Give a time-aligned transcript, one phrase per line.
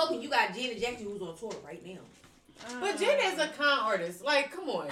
[0.00, 2.00] token, you got Janet Jackson who's on tour right now.
[2.80, 4.24] But Janet's a con artist.
[4.24, 4.88] Like, come on.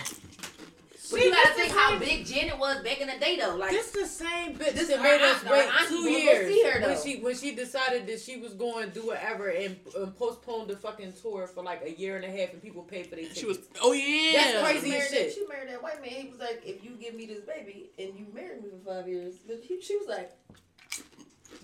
[1.10, 3.56] But you gotta think how big Janet was back in the day, though.
[3.56, 5.88] Like this the same bitch This that is made our us aunt, our wait auntie.
[5.88, 8.92] two We'll years see her, when she when she decided that she was going to
[9.00, 12.52] do whatever and, and postponed the fucking tour for like a year and a half
[12.52, 13.40] and people paid for their tickets.
[13.40, 13.58] She was.
[13.80, 14.32] Oh yeah.
[14.34, 15.32] That's crazy she married, as that, shit.
[15.32, 16.10] she married that white man.
[16.10, 19.08] He was like, if you give me this baby and you marry me for five
[19.08, 20.30] years, but he, she was like,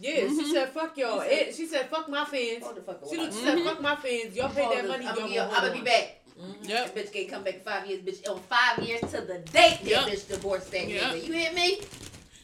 [0.00, 0.52] Yeah, she Mhm.
[0.52, 1.22] said fuck y'all.
[1.22, 2.62] She said- It, she said fuck my fans.
[2.64, 3.30] hold the fuck She away.
[3.30, 4.34] said fuck my fans.
[4.36, 5.06] Y'all pay that money.
[5.06, 5.84] I'm Y'all gonna, gonna I'm gonna be on.
[5.84, 6.20] back.
[6.40, 6.68] Mhm.
[6.68, 6.94] Yep.
[6.94, 8.00] That bitch can't come back in five years.
[8.02, 10.06] Bitch, on five years to the date, that Yep.
[10.06, 11.02] bitch divorced that Yep.
[11.02, 11.26] nigga.
[11.26, 11.80] You hear me?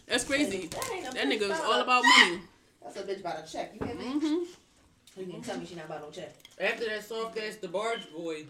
[0.07, 0.67] That's crazy.
[0.69, 2.41] That, ain't That nigga was all about money.
[2.83, 3.75] That's a bitch about a check.
[3.79, 4.05] You hear me?
[4.05, 5.21] Mm-hmm.
[5.21, 6.33] You can tell me she not about no check.
[6.59, 8.47] After that soft ass the barge boy.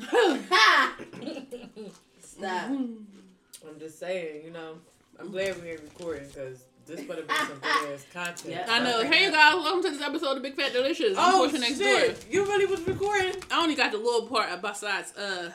[0.00, 0.96] Ha!
[2.22, 2.68] Stop.
[2.70, 4.76] I'm just saying, you know.
[5.18, 8.48] I'm glad we ain't recording because this better be some good ass content.
[8.48, 8.66] Yeah.
[8.68, 9.02] I know.
[9.04, 11.16] Hey, you guys, welcome to this episode of Big Fat Delicious.
[11.16, 11.86] I'm Oh Portia next door.
[11.88, 12.26] shit!
[12.30, 13.34] You really was recording?
[13.50, 15.50] I only got the little part besides uh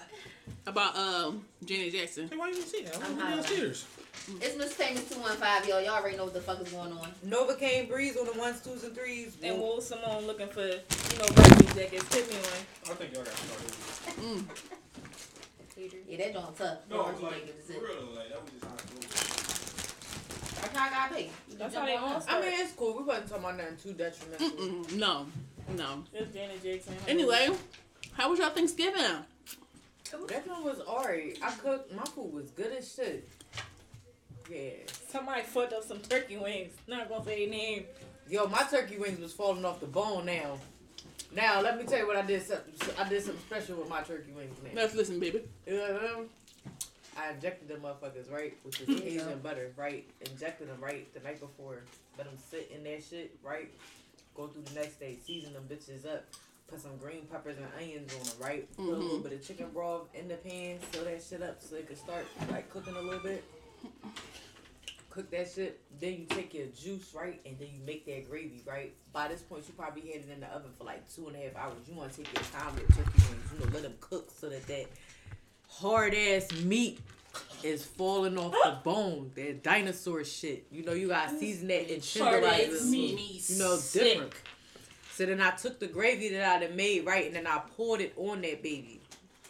[0.66, 2.30] about um Janet Jackson.
[2.30, 2.96] Hey, why you didn't see that?
[3.04, 3.86] I'm I'm downstairs.
[4.42, 5.82] It's Miss Famous 215, y'all.
[5.82, 7.09] Y'all already know what the fuck is going on.
[7.28, 9.38] Novocaine breeze on the ones, twos, and threes.
[9.44, 12.09] And Will Simone looking for, you know, birthday jackets.
[12.09, 12.92] Tip me one.
[12.92, 14.22] I think y'all got started.
[14.22, 14.46] Mm.
[16.08, 16.78] Yeah, that joint tough.
[16.90, 17.74] No, Orange like, bacon is it.
[17.78, 19.25] for real, like, that was just how it
[20.66, 21.30] That's how I got paid.
[21.50, 22.26] You That's how they on all us.
[22.28, 22.98] I mean, it's cool.
[22.98, 24.50] We wasn't talking about nothing too detrimental.
[24.50, 24.94] Mm-mm.
[24.98, 25.28] No,
[25.76, 26.04] no.
[26.14, 26.96] It's Janet Jackson.
[27.08, 27.50] Anyway,
[28.14, 29.02] how was y'all Thanksgiving?
[29.02, 31.38] That one was alright.
[31.44, 31.94] I cooked.
[31.94, 33.30] My food was good as shit.
[34.50, 34.72] Yeah.
[35.10, 36.74] Somebody fucked up some turkey wings.
[36.88, 37.86] Not gonna say name.
[38.30, 40.58] Yo, my turkey wings was falling off the bone now.
[41.36, 42.44] Now, let me tell you what I did.
[42.98, 44.70] I did something special with my turkey wings now.
[44.74, 45.42] Let's listen, baby.
[45.68, 46.28] You know what
[47.18, 48.58] I injected them motherfuckers, right?
[48.64, 50.06] With this Cajun butter, right?
[50.30, 51.12] Injected them, right?
[51.14, 51.84] The night before.
[52.18, 53.72] Let them sit in that shit, right?
[54.36, 56.26] Go through the next day, season them bitches up.
[56.68, 58.76] Put some green peppers and onions on them, right?
[58.76, 59.24] Put a little Mhm.
[59.24, 62.26] bit of chicken broth in the pan, sew that shit up so it could start
[62.50, 63.44] like cooking a little bit.
[65.09, 65.80] Cook that shit.
[66.02, 67.40] Then you take your juice, right?
[67.46, 68.94] And then you make that gravy, right?
[69.14, 71.40] By this point, you probably had it in the oven for like two and a
[71.40, 71.88] half hours.
[71.88, 73.50] You want to take your time with turkey wings.
[73.54, 74.88] You know, let them cook so that that
[75.68, 77.00] hard ass meat
[77.64, 79.31] is falling off the bone.
[79.36, 80.68] That dinosaur shit.
[80.72, 82.86] You know, you gotta season that and tenderize it.
[82.86, 83.50] meat.
[83.50, 84.34] You know, different.
[85.12, 88.02] So then I took the gravy that I had made, right, and then I poured
[88.02, 89.00] it on that baby.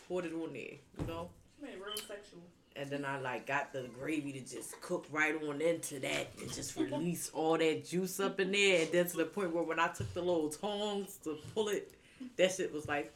[0.08, 1.30] Poured it on there, you know?
[1.60, 2.42] Man, real sexual.
[2.76, 6.54] And then I like got the gravy to just cook right on into that and
[6.54, 8.82] just release all that juice up in there.
[8.82, 11.94] And then to the point where when I took the little tongs to pull it,
[12.38, 13.14] that shit was like,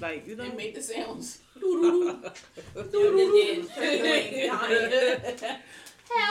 [0.00, 0.44] like, you know?
[0.44, 1.38] It made the sounds.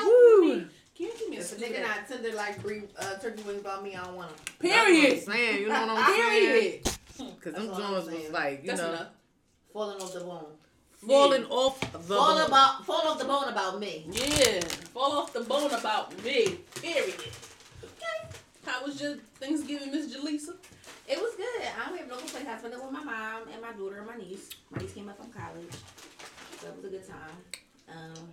[0.03, 0.65] Woo.
[0.95, 1.81] Can you give me a If a scoop nigga of that?
[1.81, 4.37] not tender like brie, uh, turkey wings about me, I don't want them.
[4.59, 5.17] Period.
[5.17, 6.29] That's what I'm saying, you know what I'm saying?
[6.47, 6.83] Period.
[7.17, 8.31] Because them That's all I'm joints was saying.
[8.31, 9.07] like, you That's know, enough.
[9.73, 10.45] Falling off the bone.
[11.05, 12.47] falling off the Fall bone.
[12.47, 14.05] about, fall off the bone about me.
[14.09, 14.61] Yeah.
[14.93, 16.59] Fall off the bone about me.
[16.81, 17.13] Period.
[17.83, 18.37] Okay.
[18.65, 20.55] How was your Thanksgiving, Miss Jaleesa?
[21.07, 21.67] It was good.
[21.79, 22.49] I don't have no complaints.
[22.49, 24.49] I spent it with my mom and my daughter and my niece.
[24.71, 25.71] My niece came up from college,
[26.59, 27.37] so it was a good time.
[27.89, 28.29] Um,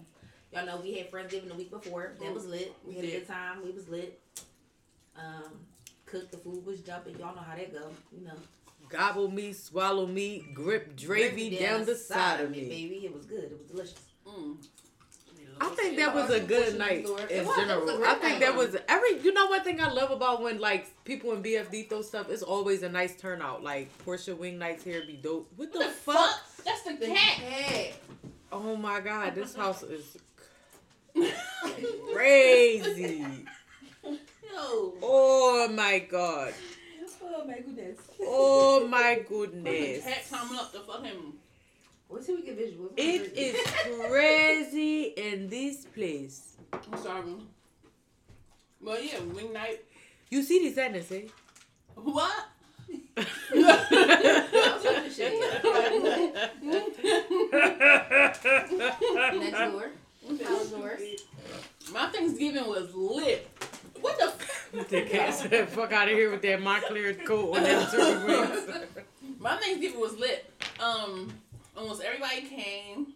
[0.52, 2.14] y'all know we had Friendsgiving the week before.
[2.20, 2.72] That was lit.
[2.86, 3.62] We had a good time.
[3.62, 4.18] We was lit.
[5.16, 5.52] Um,
[6.06, 6.32] cooked.
[6.32, 7.18] The food was jumping.
[7.18, 7.90] Y'all know how that go.
[8.16, 8.34] You know,
[8.88, 12.68] Gobble me, swallow me, grip gravy down the side of me.
[12.68, 13.02] baby.
[13.04, 13.44] It was good.
[13.44, 14.00] It was delicious.
[14.26, 14.56] Mm.
[15.60, 18.04] I think that was a good night in was, it was a general.
[18.04, 19.18] I think that was every.
[19.20, 22.30] You know what thing I love about when like people in BFD throw stuff?
[22.30, 23.62] It's always a nice turnout.
[23.62, 25.50] Like Portia wing nights here be dope.
[25.56, 26.16] What the, What the fuck?
[26.16, 26.64] fuck?
[26.64, 27.92] That's the The cat.
[28.50, 30.16] Oh my god, this house is
[32.12, 33.24] crazy.
[34.04, 34.94] Yo.
[35.02, 36.52] Oh my god.
[37.24, 37.98] Oh my goodness.
[38.20, 40.04] Oh my The goodness.
[40.04, 41.32] cat climbing up the fucking.
[42.12, 42.92] Let's see if we get visuals.
[42.96, 43.56] It is
[44.08, 46.56] crazy in this place.
[46.72, 47.36] I'm sorry.
[48.82, 49.82] Well, yeah, wing night.
[50.28, 51.22] You see the sadness, eh?
[51.94, 52.32] What?
[53.16, 53.30] Next
[59.58, 59.90] door.
[60.44, 60.72] How was?
[61.92, 63.48] My Thanksgiving was lit.
[64.00, 64.24] What the?
[64.26, 68.26] F- the cat said, "Fuck out of here with that Montclair coat on them turkey
[68.26, 68.88] wings."
[69.38, 70.50] My Thanksgiving was lit.
[70.80, 71.32] Um,
[71.76, 73.08] almost everybody came.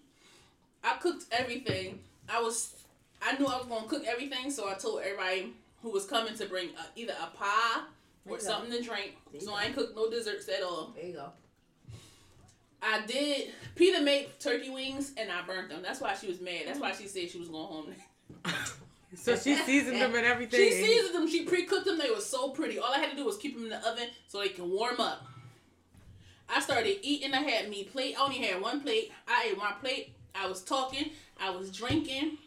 [0.85, 2.01] I cooked everything.
[2.29, 2.75] I was,
[3.23, 6.47] I knew I was gonna cook everything, so I told everybody who was coming to
[6.47, 7.83] bring uh either a pie
[8.27, 8.45] or you go.
[8.45, 9.17] something to drink.
[9.41, 9.55] So go.
[9.55, 10.93] I ain't cooked no desserts at all.
[10.97, 11.31] There you go.
[12.83, 13.53] I did.
[13.75, 15.83] Peter made turkey wings and I burnt them.
[15.83, 16.63] That's why she was mad.
[16.67, 17.95] That's why she said she was going home.
[19.15, 20.61] So she seasoned them and everything.
[20.61, 21.29] She seasoned them.
[21.29, 21.97] She pre-cooked them.
[21.97, 22.79] They were so pretty.
[22.79, 25.01] All I had to do was keep them in the oven so they can warm
[25.01, 25.27] up.
[26.49, 27.35] I started eating.
[27.35, 28.15] I had me plate.
[28.19, 29.13] I only had one plate.
[29.29, 30.15] I ate my plate.
[30.35, 31.11] I was talking.
[31.41, 32.39] I was drinking.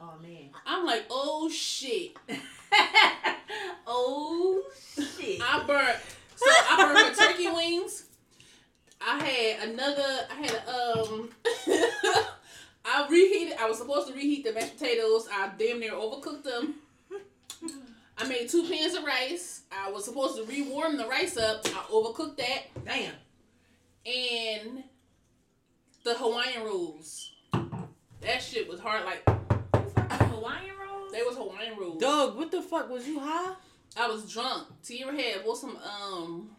[0.00, 0.50] Oh man.
[0.66, 2.16] I'm like, oh shit.
[3.86, 4.62] oh
[4.96, 5.40] shit.
[5.42, 5.96] I burnt.
[6.36, 8.04] So I burnt her turkey wings.
[9.00, 10.26] I had another.
[10.30, 11.28] I had um.
[12.86, 13.56] I reheated.
[13.58, 15.26] I was supposed to reheat the mashed potatoes.
[15.32, 16.74] I damn near overcooked them.
[18.16, 19.62] I made two pans of rice.
[19.72, 21.66] I was supposed to rewarm the rice up.
[21.66, 22.84] I overcooked that.
[22.84, 23.12] Damn.
[24.06, 24.84] And
[26.04, 27.32] the Hawaiian rules.
[28.20, 29.04] That shit was hard.
[29.04, 29.26] Like
[30.30, 31.12] Hawaiian rolls.
[31.12, 32.00] they was Hawaiian rolls.
[32.00, 33.54] Dog, what the fuck was you high?
[33.96, 34.68] I was drunk.
[34.82, 36.50] Tierra had what some um.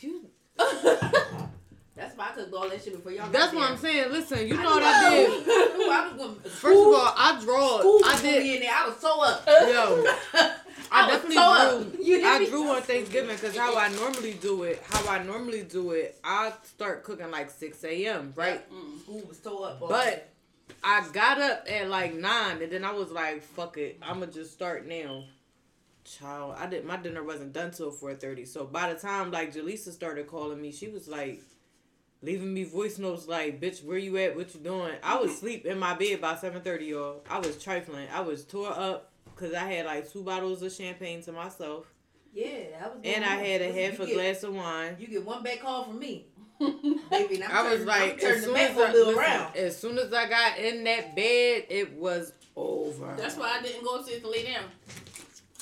[0.00, 0.28] You.
[1.94, 3.30] That's why I cooked all that shit before y'all.
[3.30, 4.10] That's what I'm saying.
[4.10, 5.28] Listen, you I know what I did.
[5.90, 6.34] I was going.
[6.36, 8.00] First of all, I draw.
[8.06, 8.46] I did.
[8.46, 8.70] in there.
[8.72, 9.46] I was so up.
[9.46, 10.04] Yo,
[10.90, 12.04] I, I definitely so drew.
[12.04, 14.82] You I drew on Thanksgiving because how I normally do it.
[14.88, 16.18] How I normally do it.
[16.24, 18.32] I start cooking like six a.m.
[18.36, 18.62] Right.
[18.72, 19.00] Mm.
[19.02, 19.80] School was so up.
[19.80, 19.88] boy.
[19.88, 20.30] But
[20.82, 24.52] I got up at like nine, and then I was like, "Fuck it, I'ma just
[24.54, 25.24] start now."
[26.04, 28.46] Child, I did my dinner wasn't done till four thirty.
[28.46, 31.42] So by the time like Jaleesa started calling me, she was like
[32.22, 34.36] leaving me voice notes like, "Bitch, where you at?
[34.36, 37.22] What you doing?" I was sleep in my bed by seven thirty, y'all.
[37.28, 38.08] I was trifling.
[38.12, 41.86] I was tore up because I had like two bottles of champagne to myself,
[42.34, 42.46] yeah,
[42.82, 42.98] I was.
[43.04, 44.96] and I had a half a get- glass of wine.
[44.98, 46.26] You get one back call from me,
[46.60, 47.42] baby.
[47.44, 50.58] I'm was like, as soon as, a I, little listen, as soon as I got
[50.58, 53.14] in that bed, it was over.
[53.16, 54.64] That's why I didn't go upstairs to lay down.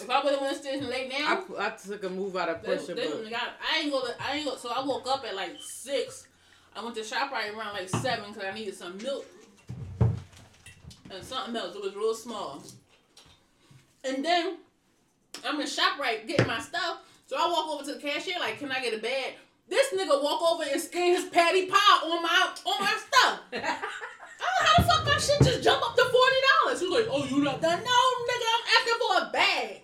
[0.00, 2.48] If I would have went upstairs and laid I, down, I took a move out
[2.48, 3.42] of pressure, they but got.
[3.60, 4.00] I ain't go.
[4.00, 4.56] To, I ain't go.
[4.56, 6.26] So I woke up at like six.
[6.80, 9.26] I went to ShopRite around like seven because I needed some milk
[10.00, 11.76] and something else.
[11.76, 12.62] It was real small.
[14.02, 14.56] And then
[15.44, 17.00] I'm in ShopRite getting my stuff.
[17.26, 19.34] So I walk over to the cashier like, "Can I get a bag?"
[19.68, 23.40] This nigga walk over and scan his patty pie on my on my stuff.
[23.52, 26.80] I don't know how the fuck my shit just jump up to forty dollars.
[26.80, 27.78] He's like, "Oh, you not done?
[27.78, 28.00] No,
[28.30, 29.82] nigga, I'm asking for a bag."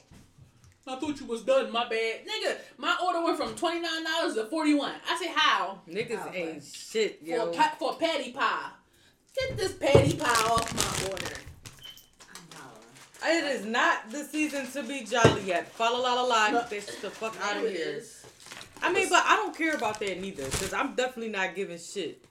[0.89, 1.73] I thought you was done.
[1.73, 2.57] My bad, nigga.
[2.79, 4.95] My order went from twenty nine dollars to forty one.
[5.09, 7.51] I say how niggas Oh, ain't but- shit, for yo.
[7.51, 8.71] a pa- for a patty pie.
[9.39, 11.27] Get this patty pie off my order.
[13.29, 15.73] It is not the season to be jolly yet.
[15.73, 16.51] Fa la la la la.
[16.51, 17.97] Get this the fuck out of it here.
[17.97, 18.25] is.
[18.81, 22.25] I mean, but I don't care about that neither, cause I'm definitely not giving shit.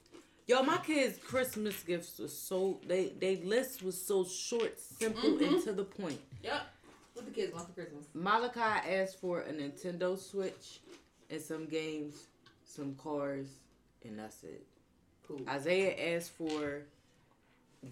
[0.48, 5.40] Yo, my kids' Christmas gifts was so they they list was so short, simple, and
[5.40, 5.63] Mhm.
[5.66, 6.22] to the point.
[6.44, 6.62] Yep.
[7.16, 8.08] What the kids want for Christmas?
[8.14, 10.82] Malachi asked for a Nintendo Switch
[11.30, 12.26] and some games,
[12.66, 13.48] some cars,
[14.04, 14.66] and that's it.
[15.26, 15.40] Cool.
[15.48, 16.84] Isaiah asked for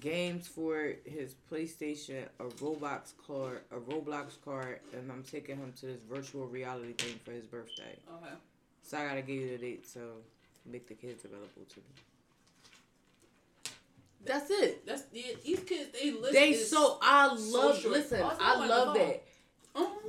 [0.01, 5.85] games for his PlayStation, a Roblox card, a Roblox card, and I'm taking him to
[5.85, 7.97] this virtual reality thing for his birthday.
[8.17, 8.33] Okay.
[8.81, 10.01] So I gotta give you the date so
[10.65, 11.85] make the kids available to me.
[14.25, 14.85] That's it.
[14.85, 15.89] That's yeah, these kids.
[15.99, 16.33] They listen.
[16.33, 17.93] They so I love short.
[17.93, 19.23] listen, Also, I like love that.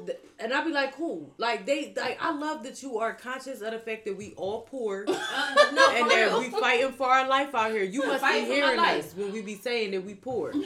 [0.07, 1.33] Th- And I'd be like, cool.
[1.39, 4.61] Like they like I love that you are conscious of the fact that we all
[4.63, 5.13] poor Uh,
[5.73, 7.83] no, and that we fighting for our life out here.
[7.83, 10.53] You must be hearing us when we be saying that we poor.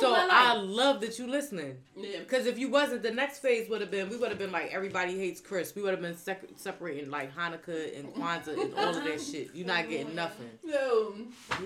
[0.00, 1.78] So I love that you listening.
[1.96, 2.18] Yeah.
[2.20, 4.72] Because if you wasn't, the next phase would have been we would have been like
[4.72, 5.74] everybody hates Chris.
[5.74, 9.50] We would have been sec- separating like Hanukkah and Kwanzaa and all of that shit.
[9.54, 10.50] You're not getting nothing.
[10.64, 11.14] No,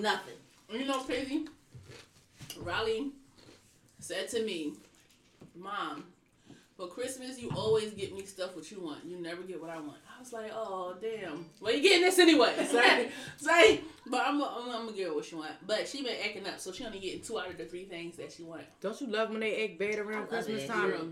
[0.01, 0.35] Nothing.
[0.81, 1.47] You know what's crazy?
[2.61, 3.11] Riley
[3.99, 4.75] said to me,
[5.55, 6.05] "Mom,
[6.77, 9.05] for Christmas you always get me stuff what you want.
[9.05, 11.47] You never get what I want." I was like, "Oh damn.
[11.61, 13.81] Well, you getting this anyway." Say, sorry.
[14.07, 15.53] But I'm, I'm, I'm gonna get what she want.
[15.67, 18.17] But she been acting up, so she only getting two out of the three things
[18.17, 18.63] that she want.
[18.81, 20.69] Don't you love when they act bad around love Christmas it.
[20.69, 20.91] time?
[20.91, 21.09] Girl.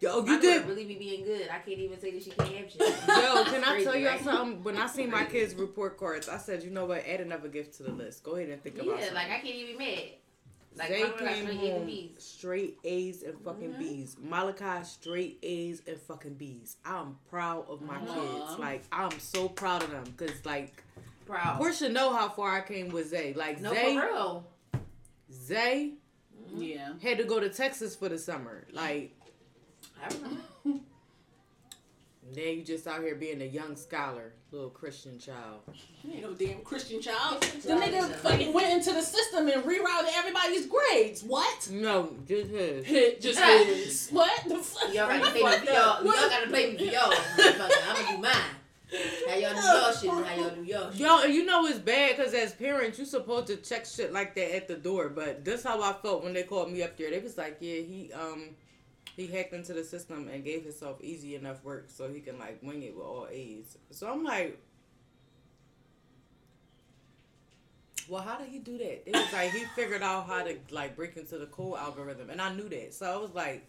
[0.00, 0.66] Yo, My you girl did.
[0.66, 1.48] really be being good.
[1.50, 2.80] I can't even say that she can't have shit.
[2.80, 4.22] Yo, can I tell y'all right?
[4.22, 4.62] something?
[4.62, 7.04] When I seen my kids' report cards, I said, you know what?
[7.06, 8.22] Add another gift to the list.
[8.22, 9.06] Go ahead and think about it.
[9.08, 10.02] Yeah, like I can't even be mad.
[10.76, 13.78] Like they my girl got came straight A's and home straight A's and fucking Mhm.
[13.80, 14.16] B's.
[14.20, 16.76] Malachi straight A's and fucking B's.
[16.84, 18.14] I'm proud of my Aw.
[18.46, 18.58] kids.
[18.60, 20.84] Like I'm so proud of them because like
[21.26, 21.58] Proud.
[21.58, 23.34] Portia know how far I came with Zay.
[23.34, 24.46] Like no, Zay, for real.
[25.32, 25.94] Zay
[26.54, 26.92] Yeah.
[27.02, 28.64] had to go to Texas for the summer.
[28.72, 29.16] Like
[30.02, 30.42] I remember.
[32.36, 35.60] now you just out here being a young scholar, little Christian child.
[36.04, 37.42] You ain't no damn Christian child.
[37.42, 41.22] The nigga fucking went into the system and rerouted everybody's grades.
[41.22, 41.70] What?
[41.70, 42.84] No, just his.
[42.88, 44.08] It just is.
[44.10, 44.94] What the fuck?
[44.94, 46.04] Y'all gotta What pay me for y'all.
[46.04, 47.12] Y'all gotta pay me for y'all.
[47.38, 48.32] I'm gonna do mine.
[49.28, 51.00] How y'all do y'all shit and how y'all do y'all shit.
[51.00, 54.34] Yo, and you know it's bad because as parents, you supposed to check shit like
[54.34, 55.10] that at the door.
[55.10, 57.10] But that's how I felt when they called me up there.
[57.10, 58.50] They was like, yeah, he um
[59.18, 62.60] he hacked into the system and gave himself easy enough work so he can like
[62.62, 63.76] wing it with all A's.
[63.90, 64.60] So I'm like,
[68.08, 69.08] well, how did he do that?
[69.08, 72.40] It was like he figured out how to like break into the code algorithm, and
[72.40, 72.94] I knew that.
[72.94, 73.66] So I was like.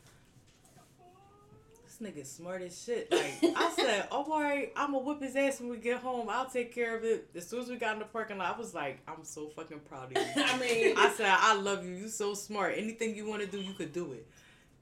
[1.83, 3.11] This nigga smart as shit.
[3.11, 6.29] Like I said, oh, all right, I'm gonna whip his ass when we get home.
[6.29, 7.27] I'll take care of it.
[7.35, 9.79] As soon as we got in the parking lot, I was like, I'm so fucking
[9.89, 10.23] proud of you.
[10.43, 11.95] I mean, I said, I love you.
[11.95, 12.75] You so smart.
[12.77, 14.27] Anything you want to do, you could do it.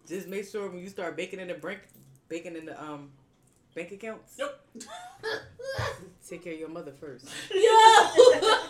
[0.07, 1.81] Just make sure when you start baking in the brink,
[2.29, 3.11] baking in the um
[3.75, 4.59] bank accounts, Yep.
[6.27, 7.27] take care of your mother first.
[7.53, 8.69] Yeah.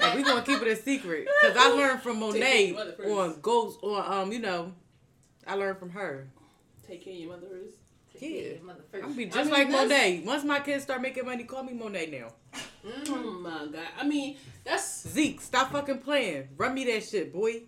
[0.00, 3.08] And we gonna keep it a secret because I learned from Take care of your
[3.08, 4.72] Monet on Ghost on um you know,
[5.46, 6.28] I learned from her.
[6.86, 8.22] Take care of your mother first.
[8.22, 8.58] Yeah.
[8.62, 9.16] Mother I'm first.
[9.16, 10.22] be I just mean, like that's- Monet.
[10.24, 12.28] Once my kids start making money, call me Monet now.
[13.08, 13.88] Oh my god.
[13.98, 16.48] I mean, that's Zeke, stop fucking playing.
[16.56, 17.62] Run me that shit, boy.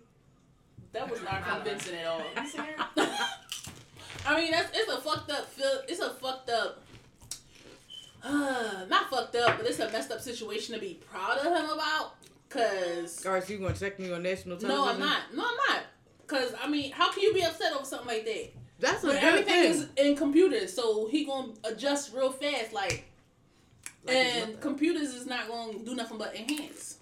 [0.93, 2.21] That was not convincing at all.
[4.25, 5.81] I mean, that's it's a fucked up feel.
[5.87, 6.83] It's a fucked up.
[8.23, 11.69] Uh, not fucked up, but it's a messed up situation to be proud of him
[11.69, 12.15] about.
[12.49, 14.85] Cause Alright, so you gonna check me on national television?
[14.85, 15.21] no, I'm not.
[15.33, 15.83] No, I'm not.
[16.27, 18.49] Cause I mean, how can you be upset over something like that?
[18.79, 19.71] That's a But good everything thing.
[19.71, 23.05] is in computers, so he gonna adjust real fast, like,
[24.05, 26.97] Like and computers is not gonna do nothing but enhance.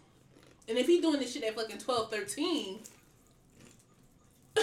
[0.67, 2.79] And if he doing this shit at fucking 12, 13.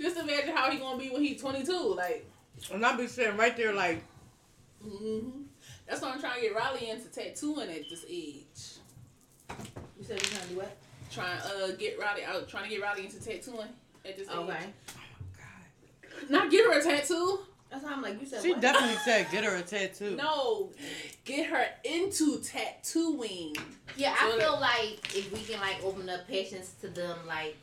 [0.00, 1.94] Just imagine how he gonna be when he's 22.
[1.96, 2.26] Like,
[2.72, 4.02] and I'll be sitting right there like,
[4.82, 5.28] hmm
[5.86, 8.78] that's why I'm trying to get Riley into tattooing at this age.
[9.98, 10.76] You said you're gonna do what?
[11.10, 13.68] Trying uh get Riley out, trying to get Riley into tattooing
[14.04, 14.34] at this age.
[14.34, 14.36] Okay.
[14.36, 14.58] Oh my
[15.36, 16.30] god.
[16.30, 17.40] Not get her a tattoo.
[17.74, 18.60] That's why I'm like, you said she what?
[18.60, 20.14] definitely said get her a tattoo.
[20.16, 20.70] No,
[21.24, 23.56] get her into tattooing.
[23.96, 27.56] Yeah, I So feel like if we can like open up patience to them like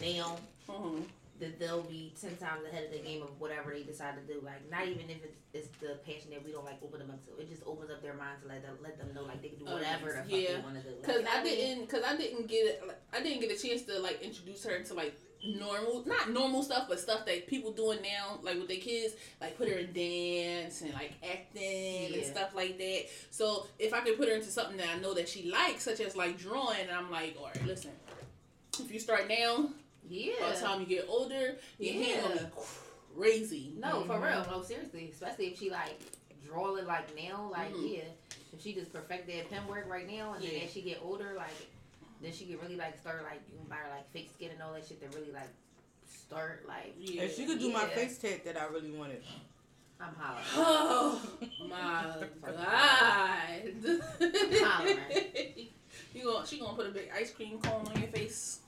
[0.00, 0.38] now,
[0.68, 1.04] Mhm.
[1.42, 4.40] That they'll be ten times ahead of the game of whatever they decide to do.
[4.44, 7.20] Like not even if it's, it's the passion that we don't like open them up
[7.26, 7.42] to.
[7.42, 9.58] It just opens up their mind to let them let them know like they can
[9.58, 10.56] do Oh, whatever the fuck yeah.
[10.56, 10.94] they want to do.
[10.96, 12.82] Like, Cause I didn't, cause I didn't get it.
[12.86, 16.62] like, I didn't get a chance to like introduce her to like normal, not normal
[16.62, 19.92] stuff, but stuff that people doing now, like with their kids, like put her in
[19.92, 23.06] dance and like acting and stuff like that.
[23.30, 26.00] So if I could put her into something that I know that she likes, such
[26.00, 27.90] as like drawing, I'm like, all right, listen.
[28.80, 29.68] If you start now,
[30.12, 30.32] Yeah.
[30.40, 32.50] by the time you get older, your hand gonna be
[33.16, 33.72] crazy.
[33.78, 34.22] No, for Mhm.
[34.44, 34.46] real.
[34.50, 35.10] No, seriously.
[35.12, 35.98] Especially if she like
[36.44, 37.94] draw it like now, like Mhm.
[37.96, 38.04] yeah.
[38.52, 40.50] If she just perfect that pen work right now, and Yeah.
[40.50, 41.50] then as she get older, like
[42.20, 44.62] then she can really like start like you can buy her like fake skin and
[44.62, 45.48] all that shit to really like
[46.06, 47.22] start like Yeah.
[47.22, 49.22] If she could do my face tat that I really wanted.
[50.00, 50.44] I'm hollering.
[50.56, 52.02] Oh my
[52.42, 53.74] god.
[54.62, 55.68] Hollering.
[56.14, 58.60] you gonna she gonna put a big ice cream cone on your face.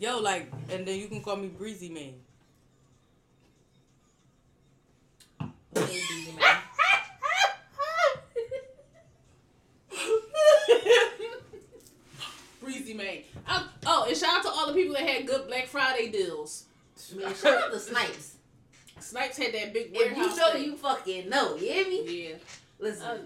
[0.00, 2.14] Yo, like, and then you can call me Breezy Man.
[5.74, 6.56] Hey, Breezy man.
[12.60, 13.18] Breezy man.
[13.46, 16.64] I, oh, and shout out to all the people that had good Black Friday deals.
[17.16, 18.34] Man, shout out to Snipes.
[19.00, 20.30] Snipes had that big If warehouse.
[20.30, 20.64] you know, thing.
[20.64, 21.56] you fucking know.
[21.56, 22.28] You hear me?
[22.28, 22.34] Yeah.
[22.78, 23.06] Listen.
[23.06, 23.18] Uh,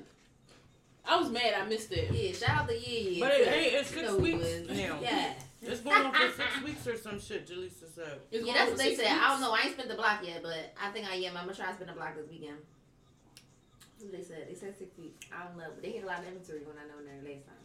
[1.07, 2.11] I was mad I missed it.
[2.13, 3.21] yeah, shout out to yeah, yeah.
[3.27, 3.51] But it too.
[3.51, 4.99] ain't, it's You six know weeks now.
[5.03, 5.33] Yeah.
[5.67, 8.19] It's going on for six weeks or some shit, Jaleesa said.
[8.31, 9.19] It's Yeah, that's what they six said.
[9.19, 9.53] I don't know.
[9.53, 11.37] I ain't spent the block yet, but I think I am.
[11.37, 12.59] I'm gonna try to spend the block this weekend.
[13.99, 14.47] That's what they said.
[14.49, 15.27] They said six weeks.
[15.33, 17.47] I don't know, but they had a lot of inventory when I know there last
[17.47, 17.61] time.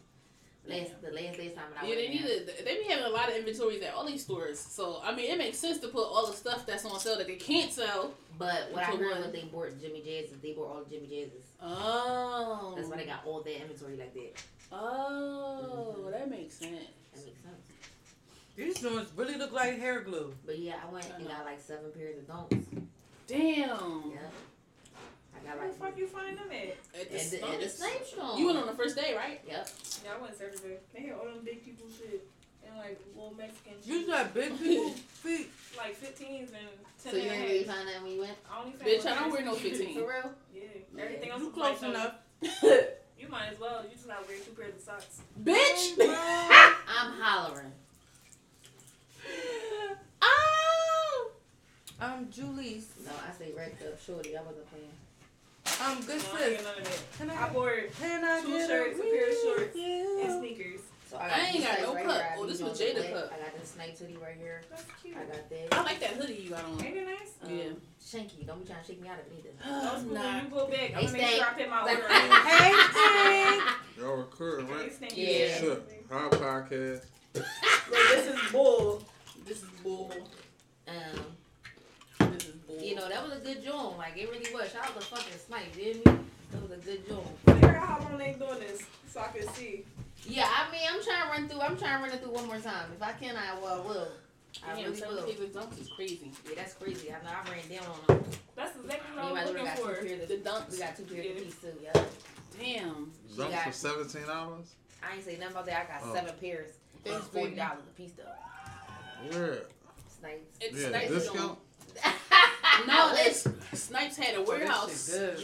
[0.66, 2.54] Last the last last time when I Yeah, they need there.
[2.56, 2.64] to.
[2.64, 4.60] They be having a lot of inventories at all these stores.
[4.60, 7.26] So I mean, it makes sense to put all the stuff that's on sale that
[7.26, 8.12] they can't sell.
[8.38, 9.22] But what I Into heard one.
[9.22, 10.38] was they bought Jimmy Jazz's.
[10.42, 11.44] They bought all the Jimmy Jazz's.
[11.62, 12.74] Oh.
[12.76, 14.42] That's why they got all their inventory like that.
[14.72, 16.72] Oh, that makes sense.
[17.14, 17.69] That makes sense.
[18.60, 20.34] These joints really look like hair glue.
[20.44, 22.66] But yeah, I went and got like seven pairs of don'ts.
[23.26, 23.68] Damn.
[24.12, 24.18] Yeah.
[25.34, 26.76] I got Where the fuck you find them at?
[27.00, 28.38] At the, at the, at the same store.
[28.38, 29.40] You went on the first day, right?
[29.48, 29.68] Yep.
[30.04, 30.76] Yeah, I went Saturday.
[30.92, 32.28] They had all them big people shit
[32.66, 34.08] and like little Mexican You shit.
[34.08, 34.90] got big people
[35.24, 35.48] feet.
[35.78, 36.48] like 15s and
[37.02, 38.36] 10 So you and a ain't really find that when you went?
[38.52, 39.62] I only found Bitch, I don't wear no size.
[39.62, 39.94] 15.
[39.94, 40.30] For real?
[40.54, 42.14] Yeah, everything else You close like, enough.
[43.18, 43.82] You might as well.
[43.84, 45.20] You just gotta wear two pairs of socks.
[45.42, 45.96] Bitch.
[46.88, 47.72] I'm hollering.
[50.22, 51.30] oh.
[52.00, 52.88] Um, Julie's.
[53.04, 54.36] No, I say right up, shorty.
[54.36, 54.90] I wasn't playing.
[55.84, 56.64] Um, good No, I ain't sis.
[56.64, 56.94] get none.
[57.18, 60.20] Can I I, wore can I two get shirts, a with pair of shorts, you?
[60.22, 60.80] and sneakers.
[61.10, 62.22] So I got ain't got no right cup.
[62.38, 63.12] Oh, this was Jada black.
[63.12, 63.32] cup.
[63.34, 64.62] I got this snipe hoodie right here.
[64.70, 65.16] That's cute.
[65.16, 65.68] I got this.
[65.72, 66.84] I like that hoodie you got on.
[66.84, 67.32] Ain't it nice?
[67.44, 67.64] Um, Yeah.
[68.02, 69.52] Shanky, don't be trying to shake me out of it either.
[69.94, 70.14] Those cool.
[70.14, 70.36] Nah.
[70.36, 72.30] When you go back, I'm Hey, gonna make sure I put my order in.
[72.46, 73.98] Hey, Stink.
[73.98, 75.16] Y'all recording, Hey, right?
[75.16, 75.58] Yeah.
[75.58, 75.78] Sure.
[76.10, 77.04] Our podcast.
[77.34, 77.44] Look,
[77.90, 79.02] this is bull.
[79.46, 80.12] This is bull.
[80.88, 82.78] Um, This is bull.
[82.80, 83.98] you know that was a good joint.
[83.98, 84.70] Like it really was.
[84.72, 86.18] Shout out to fucking snipe, didn't me?
[86.52, 87.26] That was a good joint.
[87.46, 89.84] Figure out how long they doing this so I can see.
[90.26, 91.60] Yeah, I mean, I'm trying to run through.
[91.60, 92.90] I'm trying to run it through one more time.
[92.94, 93.82] If I can, I will.
[93.84, 94.08] will.
[94.66, 95.22] I Damn, really seven will.
[95.26, 96.32] favorite dunks is crazy.
[96.44, 97.10] Yeah, that's crazy.
[97.12, 98.24] I know I ran down on them.
[98.56, 100.26] That's exactly Me what I was looking for.
[100.26, 100.72] The Of, dunks.
[100.72, 101.30] we got two pairs Yeah.
[101.32, 101.74] of piece too.
[101.82, 102.02] Yeah.
[102.58, 103.12] Damn.
[103.30, 104.66] She Dump got- for seventeen dollars.
[105.02, 105.86] I ain't say nothing about that.
[105.88, 106.14] I got Oh.
[106.14, 106.72] seven pairs.
[107.04, 108.24] It's forty dollars a piece though.
[109.30, 109.54] Yeah.
[110.18, 110.56] Snipes.
[110.60, 111.58] It's Yeah, Snipes discount.
[112.86, 115.38] No, it's Snipes had a warehouse shit good.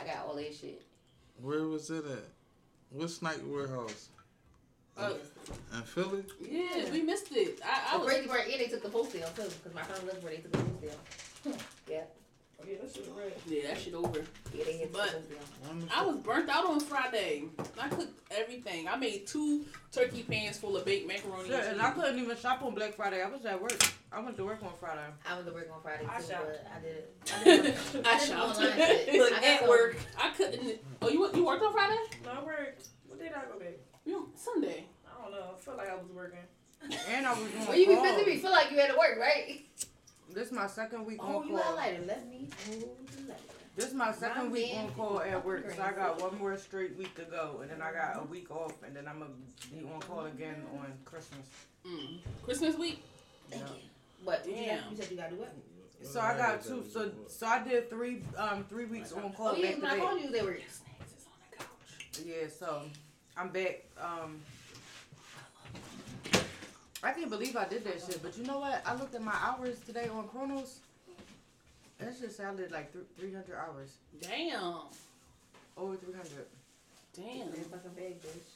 [0.00, 0.82] I got all that shit.
[1.40, 2.24] Where was it at?
[2.90, 4.08] What Snipe Warehouse?
[4.96, 5.12] Uh,
[5.74, 6.24] In Philly?
[6.40, 7.60] yeah, we missed it.
[7.64, 8.12] I, I The was.
[8.12, 10.52] crazy part, and they took the wholesale too, because my friend lives where they took
[10.52, 10.98] the wholesale.
[11.88, 12.17] Yeah, Oh,
[12.66, 13.08] yeah, that shit is.
[13.46, 14.18] Yeah, that shit over.
[14.54, 15.38] yeah, they hit the But- post sale.
[15.68, 17.44] When the I was burnt out on Friday.
[17.80, 18.88] I cooked everything.
[18.88, 21.48] I made two turkey pans full of baked macaroni.
[21.48, 23.22] Shit, and and I couldn't even shop on Black Friday.
[23.22, 23.80] I was at work.
[24.12, 25.00] I went to work on Friday.
[25.28, 26.46] I went to work on Friday too, I shopped.
[26.46, 27.04] but I did.
[27.32, 28.06] I did.
[28.06, 28.56] I did shopped.
[28.58, 29.14] online shit.
[29.14, 29.96] Look, I at some- work.
[30.18, 30.78] I couldn't.
[31.02, 31.98] Oh, you you worked on Friday?
[32.24, 32.88] No, I worked.
[33.06, 33.74] What day did I go back?
[34.04, 34.86] You Sunday.
[35.06, 35.54] I don't know.
[35.56, 36.38] I feel like I was working.
[37.08, 38.16] And I was doing When you be calls.
[38.16, 39.60] busy, you feel like you had to work, right?
[40.32, 41.76] This is my second week Oh, on you call.
[41.76, 42.06] highlighted.
[42.06, 43.40] Let me hold the light.
[43.76, 46.56] This is my second My week on call at work, so I got one more
[46.56, 49.30] straight week to go, and then I got a week off, and then I'm gonna
[49.70, 51.46] be on call again on Christmas.
[51.86, 52.18] Mm.
[52.42, 53.02] Christmas week.
[53.50, 53.68] Thank Yeah.
[54.24, 54.46] What?
[54.46, 54.80] You, Damn.
[54.82, 55.54] got, you said you got to do what?
[56.02, 56.84] So I got two.
[56.92, 59.96] So so I did three um three weeks on call Oh, yeah, back when I
[59.96, 60.04] back.
[60.06, 60.56] called you, they were.
[60.68, 62.26] Snacks is on the couch.
[62.26, 62.82] Yeah, so
[63.36, 63.84] I'm back.
[64.00, 64.40] Um,
[67.02, 68.22] I can't believe I did that shit.
[68.22, 68.82] But you know what?
[68.84, 70.80] I looked at my hours today on Kronos.
[71.98, 73.90] That shit sounded like th- 300 hours.
[74.20, 74.80] Damn.
[75.76, 76.46] Over 300.
[77.14, 77.50] Damn.
[77.50, 78.54] They fucking big, bitch.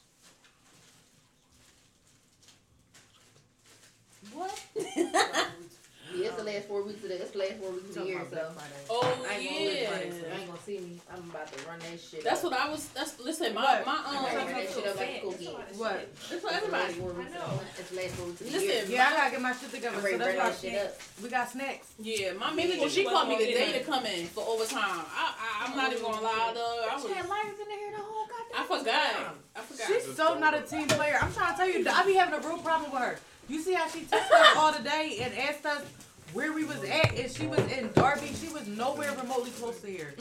[4.33, 4.61] What?
[6.15, 8.05] Yeah, it's the last four weeks of the, it's the last four weeks of the
[8.05, 8.51] year, so.
[8.89, 9.89] oh I ain't gonna live yeah.
[9.89, 11.01] Friday, so you ain't gonna see me.
[11.11, 12.23] I'm about to run that shit.
[12.23, 12.51] That's up.
[12.51, 12.87] what I was.
[12.89, 13.53] That's listen.
[13.53, 13.85] My What?
[13.85, 14.23] my I'm um.
[14.25, 15.53] ready to run that shit up like a cool That's a kid.
[15.53, 15.91] lot of What?
[15.99, 16.33] shit.
[16.37, 16.93] It's for everybody.
[16.93, 17.59] four weeks I of- know.
[17.79, 18.85] It's the last four weeks of the Listen, year.
[18.99, 20.01] Yeah, I gotta get my shit together.
[20.01, 20.91] So that's why that shit up.
[21.23, 21.87] we got snacks.
[21.99, 22.77] Yeah, my manager.
[22.77, 22.87] Yeah.
[22.89, 25.01] She called me the day to come in for overtime.
[25.09, 26.87] I, I I'm not even gonna lie though.
[26.89, 27.13] I Bitch was.
[27.13, 29.35] had liars in there the whole goddamn I forgot.
[29.55, 29.87] I forgot.
[29.87, 31.17] She's so not a team player.
[31.21, 33.17] I'm trying to tell you, I be having a real problem with her.
[33.49, 35.83] You see how she texted us all the day and asked us
[36.31, 38.31] where we was at, and she was in Darby.
[38.41, 40.13] She was nowhere remotely close to here.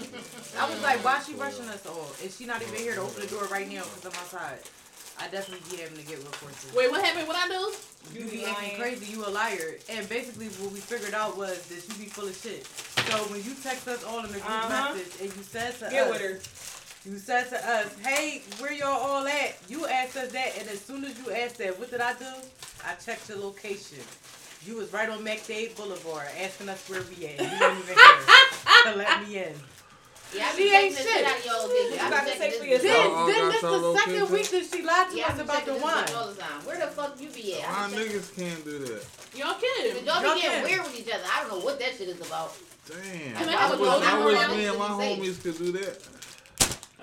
[0.58, 2.10] I was like, why she rushing us all?
[2.22, 4.58] Is she not even here to open the door right now because I'm outside?
[5.20, 6.72] I definitely be having to get reports.
[6.74, 7.28] Wait, what happened?
[7.28, 7.72] What I do?
[8.18, 9.76] You You be be acting crazy, you a liar.
[9.88, 12.66] And basically what we figured out was that you be full of shit.
[12.66, 14.94] So when you text us all in the group Uh-huh.
[14.94, 16.40] message and you said to Get us, with her.
[17.04, 19.56] You said to us, hey, where y'all all at?
[19.68, 22.26] You asked us that, and as soon as you asked that, what did I do?
[22.86, 23.98] I checked your location.
[24.64, 27.40] You was right on McDade Boulevard asking us where we at.
[27.40, 29.54] You didn't even care to let me in.
[30.34, 31.06] Yeah, I She ain't shit.
[31.06, 31.68] shit out of y'all.
[31.68, 33.26] You I got to checking say for this bitch Then, out.
[33.26, 34.32] Then this your the second location?
[34.32, 36.04] week that she lied to Yeah, us about the this wine.
[36.16, 36.64] all the time.
[36.64, 37.68] Where the fuck you be at?
[37.68, 39.04] My I be checking- niggas can't do that.
[39.34, 40.06] Y'all But kidding?
[40.06, 41.24] Y'all Y'all be getting weird with each other.
[41.26, 42.54] I don't know what that shit is about.
[42.88, 43.34] Damn.
[43.36, 44.54] Can I I have a wish, closing I wish remarks?
[44.56, 45.98] me and my homies could do that.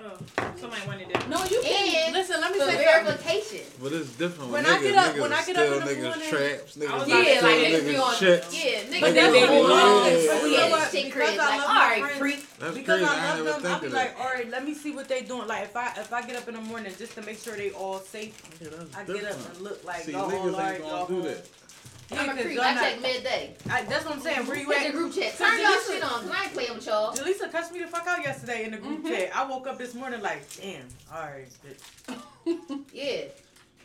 [0.02, 0.16] Oh,
[0.56, 1.28] somebody wanted that.
[1.28, 2.12] No, you can't.
[2.14, 3.66] Listen, let me say verification.
[3.82, 4.50] But it's different.
[4.50, 6.40] When When I get up- when I get up in the niggas morning- traps, I
[6.40, 8.16] niggas was steal about to Yeah, like say, niggas be niggas on.
[8.18, 8.54] checks.
[8.54, 9.50] Yeah, But niggas then be they on.
[9.50, 10.06] be Oh, wrong.
[10.06, 10.90] yeah, But you know yeah, what?
[10.90, 11.38] shit Because crazy.
[11.38, 12.18] I Like, love all my right, friends.
[12.18, 12.58] freak.
[12.60, 13.04] That's because crazy.
[13.04, 14.24] I I ain't love never them, think I'll be of like, that.
[14.24, 15.46] all right, let me see what they doing.
[15.48, 17.70] Like if I if I get up in the morning just to make sure they
[17.72, 21.06] all safe, Yeah, that's I get up and look like See, y'all all niggas y'all
[21.06, 21.46] do that.
[22.10, 22.60] Yeah, I'm a 'cause creep.
[22.60, 23.54] I not- check midday.
[23.70, 24.46] I, that's what I'm saying.
[24.46, 25.36] Where you Hit the group chat.
[25.38, 27.12] Turn y'all shit on, cause I ain't playing with y'all.
[27.14, 29.08] Jaleesa cussed me the fuck out yesterday in the group Mhm.
[29.08, 29.36] chat.
[29.36, 32.84] I woke up this morning like, damn, all right, bitch.
[32.92, 33.22] Yeah.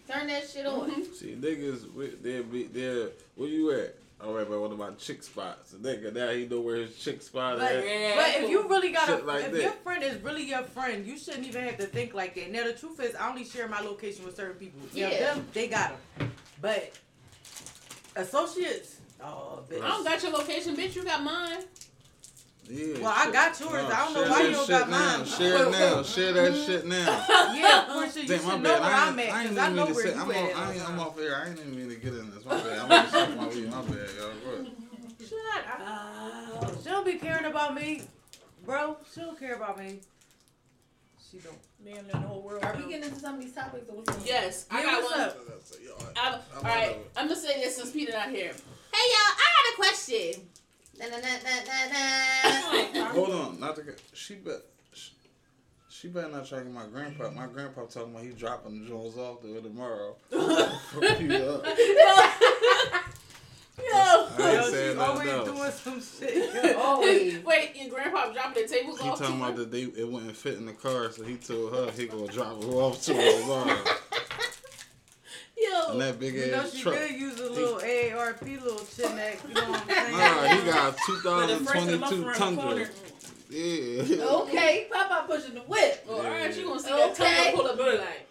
[0.07, 1.03] Turn that shit on.
[1.13, 3.95] See, niggas, they'll be, they'll, where you at?
[4.23, 5.73] All right, but what about chick spots?
[5.73, 7.85] A nigga, now he know where his chick spot But, at.
[7.85, 8.13] Yeah.
[8.15, 9.61] but if you really got a, like if that.
[9.61, 12.49] your friend is really your friend, you shouldn't even have to think like that.
[12.51, 14.79] Now the truth is, I only share my location with certain people.
[14.93, 15.19] Yeah, Yeah.
[15.33, 16.91] them they got them, but
[18.15, 19.82] associates, oh bitch.
[19.82, 20.95] I don't got your location, bitch.
[20.95, 21.63] You got mine.
[22.67, 23.73] Yeah, Well, I got yours.
[23.73, 25.17] No, I don't know why you don't got now.
[25.17, 25.25] mine.
[25.28, 26.01] Share it now.
[26.04, 26.65] Share that mm-hmm.
[26.65, 27.25] shit now.
[27.56, 29.65] yeah, Portia, you Damn, should know where I I'm ain't, at I ain't because I
[29.65, 30.15] even know mean to where say.
[30.15, 30.38] you I'm, at.
[30.38, 31.36] on, all I the ain't, I'm off air.
[31.36, 32.45] I ain't even mean to get in this.
[32.45, 32.80] My bad.
[32.80, 33.69] I'm gonna suck my weed.
[33.69, 34.65] My bad, y'all.
[35.30, 36.84] Shut up.
[36.84, 38.01] She don't be caring about me,
[38.65, 38.97] bro.
[39.13, 39.99] She don't care about me.
[41.35, 41.59] She She don't.
[41.83, 42.63] Damn, the whole world.
[42.63, 44.27] Are we getting into some of these topics or what's going on?
[44.27, 45.21] Yes, I Yeah, got what's one.
[45.21, 45.37] up?
[46.15, 46.95] I, all I'm right, out.
[47.17, 48.51] I'm gonna say this since Peter not here.
[48.51, 50.47] Hey y'all, I got a question.
[50.97, 51.77] Na, na, na, na, na,
[53.03, 53.09] na.
[53.11, 53.99] Hold on, not to get.
[54.13, 54.61] She bet.
[54.93, 55.11] She,
[55.89, 57.29] she better not try to get my grandpa.
[57.31, 60.15] My grandpa talking about he dropping the Jones off there tomorrow.
[63.91, 64.39] Fuck.
[64.39, 64.45] Yo.
[64.45, 65.81] I Yo, saying she nothing always else.
[65.83, 66.75] doing some shit.
[66.77, 67.43] Always.
[67.45, 69.65] Wait, your grandpa dropping the tables He off talking to about you?
[69.65, 72.61] that they it wouldn't fit in the car, so he told her he gonna drop
[72.63, 73.77] her off to her mom.
[75.57, 75.91] Yo.
[75.91, 76.95] And that big You know she truck.
[76.95, 79.39] could use a little AARP little chinneck.
[79.47, 80.17] You know what I'm saying?
[80.17, 82.87] Nah, he got But the first of the month 2022 Tundra.
[83.49, 84.25] Yeah.
[84.25, 86.03] Okay, Papa pushing the whip.
[86.07, 87.13] Well, alright, you gonna see Okay.
[87.13, 88.27] that tongue pull up and be like,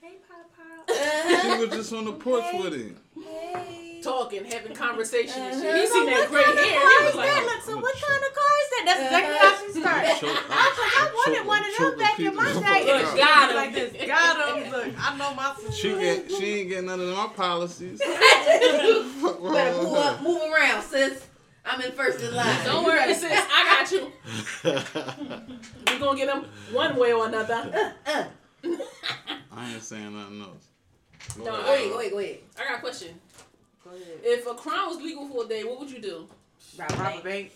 [0.00, 0.84] Hey, Papa.
[0.88, 1.66] She Uh-huh.
[1.66, 2.96] was just on the porch with him.
[3.22, 3.81] Hey.
[4.02, 5.70] Talking, having conversation and shit.
[5.70, 5.80] Uh-huh.
[5.80, 7.00] He seen that gray hair.
[7.00, 8.82] He was like, so what kind of car is that?
[8.86, 10.20] That's exactly how she started.
[10.20, 12.66] Choke- I wanted one of them choking back in people my the day.
[12.66, 13.16] fuck Look, out.
[13.16, 13.56] got him.
[13.56, 14.06] Like this.
[14.06, 14.72] Got him.
[14.72, 15.72] Look, I know my sister.
[15.82, 18.02] She get she ain't getting none of my policies.
[18.02, 21.26] Fuck Better move up, move around, sis.
[21.64, 22.64] I'm in first in line.
[22.64, 24.12] don't worry, sis, I got you.
[25.92, 27.94] We gonna get them one way or another.
[28.06, 28.24] Uh,
[29.52, 30.66] I ain't saying nothing else.
[31.38, 31.64] Go No, ahead.
[31.66, 32.38] go ahead, go ahead, go ahead.
[32.58, 33.20] I got a question.
[33.92, 34.20] Go ahead.
[34.24, 36.26] If a crime was legal for a day, what would you do?
[36.78, 37.24] Rob Rob a bank.
[37.24, 37.52] bank.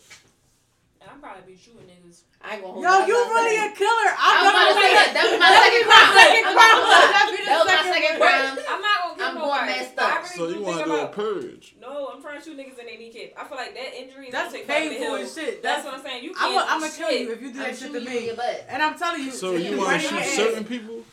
[1.06, 2.26] I'd probably be shooting niggas.
[2.42, 4.10] I ain't gonna hold Yo, you I'm really a killer.
[4.18, 5.10] I was about to say that.
[5.14, 6.12] That was my second crime.
[6.18, 6.66] second I'm crime.
[6.66, 7.08] not gonna lie.
[7.14, 8.54] That'd be the That was my second second crime.
[8.66, 9.70] I'm not gonna kill I'm going nobody.
[9.70, 10.12] messed up.
[10.18, 11.64] really So you want to do a purge?
[11.80, 13.28] No, I'm trying to shoot niggas in their kneecap.
[13.38, 15.24] I feel like that injury is That's gonna take back the painful hill.
[15.24, 15.62] as shit.
[15.62, 16.20] That's, That's what I'm saying.
[16.26, 16.66] You can't.
[16.68, 18.54] I'm gonna kill you if you do I'm that shit to shooting you in me.
[18.66, 19.30] And I'm telling you.
[19.30, 21.06] So you want to shoot certain people?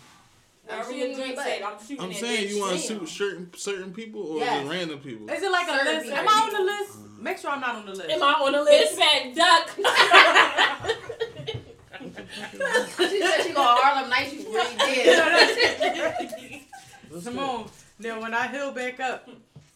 [0.69, 1.73] I I'm read shooting you in drink your said butt.
[1.73, 2.99] I'm shooting I'm saying you want to Damn.
[2.99, 4.60] shoot certain certain people or Yes.
[4.62, 5.30] just random people?
[5.30, 6.04] Is it like a list?
[6.06, 6.17] people.
[6.19, 6.97] Am I on the list?
[7.19, 8.10] Make sure I'm not on the list.
[8.10, 8.95] Am I on the Bitch list?
[8.97, 9.69] said duck.
[12.04, 14.34] She said she gonna Harlem Night.
[14.34, 16.62] You really did.
[17.21, 17.65] Simone,
[17.99, 19.30] now when I heal back up,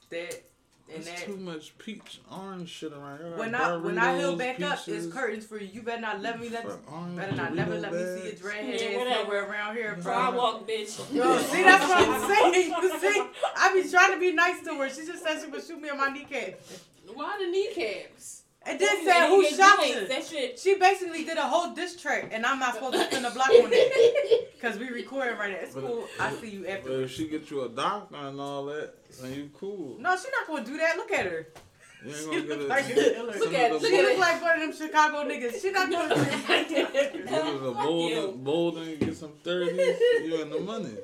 [0.10, 0.42] that
[0.94, 1.26] and There's that.
[1.26, 3.36] too much peach orange shit around here.
[3.38, 5.68] When I when I heal Doritos, back up, peaches, it's curtains for you.
[5.74, 8.22] You better not let me let fuck orange better not never let me see your
[8.24, 8.42] bags.
[8.42, 9.24] dreadhead Yeah, ass whatever.
[9.24, 10.32] nowhere around here, bro.
[10.38, 11.14] walk, bitch.
[11.14, 12.72] Yo, see that's what I'm saying.
[12.82, 13.24] You see,
[13.58, 14.90] I be trying to be nice to her.
[14.90, 16.60] She just said she would shoot me on my kneecap.
[17.14, 18.37] Why the kneecaps?
[18.68, 20.32] And then And said, "Who shot joints.
[20.34, 23.30] you?" She basically did a whole diss track, and I'm not supposed to spin the
[23.30, 25.58] block on it because we recording right now.
[25.62, 26.08] It's But- cool.
[26.20, 27.02] I see you But after.
[27.04, 29.98] if she get you a doctor and all that, then you cool.
[30.00, 30.98] No, she's not gonna do that.
[30.98, 31.48] Look at her.
[32.06, 33.34] You ain't She gonna get look a, like a killer.
[33.40, 34.20] Look at- of the She look at look it.
[34.20, 35.62] like one of them Chicago niggas.
[35.62, 37.30] She not gonna do that.
[37.30, 40.98] Go to the Bolden, Bolden, get some 30s, you in the money.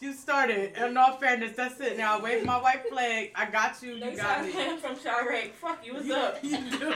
[0.00, 0.76] You started.
[0.82, 1.98] In all fairness, that's it.
[1.98, 3.32] Now I wave my white flag.
[3.34, 3.92] I got you.
[3.92, 4.52] You got me.
[4.56, 5.52] I'm from Chiraq.
[5.52, 5.92] Fuck you.
[5.94, 6.38] What's You, up?
[6.42, 6.94] you do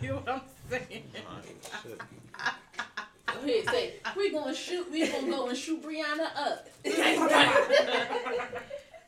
[0.00, 1.04] see what I'm saying?
[1.28, 2.00] Alright.
[3.26, 6.66] Go ahead, say, we gonna shoot, we gonna go and shoot Brianna up.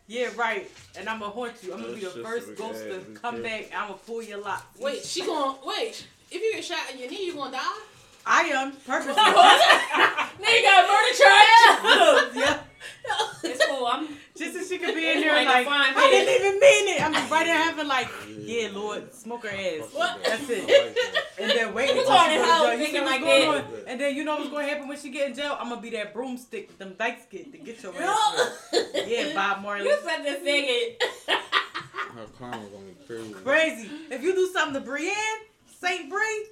[0.07, 0.68] Yeah, right.
[0.98, 1.72] And I'm gonna haunt you.
[1.72, 3.44] I'm gonna be the first a ghost to come kid.
[3.44, 3.66] back.
[3.72, 4.64] I'm gonna pull your locks.
[4.81, 7.79] Wait, she gonna, wait, if you get shot in your knee, you gonna die?
[8.26, 9.14] I am purposely.
[9.22, 12.37] Nigga got murder charge.
[12.37, 12.61] yeah.
[13.44, 13.87] It's cool.
[13.87, 14.09] I'm.
[14.37, 16.88] Just so she could be in there Like a like, fine I didn't even mean
[16.96, 17.02] it.
[17.02, 19.88] I'm just right there having like, yeah, Lord, smoke her ass.
[19.92, 20.22] What?
[20.24, 20.66] That's it.
[20.96, 21.24] That.
[21.38, 22.78] And then wait You until she going go to to hell jail.
[22.80, 23.64] You see what's like going that.
[23.64, 23.64] on?
[23.87, 25.56] And then you know what's gonna happen when she get in jail?
[25.59, 28.74] I'm gonna be that broomstick that them dykes get to get your ass.
[29.06, 29.85] Yeah, Bob Marley.
[29.85, 31.02] You such a faggot.
[32.14, 33.33] Her karma gonna be crazy.
[33.44, 33.90] Crazy.
[34.11, 35.14] If you do something to Brienne,
[35.80, 36.46] Saint Bree,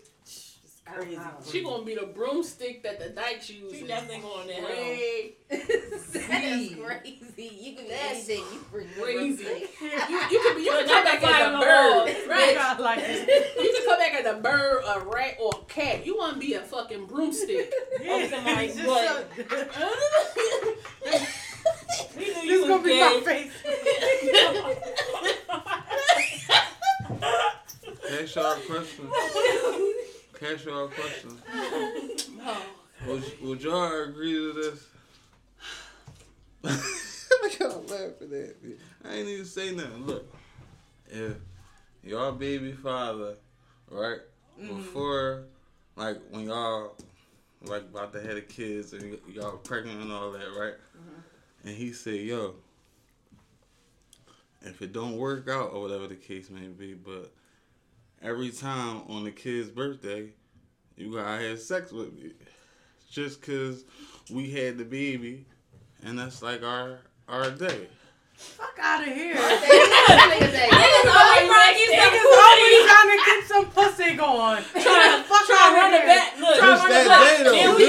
[0.97, 1.19] it's crazy.
[1.51, 3.73] She gonna be the broomstick that the dykes use.
[3.73, 4.69] She definitely going to hell.
[5.51, 7.57] That is crazy.
[7.61, 8.39] You can do anything.
[8.53, 9.45] You freaking crazy.
[9.45, 9.67] crazy.
[9.81, 12.29] You, you can be, you can come back as a bird.
[12.29, 12.57] Right.
[12.57, 12.79] right?
[12.81, 12.99] Like.
[13.59, 16.05] You can come back as a bird, a rat, or a cat.
[16.07, 17.73] You want to be a fucking broomstick.
[18.01, 19.27] Yeah, somebody's it's just butt.
[19.37, 19.57] so-
[22.17, 23.53] We knew This you gonna was be my face.
[28.09, 29.05] Cash y'all a question.
[30.39, 31.37] Cash y'all a question.
[33.07, 34.87] Would, would y'all agree to this?
[36.63, 38.75] Look y'all laughing at me.
[39.05, 40.05] I ain't even say nothing.
[40.05, 40.35] Look,
[41.09, 41.35] if
[42.03, 43.37] y'all baby father,
[43.89, 44.19] right,
[44.61, 44.77] mm-hmm.
[44.77, 45.45] before,
[45.95, 46.97] like, when y'all,
[47.63, 50.75] like, about to have the kids and y- y'all pregnant and all that, right?
[50.75, 51.69] Mm-hmm.
[51.69, 52.57] And he said, yo,
[54.63, 57.33] if it don't work out or whatever the case may be, but
[58.23, 60.31] every time on the kid's birthday,
[60.97, 62.33] you gotta have sex with me.
[63.11, 63.85] Just cause
[64.31, 65.47] we had the baby
[66.03, 67.89] and that's like our our day.
[68.35, 69.35] Fuck out of here.
[69.35, 72.87] Niggas Niggas always trying to get some pussy.
[72.87, 74.63] trying to get some pussy going.
[74.63, 76.39] Trying Fuck trying run it back.
[76.39, 77.37] Look, Just run it that back.
[77.39, 77.53] day, though.
[77.53, 77.87] Then we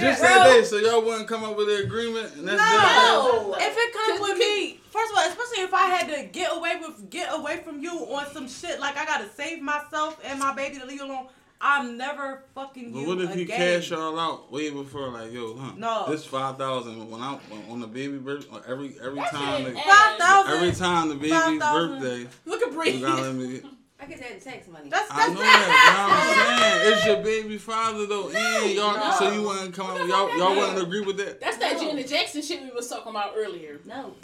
[0.00, 0.64] Just that day.
[0.64, 2.36] So y'all wouldn't come up with an agreement?
[2.36, 3.56] And that's No.
[3.58, 6.76] If it comes with me, first of all, especially if I had to get away
[6.80, 10.54] with get away from you on some shit like I gotta save myself and my
[10.54, 11.26] baby to leave you alone,
[11.60, 13.56] I'm never fucking But you what if you again.
[13.80, 15.72] cash y'all out way before, like, yo, huh?
[15.76, 16.06] No.
[16.10, 19.72] This five thousand when I when, on the baby birth every every That's time the,
[19.72, 20.52] Five thousand.
[20.54, 21.58] every time the baby's 5,000.
[22.00, 22.90] birthday, Look at Bree.
[22.90, 23.60] you gotta let me.
[24.02, 24.88] I guess that tax money.
[24.88, 26.08] That's I know that.
[26.08, 28.94] but I'm saying it's your baby father though, and y'all.
[28.94, 29.14] No.
[29.18, 29.98] So you wouldn't come up.
[30.08, 31.38] Y'all y'all wouldn't agree with that.
[31.38, 31.80] That's that No.
[31.80, 33.80] Janet Jackson shit we was talking about earlier.
[33.84, 34.14] no.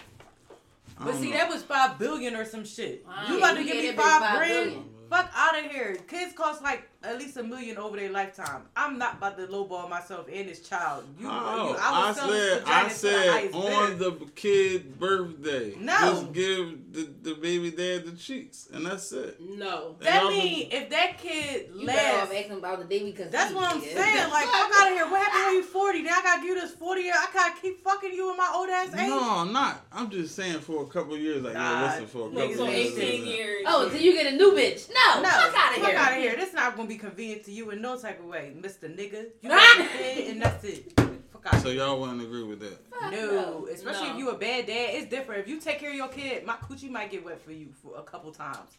[0.99, 1.37] I But see, know.
[1.37, 3.05] that was five billion or some shit.
[3.09, 4.65] Ah, you about to give me five five grand?
[4.71, 4.85] billion.
[5.11, 5.97] Fuck out of here.
[6.09, 8.63] Kids cost like at least a million over their lifetime.
[8.77, 11.05] I'm not about to lowball myself and this child.
[11.21, 14.11] You, uh, Oh, you I, will sell said, I to the said on bidder.
[14.11, 15.97] the kid birthday, No.
[16.01, 19.39] just give the, the baby dad the cheeks, and that's it.
[19.41, 19.97] No.
[19.99, 22.35] And That y'all mean if that kid You better off lasts.
[22.35, 24.31] asking about the baby because That's what I'm saying.
[24.37, 25.05] Like, fuck out of here.
[25.09, 26.03] What happened when you 40?
[26.03, 27.15] Now I gotta give this 40 year.
[27.17, 29.09] I gotta keep fucking you in my old ass age.
[29.09, 29.87] No, I'm not.
[29.93, 32.99] I'm just saying for a couple years, like, Nah, yo, listen, for a couple years.
[32.99, 33.63] 18 years.
[33.67, 34.89] Oh, so you get a new bitch?
[34.93, 35.85] No, No, fuck out of here.
[35.85, 36.37] fuck out of here.
[36.37, 38.85] This not gonna be convenient to you in no type of way, Mr.
[38.95, 39.27] Nigga.
[39.43, 40.93] You got your kid and that's it.
[41.33, 41.61] Fuck out.
[41.63, 42.79] So y'all wouldn't agree with that?
[42.91, 44.13] Fuck No, especially No.
[44.13, 45.41] if you a bad dad, it's different.
[45.41, 47.97] If you take care of your kid, my coochie might get wet for you for
[47.99, 48.79] a couple times.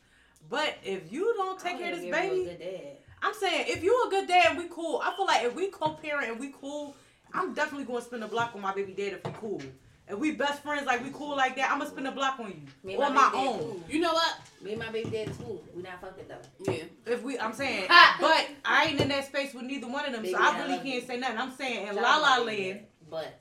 [0.50, 2.98] But if you don't take care of this baby, dad.
[3.22, 5.68] I'm saying if you a good dad and we cool, I feel like if we
[5.68, 6.96] co-parent and we cool,
[7.34, 9.62] I'm definitely gonna spend a block with my baby dad if we cool.
[10.10, 12.50] If we best friends like we cool like that, I'm gonna spend a block on
[12.84, 13.60] Me you and on my baby dad own.
[13.60, 13.84] cool.
[13.90, 14.36] You know what?
[14.62, 15.62] Me and my baby dad is cool.
[15.76, 16.72] We not fucking though.
[16.72, 16.84] Yeah.
[17.06, 17.88] If we, I'm saying,
[18.22, 20.60] but I ain't in that space with neither one of them, Baby, so I I
[20.60, 21.02] really love can't you.
[21.02, 21.38] say nothing.
[21.38, 22.80] I'm saying in La La Land.
[23.10, 23.38] But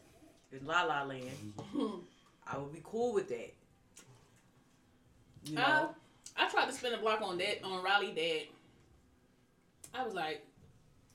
[0.52, 1.30] in La La Land,
[2.52, 3.52] I would be cool with that.
[5.44, 5.88] You know, Uh,
[6.36, 8.42] I tried to spin a block on that on Riley dad.
[9.94, 10.44] I was like,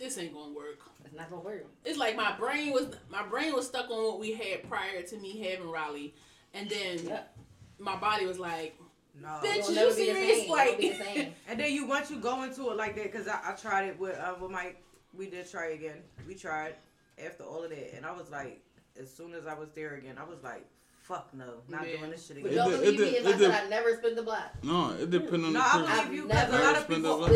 [0.02, 0.80] this ain't gonna work.
[1.06, 1.66] it's not gonna work.
[1.86, 5.18] It's like my brain was my brain was stuck on what we had prior to
[5.18, 6.14] me having Riley,
[6.54, 7.38] and then Yep.
[7.80, 8.78] my body was like,
[9.22, 9.28] no.
[9.44, 10.50] Bitch, you never be serious?
[10.50, 11.34] Like- the same.
[11.48, 14.00] And then you once you go into it like that, cause I, I tried it
[14.00, 14.82] with uh, with Mike.
[15.14, 15.98] We did try again.
[16.28, 16.76] We tried
[17.24, 18.62] after all of that, and I was like,
[19.00, 20.66] as soon as I was there again, I was like,
[21.02, 21.98] fuck no, not Yeah.
[21.98, 22.54] doing this shit again.
[22.54, 24.24] It don't did- believe it me did- if I it said I never spent the
[24.24, 24.52] block.
[24.64, 27.30] No, it depends on No, the I believe you, cause a lot of spent people.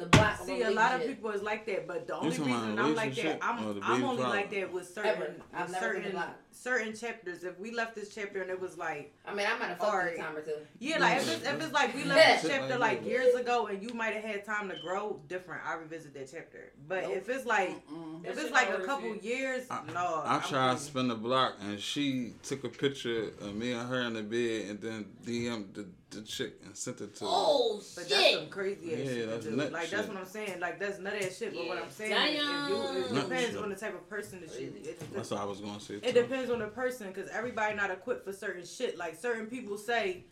[0.00, 0.40] A split the block.
[0.40, 3.14] on See, a lot of people is like that, but the only reason I'm like
[3.16, 4.36] that, I'm I'm only father?
[4.36, 7.44] like that with certain with certain certain chapters.
[7.44, 9.92] If we left this chapter and it was like, I mean, I might have fucked
[9.92, 10.14] Alright.
[10.18, 10.52] a time or two.
[10.78, 13.82] yeah, like if it's, if it's like we left this chapter like years ago and
[13.82, 15.62] you might have had time to grow, different.
[15.66, 16.72] I revisit that chapter.
[16.88, 17.12] But Nope.
[17.16, 18.24] if it's like Mm-mm.
[18.26, 20.22] if it's like a couple years, I- no.
[20.24, 23.88] I I'm tried to spin the block, and she took a picture of me and
[23.88, 27.30] her in the bed, and then DM the, the chick and sent it to her.
[27.30, 28.38] Oh But that's shit!
[28.38, 30.60] some crazy ass Yeah, shit that's to nut Like that's what I'm saying.
[30.60, 31.54] Like that's nut ass shit.
[31.54, 33.28] But what I'm saying, is if you, it Damn.
[33.28, 34.72] depends Nut on the type of person that you.
[34.82, 35.94] It, That's what I was gonna say.
[36.02, 38.98] It depends on the person because everybody not equipped for certain shit.
[38.98, 40.24] Like certain people say,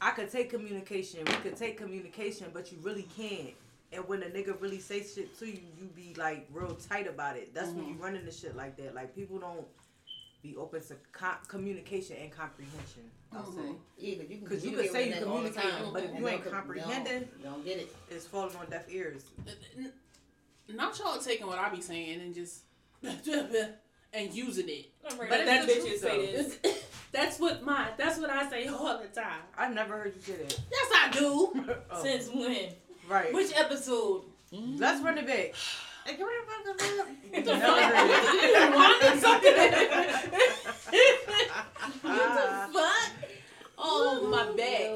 [0.00, 3.54] I could take communication, we could take communication, but you really can't.
[3.92, 7.36] And when a nigga really say shit to you, you be like real tight about
[7.36, 7.54] it.
[7.54, 8.02] That's when you mm-hmm.
[8.02, 8.94] run into shit like that.
[8.94, 9.66] Like people don't
[10.44, 13.02] be open to co- communication and comprehension.
[13.32, 13.60] I'll mm-hmm.
[13.62, 15.48] say Yeah, cause you can 'Cause you communicate could say with you them all the
[15.50, 17.96] communicating, time, but if you they ain't don't- comprehending- you don't get it.
[18.10, 19.22] it's falling on deaf ears.
[20.68, 22.62] Not y'all taking what I be saying and just
[23.02, 24.90] and using it.
[25.10, 26.42] I'm ready But to it's that the bitches truth, say though.
[26.72, 26.84] this.
[27.12, 27.88] That's what my.
[27.96, 29.40] That's what I say all the time.
[29.56, 30.60] I never heard you say that.
[30.70, 31.74] Yes, I do.
[31.90, 32.68] Oh, Since when?
[33.08, 33.32] right.
[33.32, 34.24] Which episode?
[34.52, 35.54] Let's run it back.
[36.04, 36.88] Hey, can we run it back?
[37.44, 39.42] the Never fuck?
[42.02, 42.68] What the ah.
[42.72, 43.12] fuck?
[43.78, 44.90] Oh my bad.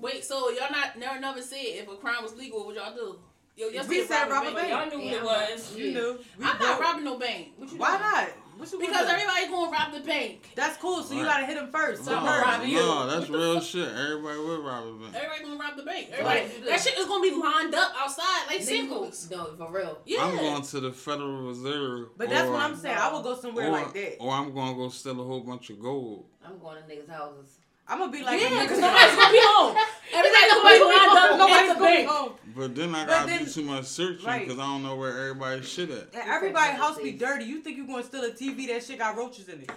[0.00, 2.94] Wait, so y'all not never never said if a crime was legal, what would y'all
[2.94, 3.18] do?
[3.56, 4.56] Yo, y'all We said rob a bank.
[4.56, 4.70] bank.
[4.92, 5.76] Y'all knew Yeah, what it was.
[5.76, 5.94] You Yeah.
[6.00, 6.18] knew.
[6.38, 7.48] We I'm not robbing no bank.
[7.56, 8.00] What you Why doing?
[8.02, 8.28] not?
[8.60, 9.12] What you Because gonna do?
[9.14, 10.50] everybody gonna rob the bank.
[10.54, 11.02] That's cool.
[11.02, 12.04] So you gotta hit him first.
[12.04, 12.68] So So No, rob first.
[12.68, 12.76] you.
[12.76, 13.88] no, that's real shit.
[13.88, 15.14] Everybody will rob a bank.
[15.14, 16.08] Everybody gonna rob the bank.
[16.12, 16.64] Everybody, Right.
[16.66, 19.30] that shit is gonna be lined up outside like singles.
[19.30, 19.98] No, for real.
[20.04, 20.24] Yeah.
[20.26, 22.08] I'm going to the Federal Reserve.
[22.18, 22.98] But that's or, what I'm saying.
[22.98, 24.16] I would go somewhere or, like that.
[24.20, 26.26] Or I'm gonna go steal a whole bunch of gold.
[26.44, 27.59] I'm going to niggas' houses.
[27.90, 29.76] I'm gonna be like, yeah, because nobody's gonna be home.
[30.14, 32.32] Everybody's gonna be lined up Nobody's gonna be home.
[32.56, 34.46] But then I gotta then- do too much searching Right.
[34.46, 36.08] because I don't know where everybody's shit at.
[36.14, 37.44] And everybody's house be dirty.
[37.46, 39.70] You think you're gonna steal a TV that shit got roaches in it?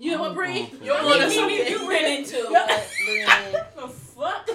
[0.00, 0.72] You know what, I'm Bree?
[0.82, 1.00] You're it.
[1.00, 1.66] on What to TV something.
[1.68, 2.46] you ran into?
[2.50, 2.80] Yeah.
[3.74, 4.48] But, The fuck?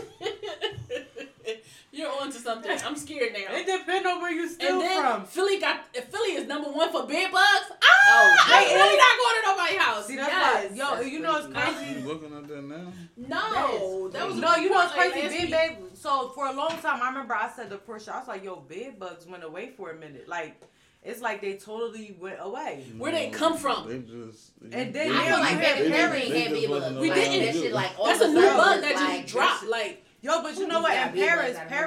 [1.96, 2.72] You're on to something.
[2.84, 3.56] I'm scared now.
[3.56, 5.26] It depends on where you steal And then from.
[5.26, 7.68] Philly got if Philly is number one for bed bugs.
[7.72, 7.76] Oh,
[8.06, 8.78] Ah, I ain't yeah.
[8.78, 10.08] really not going to nobody's house.
[10.08, 10.72] See, that's yes.
[10.72, 11.72] why, yo, That's you know it's crazy.
[11.86, 12.00] crazy.
[12.02, 12.92] You looking at that now?
[13.16, 15.52] No, that was No, you know what's crazy, last bed week.
[15.52, 15.78] babe.
[15.94, 18.56] So for a long time, I remember I said to Portia, I was like, "Yo,
[18.58, 20.28] bed bugs went away for a minute.
[20.28, 20.62] Like,
[21.04, 22.86] It's like they totally went away.
[22.98, 23.88] Where they come from?
[23.90, 26.44] They just And then I now feel like you back have in Perry had they
[26.46, 26.70] bed just bugs.
[26.82, 27.46] wasn't We like, didn't.
[27.46, 29.62] That shit like all That's a new bug was that just dropped.
[29.62, 30.94] that Like Yo, but you know Who's what?
[30.94, 31.24] got In big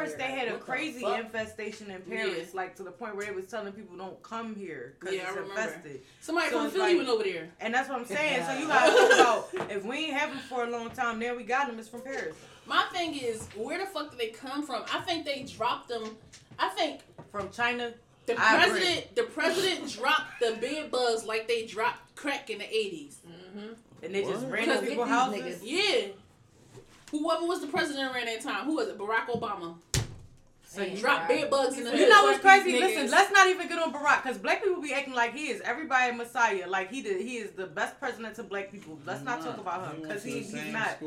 [0.07, 2.25] Paris, bugs out they had a crazy infestation in Yeah.
[2.25, 5.23] Paris, like to the point where they was telling people don't come here because Yeah,
[5.23, 5.61] I it's remember.
[5.61, 6.01] infested.
[6.21, 7.49] somebody So from it's Philly like- went over there.
[7.61, 8.45] And that's what I'm saying.
[8.47, 9.12] So you gotta think
[9.61, 11.79] about if we ain't have them for a long time, then we got them.
[11.79, 12.35] It's from Paris,
[12.66, 14.83] My thing is, where the fuck did they come from?
[14.92, 16.16] I think they dropped them.
[16.59, 17.92] I think from China.
[18.27, 18.81] the I agree.
[18.81, 23.19] president, the president dropped the bed bugs like they dropped crack in the eighties.
[23.29, 23.73] Mm-hmm.
[24.03, 25.40] And they just ran Because in people's houses.
[25.42, 25.59] niggas.
[25.62, 26.09] Yeah.
[27.11, 28.99] Whoever was the president around that time, who was it?
[28.99, 29.77] Barack Obama.
[30.69, 32.79] So you, Dropped bed bugs in the you know what's crazy?
[32.79, 35.61] Listen, let's not even get on Barack because black people be acting like he is
[35.62, 36.66] everybody messiah.
[36.69, 38.99] Like he did, he is the best president to black people.
[39.07, 40.99] Let's not talk about him because he, he's not.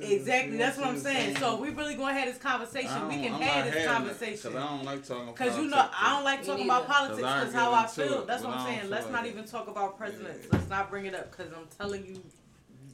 [0.00, 1.36] Exactly, that's what I'm saying.
[1.36, 3.06] So we really gonna have this conversation.
[3.08, 4.32] We can have this conversation.
[4.52, 7.30] Because I don't like talking Cause you know I don't like talking about politics 'Cause
[7.30, 8.20] I because how I feel.
[8.22, 8.90] it, That's what I I'm saying.
[8.90, 10.48] Let's not even talk about presidents.
[10.50, 12.22] Let's not bring it up because I'm telling you,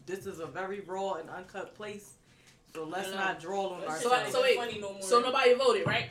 [0.05, 2.15] this is a very raw and uncut place.
[2.75, 4.27] So let's I not draw on That ourselves.
[4.27, 5.03] So- so wait, funny no more.
[5.03, 6.11] So nobody voted, right?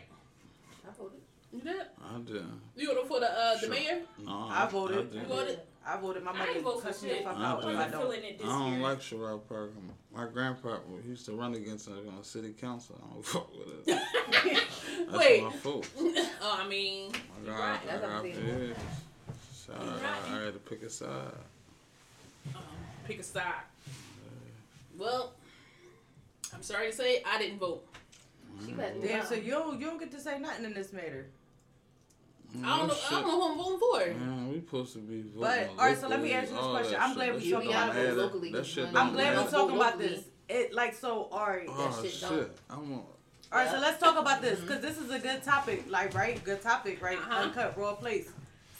[0.87, 1.19] I voted.
[1.51, 1.81] You did.
[2.03, 2.45] I did.
[2.75, 3.69] You voted for the uh, the Sure.
[3.69, 4.01] mayor.
[4.19, 5.09] No, I voted.
[5.15, 5.19] I.
[5.21, 5.59] You voted.
[5.83, 6.23] I voted.
[6.23, 7.23] My mother ain't vote for cussed me the shit.
[7.25, 8.01] fuck I out if I wasn't don't.
[8.03, 8.81] feeling it I this don't year.
[8.81, 9.71] like Cherelle Parker.
[10.15, 13.01] My grandpa, he used to run against us on the city council.
[13.03, 13.99] I don't fuck with it.
[15.07, 15.43] That's Wait.
[15.43, 15.89] my fault.
[15.99, 18.45] oh, I mean, I You got, right, I that's what got I'm saying.
[18.45, 18.75] bid.
[19.55, 20.39] So I, right.
[20.41, 21.07] I had to pick a side.
[22.53, 22.61] um,
[23.07, 23.45] pick a side.
[24.99, 25.31] Well,
[26.53, 27.85] I'm sorry to say, I didn't vote.
[28.65, 29.21] She better do Damn.
[29.23, 29.45] So something.
[29.45, 31.27] you don't, you don't get to say nothing in this matter.
[32.63, 32.93] I don't know.
[33.07, 33.79] I don't know who I'm voting
[34.15, 34.19] for.
[34.25, 35.39] Man, we supposed to be voting.
[35.39, 36.91] But, alright, so let me ask you this all question.
[36.93, 37.15] that I'm shit.
[37.17, 38.07] glad That we shit talking don't about matter.
[38.07, 39.45] this locally, That just shit when- don't I'm glad matter.
[39.45, 40.23] we're talking about this.
[40.49, 41.29] It like so.
[41.31, 41.65] All right.
[41.69, 42.29] Oh shit shit!
[42.29, 42.51] don't.
[42.69, 42.99] I'm on.
[43.53, 46.41] All right, so let's talk about this because this is a good topic, like right,
[46.43, 47.17] good topic, right?
[47.17, 47.43] Uh-huh.
[47.43, 48.29] Uncut raw place.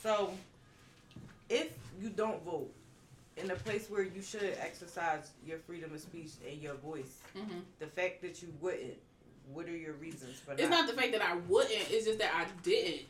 [0.03, 0.34] So,
[1.49, 1.69] if
[2.01, 2.73] you don't vote
[3.43, 7.60] in a place where you should exercise your freedom of speech and your voice, hmm
[7.80, 8.97] the fact that you wouldn't,
[9.51, 10.60] what are your reasons for that?
[10.60, 10.69] It's that?
[10.69, 11.89] not the fact that I wouldn't.
[11.89, 13.08] It's just that I didn't.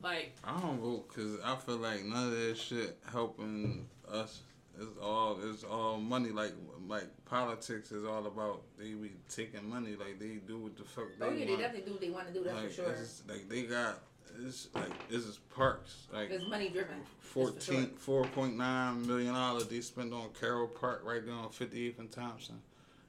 [0.00, 4.42] Like, I don't vote because I feel like none of that shit helping us.
[4.80, 6.30] It's all it's all money.
[6.30, 6.52] Like
[6.86, 9.96] like politics is all about they be taking money.
[9.98, 11.62] Like they do what the fuck they Oh yeah, they want.
[11.62, 12.44] definitely do what they want to do.
[12.44, 12.96] That's like, for sure.
[13.26, 13.98] like they got
[14.46, 16.96] it's like this is parks like It's money driven.
[17.20, 21.86] fourteen four point nine million dollars they spent on Carroll Park right there on fifty
[21.86, 22.60] eighth and Thompson.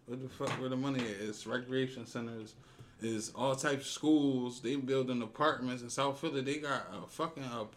[0.07, 1.29] What the fuck where the money is?
[1.29, 2.55] It's recreation centers,
[3.01, 4.59] is all types of schools.
[4.61, 6.41] They building apartments in South Philly.
[6.41, 7.67] They got a fucking a,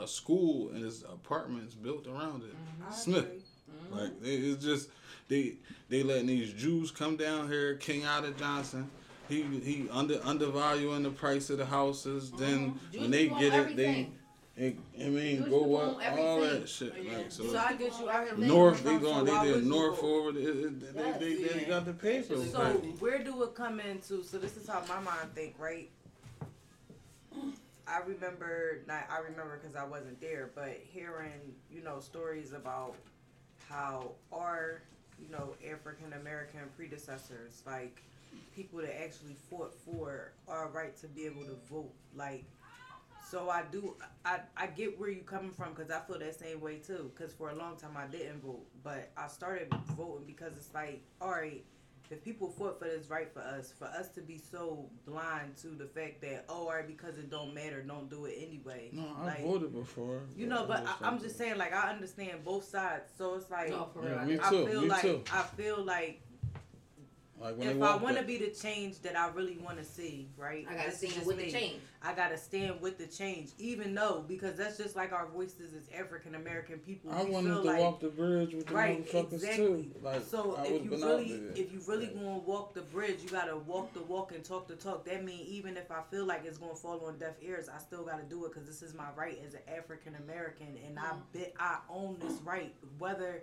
[0.00, 2.54] a, a school and it's apartments built around it.
[2.54, 2.88] Mm-hmm.
[2.88, 3.24] I Smith.
[3.24, 3.42] agree.
[3.92, 3.98] Mm-hmm.
[3.98, 4.90] Like it's just
[5.28, 5.54] they
[5.88, 7.76] they letting these Jews come down here.
[7.76, 8.90] Kenyatta Johnson,
[9.28, 12.30] he he under undervaluing the price of the houses.
[12.30, 12.38] Mm-hmm.
[12.38, 14.08] Then Jews when they get it, they
[14.56, 16.94] it, I mean Jews go up all that shit.
[17.00, 17.18] Yeah.
[17.18, 17.46] Like so.
[17.46, 18.08] So I get you.
[18.08, 20.36] I can North, they going, they did north forward.
[20.36, 22.50] It, it, they, they, they, they got the papers.
[22.50, 22.64] So
[22.98, 24.24] where do it come into?
[24.24, 25.90] So this is how my mind think, right?
[27.86, 32.96] I remember, not I remember because I wasn't there, but hearing you know stories about
[33.68, 34.82] how our
[35.18, 38.02] you know African American predecessors, like
[38.54, 42.44] people that actually fought for our right to be able to vote, like.
[43.30, 46.62] So I do, I, I get where you're coming from because I feel that same
[46.62, 47.10] way too.
[47.14, 51.02] Because for a long time I didn't vote, but I started voting because it's like,
[51.20, 51.62] all right,
[52.10, 55.68] if people fought for this right for us, for us to be so blind to
[55.68, 58.88] the fact that oh, all right, because it don't matter, don't do it anyway.
[58.92, 60.22] no, I like, voted before.
[60.36, 63.70] You know, but I, I'm just saying, like I understand both sides, so it's like
[63.70, 64.08] No, for.
[64.08, 64.40] Yeah, I me do.
[64.42, 65.22] I too, feel me like too.
[65.32, 66.22] I feel like
[67.40, 70.28] Like when if I want to be the change that I really want to see,
[70.36, 70.66] right?
[70.68, 71.44] I gotta This stand with me.
[71.46, 71.74] the change.
[72.02, 75.88] I gotta stand with the change, even though because that's just like our voices as
[75.98, 77.10] African American people.
[77.12, 79.66] I we wanted feel to like, walk the bridge with the Right, motherfuckers exactly.
[79.66, 79.94] too.
[80.02, 81.64] Like So I if you been really, out there.
[81.64, 82.14] if you really Right.
[82.14, 85.04] gonna walk the bridge, you gotta walk the walk and talk the talk.
[85.04, 88.04] That mean even if I feel like it's gonna fall on deaf ears, I still
[88.04, 91.38] gotta do it because this is my right as an African American, and I mm-hmm.
[91.38, 92.74] bet I own this right.
[92.98, 93.42] Whether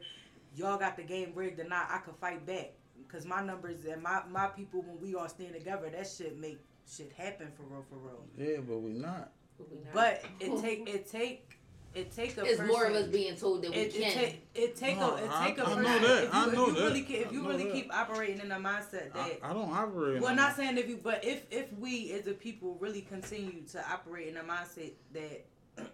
[0.55, 2.73] y'all got the game rigged or not, I could fight back
[3.07, 6.59] because my numbers and my my people when we all stand together, that shit make
[6.89, 8.23] shit happen for real, for real.
[8.37, 9.31] Yeah, but we not.
[9.57, 9.93] But we not.
[9.93, 11.49] But it take it take
[11.93, 12.67] it take a it's person.
[12.67, 14.13] more of us being told that we It, it can.
[14.13, 16.23] take it take No, a it I- take a I know that.
[16.23, 16.81] If you, I if know you that.
[16.83, 17.73] really ke- if you really that.
[17.73, 20.21] keep operating in the mindset that I don't operate.
[20.21, 20.57] well, not that.
[20.57, 24.35] saying if you, but if if we as a people really continue to operate in
[24.37, 25.45] a mindset that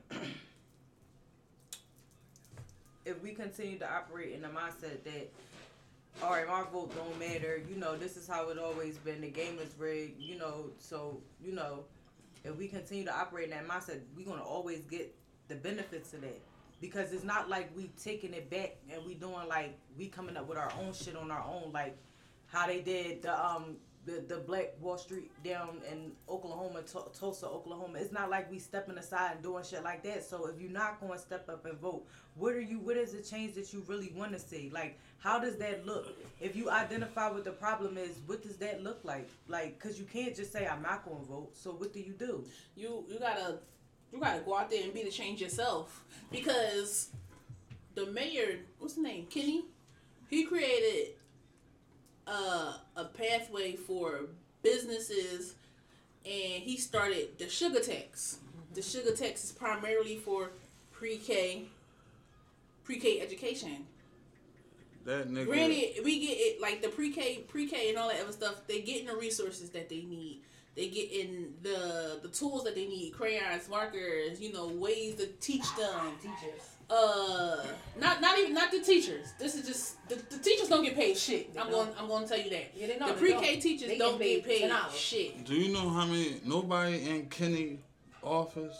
[3.06, 5.32] if we continue to operate in a mindset that
[6.24, 7.62] all right, my vote don't matter.
[7.68, 9.22] You know, this is how it always been.
[9.22, 10.22] The game is rigged.
[10.22, 11.86] You know, so you know,
[12.44, 15.16] if we continue to operate in that mindset, we're gonna always get
[15.48, 16.40] the benefits of that.
[16.80, 20.48] Because it's not like we taking it back and we doing like we coming up
[20.48, 21.96] with our own shit on our own, like
[22.48, 28.00] how they did the um the, the Black Wall Street down in Oklahoma, Tulsa, Oklahoma.
[28.00, 30.24] It's not like we stepping aside and doing shit like that.
[30.24, 32.80] So if you're not going to step up and vote, what are you?
[32.80, 34.72] What is the change that you really want to see?
[34.74, 36.18] Like, how does that look?
[36.40, 39.30] If you identify what the problem is, what does that look like?
[39.48, 41.52] Like, cause you can't just say I'm not going to vote.
[41.54, 42.44] So what do you do?
[42.76, 43.60] you you gotta
[44.12, 47.10] you gotta go out there and be the change yourself because
[47.96, 49.66] the mayor what's the name Kenney
[50.30, 51.16] he created
[52.28, 54.22] uh, a pathway for
[54.64, 55.56] businesses
[56.26, 58.38] and he started the sugar tax
[58.74, 60.52] the sugar tax is primarily for
[60.92, 61.64] pre-k
[62.84, 63.86] pre-k education
[65.06, 65.46] That nigga.
[65.48, 68.68] Granted, we get it like the pre-K, pre-K, and all that other stuff.
[68.68, 70.42] They getting the resources that they need.
[70.76, 75.66] They getting the the tools that they need: crayons, markers, you know, ways to teach
[75.76, 76.14] them.
[76.22, 76.71] Teachers.
[76.90, 77.58] Uh,
[78.00, 79.34] not not even not the teachers.
[79.40, 81.54] This is just the, the teachers don't get paid shit.
[81.54, 81.86] They I'm don't.
[81.86, 82.72] going I'm going to tell you that.
[82.76, 83.08] Yeah, they know.
[83.08, 83.62] the pre-K don't.
[83.62, 84.92] teachers They don't get get paid paid $10.
[84.96, 85.46] shit.
[85.46, 86.42] Do you know how many?
[86.46, 87.80] Nobody in Kenney
[88.22, 88.78] office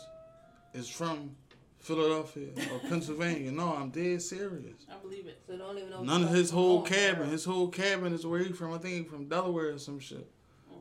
[0.74, 1.34] is from
[1.80, 3.50] Philadelphia or Pennsylvania.
[3.50, 4.86] No, I'm dead serious.
[4.90, 5.40] I believe it.
[5.46, 6.02] So don't even know.
[6.02, 6.98] None of his whole going on.
[6.98, 7.30] cabin.
[7.30, 8.72] His whole cabin is where he from.
[8.74, 10.28] I think he from Delaware or some shit.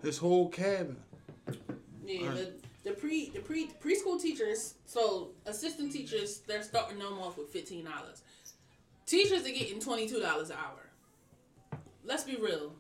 [0.04, 0.98] His whole cabin.
[2.06, 2.48] Yeah, Right.
[2.84, 7.86] The, pre the pre preschool teachers, so assistant teachers, they're starting them off with fifteen
[7.86, 8.24] dollars.
[9.06, 11.80] Teachers are getting twenty two dollars an hour.
[12.04, 12.74] Let's be real.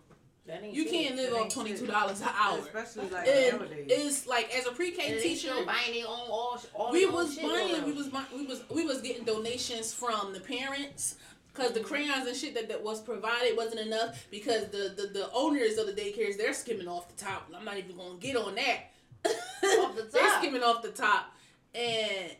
[0.71, 2.59] You can't live on twenty two dollars an hour.
[2.59, 3.85] Especially like And nowadays.
[3.89, 6.59] it's like as a pre K teacher, buying their own all.
[6.73, 10.33] all we their was buying, we was buying, we was we was getting donations from
[10.33, 11.17] the parents.
[11.53, 11.89] Cause the mm-hmm.
[11.89, 15.85] crayons and shit that, that was provided wasn't enough because the, the, the owners of
[15.85, 17.51] the daycares they're skimming off the top.
[17.53, 18.91] I'm not even gonna get on that.
[19.25, 21.31] Off the they're skimming off the top,
[21.75, 22.31] and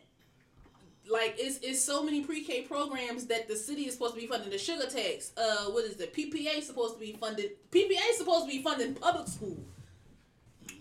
[1.10, 4.50] like it's it's so many pre-K programs that the city is supposed to be funding.
[4.50, 7.52] The sugar tax, uh, what is the PPA supposed to be funded.
[7.70, 9.56] PPA is supposed to be funding public school.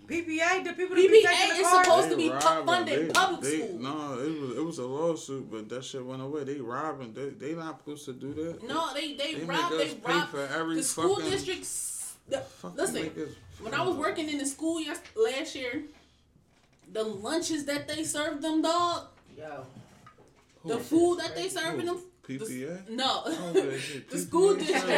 [0.07, 1.85] PPA, the people that be taking PPA the is cars.
[1.85, 2.65] supposed to be robbing.
[2.65, 3.79] funded They- public they- school.
[3.79, 6.43] No, it was it was a lawsuit, but that shit went away.
[6.43, 7.13] They robbing.
[7.13, 8.63] They they not supposed to do that.
[8.63, 11.87] No, they they, They rob they us pay rob for every the school fucking- districts.
[12.27, 12.43] The,
[12.75, 13.09] listen,
[13.61, 15.83] when I was working in the school yes, last year,
[16.91, 19.07] the lunches that they served them, dog,
[19.37, 19.65] Yo.
[20.65, 21.49] the food that they Who?
[21.49, 22.89] serving them, the- PPA.
[22.89, 23.53] no, Oh,
[24.09, 24.91] the school PPA district.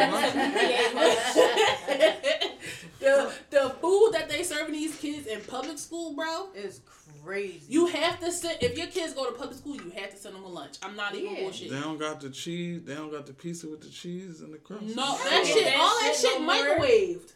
[3.00, 6.48] serving the the food that they serving these kids in public school, bro.
[6.54, 6.80] It's
[7.24, 7.62] crazy.
[7.68, 10.34] You have to send if your kids go to public school, you have to send
[10.34, 10.76] them a lunch.
[10.82, 11.70] I'm not even bullshit.
[11.70, 12.82] They don't got the cheese.
[12.84, 14.82] They don't got the pizza with the cheese and the crust.
[14.84, 17.30] No, Don't that get shit, that all that shit shit no microwaved.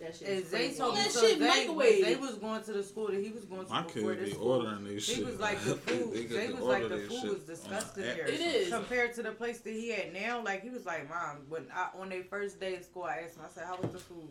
[0.00, 0.78] That shit And is Zay crazy.
[0.78, 2.04] told me That so shit Zay, microwave.
[2.04, 4.34] Zay was going to the school that he was going to My before kids be
[4.34, 4.52] school.
[4.52, 5.26] ordering these He shit.
[5.26, 6.14] was like the food.
[6.14, 8.68] They get Zay to was like the food shit was disgusting on the It is.
[8.72, 10.42] compared to the place that he had now.
[10.42, 13.36] Like he was like, Mom, when I on their first day of school, I asked
[13.36, 14.30] him, I said, How was the food?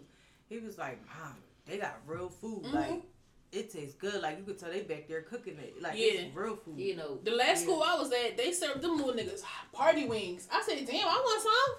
[0.49, 1.35] He was like, Mom,
[1.67, 2.63] they got real food.
[2.63, 2.73] Mhm.
[2.73, 3.03] Like
[3.51, 4.21] it tastes good.
[4.21, 5.81] Like you could tell they back there cooking it.
[5.81, 6.21] Like Yeah.
[6.21, 6.77] it's real food.
[6.79, 7.19] You know.
[7.23, 7.63] The last Yeah.
[7.63, 10.47] school I was at, they served them little niggas party wings.
[10.51, 11.75] I said, damn, I want some.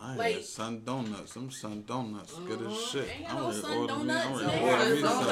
[0.00, 1.34] I Like- had Sun Donuts.
[1.34, 2.92] Them Sun Donuts, good as Mhm.
[2.92, 3.08] shit.
[3.28, 4.12] I'm no ready to Sun order me.
[4.12, 5.28] I'm ready to order me some.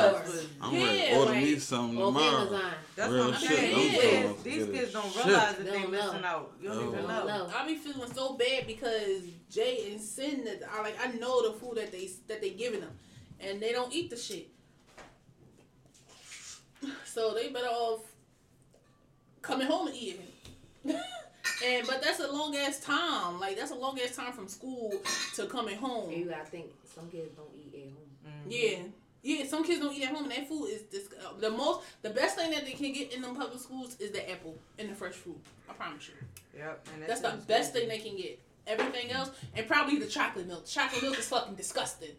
[0.60, 2.70] I'm ready to order me some tomorrow.
[2.96, 3.50] That's Real what I'm shit.
[3.50, 3.72] saying.
[3.72, 5.24] Them These kids, these good kids as don't shit.
[5.24, 6.52] realize that They they don't missing out.
[6.60, 6.92] You don't No.
[6.92, 7.26] even know.
[7.26, 7.52] know.
[7.54, 11.58] I be feeling so bad because Jay and Sin that I like I know the
[11.58, 12.98] food that they that they giving them,
[13.40, 14.48] and they don't eat the shit.
[17.04, 18.02] So they better off
[19.42, 20.26] coming home and eating.
[21.64, 23.38] and but that's a long ass time.
[23.40, 24.92] Like that's a long ass time from school
[25.34, 26.10] to coming home.
[26.10, 28.44] And you gotta think some kids don't eat at home.
[28.48, 28.52] Mhm.
[28.52, 28.78] Yeah.
[29.22, 31.80] Yeah, some kids don't eat at home, and that food is this, uh, the most,
[32.02, 34.88] the best thing that they can get in them public schools is the apple and
[34.88, 35.40] the fresh fruit.
[35.68, 36.14] I promise you.
[36.60, 36.86] Yep.
[36.94, 37.88] And That's the shit best crazy.
[37.88, 38.38] thing they can get.
[38.68, 40.64] Everything else, and probably the chocolate milk.
[40.66, 42.14] Chocolate milk is fucking disgusting.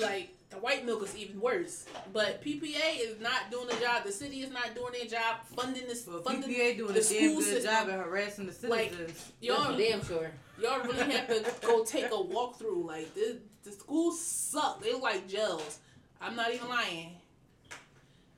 [0.00, 1.84] Like the white milk is even worse.
[2.12, 4.04] But PPA is not doing the job.
[4.04, 6.06] The city is not doing their job funding this.
[6.06, 7.62] Well, funding PPA doing the a damn good system.
[7.64, 9.32] job at harassing the Like, citizens.
[9.40, 9.76] y'all.
[9.76, 10.30] Damn sure.
[10.60, 12.86] Y'all really have to go take a walk through.
[12.86, 14.82] Like this, the schools suck.
[14.82, 15.78] They look like gels.
[16.20, 17.16] I'm not even lying.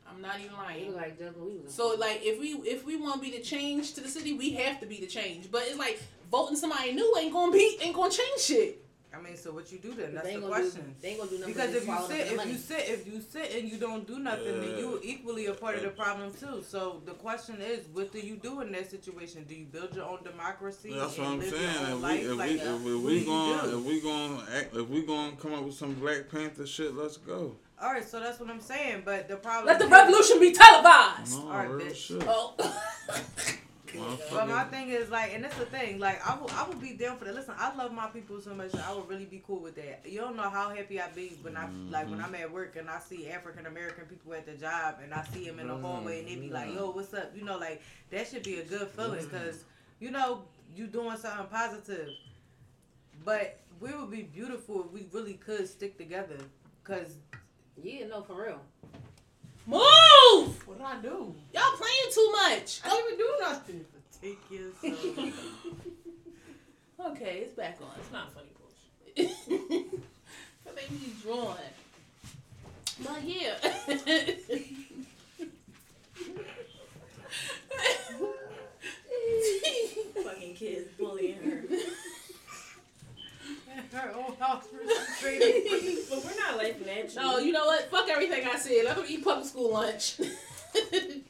[0.09, 0.95] I'm not even lying.
[0.95, 3.37] like just when we was in So like if we if we want to be
[3.37, 5.51] the change to the city, we have to be the change.
[5.51, 8.85] But it's like voting somebody new ain't gonna be ain't gonna change shit.
[9.13, 10.15] I mean, so what you do then?
[10.15, 10.81] That's the question.
[10.83, 10.95] do.
[11.03, 11.55] They ain't gonna do nothing.
[11.55, 12.53] Because if you sit, if money.
[12.53, 15.75] you sit, if you sit and you don't do nothing, then you equally a part
[15.77, 16.63] of the problem too.
[16.67, 19.45] So the question is, what do you do in that situation?
[19.49, 20.95] Do you build your own democracy?
[20.95, 21.77] That's what I'm live your saying.
[21.77, 22.23] own If we life?
[22.23, 23.79] if Like, we if we, what if do we you going do?
[23.79, 26.95] if we going act if we going to come up with some Black Panther shit,
[26.97, 27.57] let's go.
[27.83, 29.03] All right, so that's what I'm saying.
[29.05, 29.67] But the problem.
[29.67, 31.33] Let the is- revolution be televised.
[31.39, 31.97] No, Alright, real bitch.
[31.97, 32.23] shit.
[32.29, 32.55] Oh.
[34.31, 35.99] But my thing is like, and that's the thing.
[35.99, 37.35] Like, I will, I will be down for that.
[37.35, 40.03] Listen, I love my people so much that I would really be cool with that.
[40.05, 42.25] You don't know how happy I be when I like when mm-hmm.
[42.25, 45.47] I'm at work and I see African American people at the job and I see
[45.47, 48.29] them in the hallway and they be like, "Yo, what's up?" You know, like that
[48.29, 49.29] should be a good feeling mm-hmm.
[49.29, 49.65] because
[49.99, 50.43] you know
[50.75, 52.09] you doing something positive.
[53.25, 56.37] But we would be beautiful if we really could stick together.
[56.85, 57.17] Cause
[57.83, 58.61] Yeah, no, for real.
[59.67, 60.67] Move!
[60.67, 61.35] What did I do?
[61.55, 62.81] Y'all playing too much.
[62.85, 63.85] I didn't even do nothing.
[64.21, 65.35] Take yourself.
[67.01, 67.89] Okay, it's back on.
[67.99, 69.91] It's not funny bullshit.
[70.67, 71.57] That made me drawn.
[73.03, 73.55] But yeah.
[80.23, 81.63] Fucking kids bullying her.
[83.93, 86.01] Her own house refrigerator.
[86.11, 87.21] but we're not laughing at you.
[87.21, 87.91] no, you know what?
[87.91, 88.87] Fuck everything I said.
[88.87, 90.19] I'm gonna eat public school lunch.
[90.75, 91.25] Wait.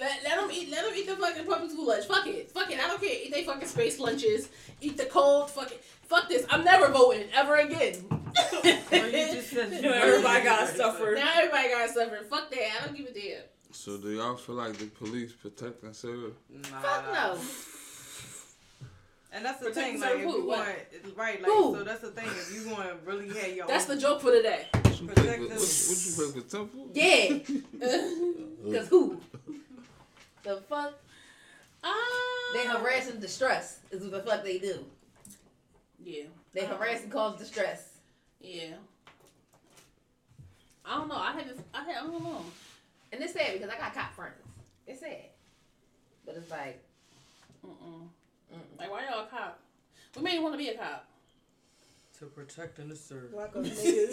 [0.00, 0.70] Let, let them eat.
[0.70, 2.06] Let them eat the fucking public school lunch.
[2.06, 2.50] Fuck it.
[2.50, 2.78] Fuck it.
[2.80, 3.10] I don't care.
[3.12, 4.48] Eat they fucking space lunches.
[4.80, 5.50] Eat the cold.
[5.50, 5.82] Fuck it.
[6.08, 6.44] Fuck this.
[6.50, 7.94] I'm never voting ever again.
[8.34, 11.14] Or you just said You everybody got to suffer.
[11.14, 12.16] now everybody got to suffer.
[12.28, 12.68] Fuck that.
[12.80, 13.42] I don't give a damn.
[13.70, 16.34] So do y'all feel like the police protect themselves?
[16.50, 16.80] Nah.
[16.80, 17.38] Fuck no.
[19.32, 20.36] And that's the Protect thing, like if who?
[20.38, 20.58] you What?
[20.58, 21.42] want, right?
[21.42, 21.76] Like Who?
[21.76, 22.26] so that's the thing.
[22.26, 24.66] If you want to really have your That's the joke for today.
[24.72, 25.88] What you play Protect for, what, us.
[25.88, 26.88] what you play for Temple?
[26.94, 28.72] Yeah.
[28.78, 29.20] Cause who?
[30.44, 30.92] The fuck?
[31.82, 32.52] Ah.
[32.54, 34.84] They harass and distress is what the fuck they do.
[36.02, 36.24] Yeah.
[36.52, 37.98] They harass and cause distress.
[38.40, 38.74] Yeah.
[40.84, 41.16] I don't know.
[41.16, 41.64] I haven't.
[41.74, 42.44] I, ha- I don't know.
[43.12, 44.34] And it's sad because I got cop friends.
[44.86, 45.30] It's sad.
[46.26, 46.82] But it's like,
[47.66, 48.08] Mm-mm.
[48.52, 48.78] mm-mm.
[48.78, 49.58] Like, why y'all a cop?
[50.20, 51.06] We you want to be a cop.
[52.24, 53.32] To protect and to serve.
[53.32, 54.10] Like a niggas.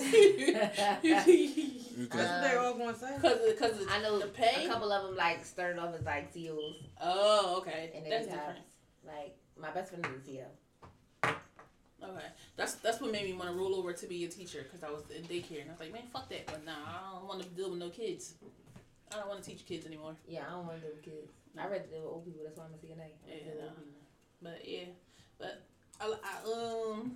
[2.10, 3.12] That's what they all going to say.
[3.22, 4.66] Cause, cause I know the pay.
[4.66, 7.92] a couple of them like started off as like CEOs Oh, okay.
[7.96, 8.60] and That's then different.
[9.06, 10.46] Like my best friend is a CEO.
[12.04, 12.26] Okay,
[12.58, 14.90] that's that's what made me want to roll over to be a teacher because I
[14.92, 16.48] was in daycare and I was like, man, fuck that.
[16.48, 18.34] But nah, I don't want to deal with no kids.
[19.14, 20.16] I don't want to teach kids anymore.
[20.28, 21.32] Yeah, I don't want to deal with kids.
[21.58, 22.42] I rather deal with old people.
[22.44, 23.06] That's why I'm a CNA.
[23.06, 23.68] I Yeah, rather deal with no.
[23.68, 24.02] old people.
[24.42, 24.86] But yeah,
[25.38, 25.62] but
[26.02, 27.12] I, I um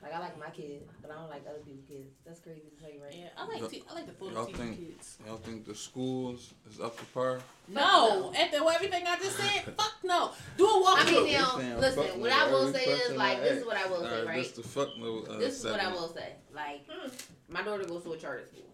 [0.00, 2.14] Like I like my kid, but I don't like other people's kids.
[2.24, 3.12] That's crazy to tell you, right?
[3.12, 5.18] yeah, I like te- I like the full Y'all teaching think- kids.
[5.26, 7.40] y'all think the schools is up to par?
[7.66, 10.30] No, after what everything I just said, fuck no.
[10.56, 11.24] Do a I walkthrough.
[11.24, 12.20] mean, now Saying listen.
[12.20, 14.36] What I will say is like this is what I will say, right?
[14.36, 15.24] This the fuck no.
[15.28, 16.32] Uh, This is what I will say.
[16.54, 17.08] Like, Hmm.
[17.48, 18.70] my daughter goes to a charter school.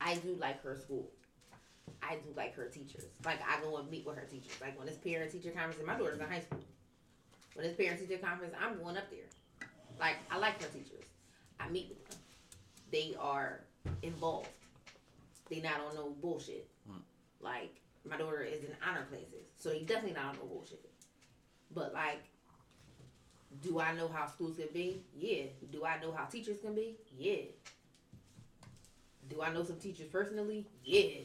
[0.00, 1.08] I do like her school.
[2.02, 3.04] I do like her teachers.
[3.24, 4.52] Like, I go and meet with her teachers.
[4.60, 6.60] Like, when it's parent teacher conference, and my daughter's in high school.
[7.54, 9.20] When it's parent teacher conference, I'm going up there.
[9.98, 11.04] Like, I like my teachers.
[11.58, 12.18] I meet with them.
[12.92, 13.60] They are
[14.02, 14.48] involved.
[15.48, 16.68] They not on no bullshit.
[16.90, 17.00] Mm.
[17.40, 17.74] Like,
[18.08, 20.88] my daughter is in honor classes, so they definitely not on no bullshit.
[21.74, 22.22] But like,
[23.62, 25.02] do I know how schools can be?
[25.16, 25.44] Yeah.
[25.72, 26.96] Do I know how teachers can be?
[27.16, 27.42] Yeah.
[29.28, 30.66] Do I know some teachers personally?
[30.84, 31.20] Yeah.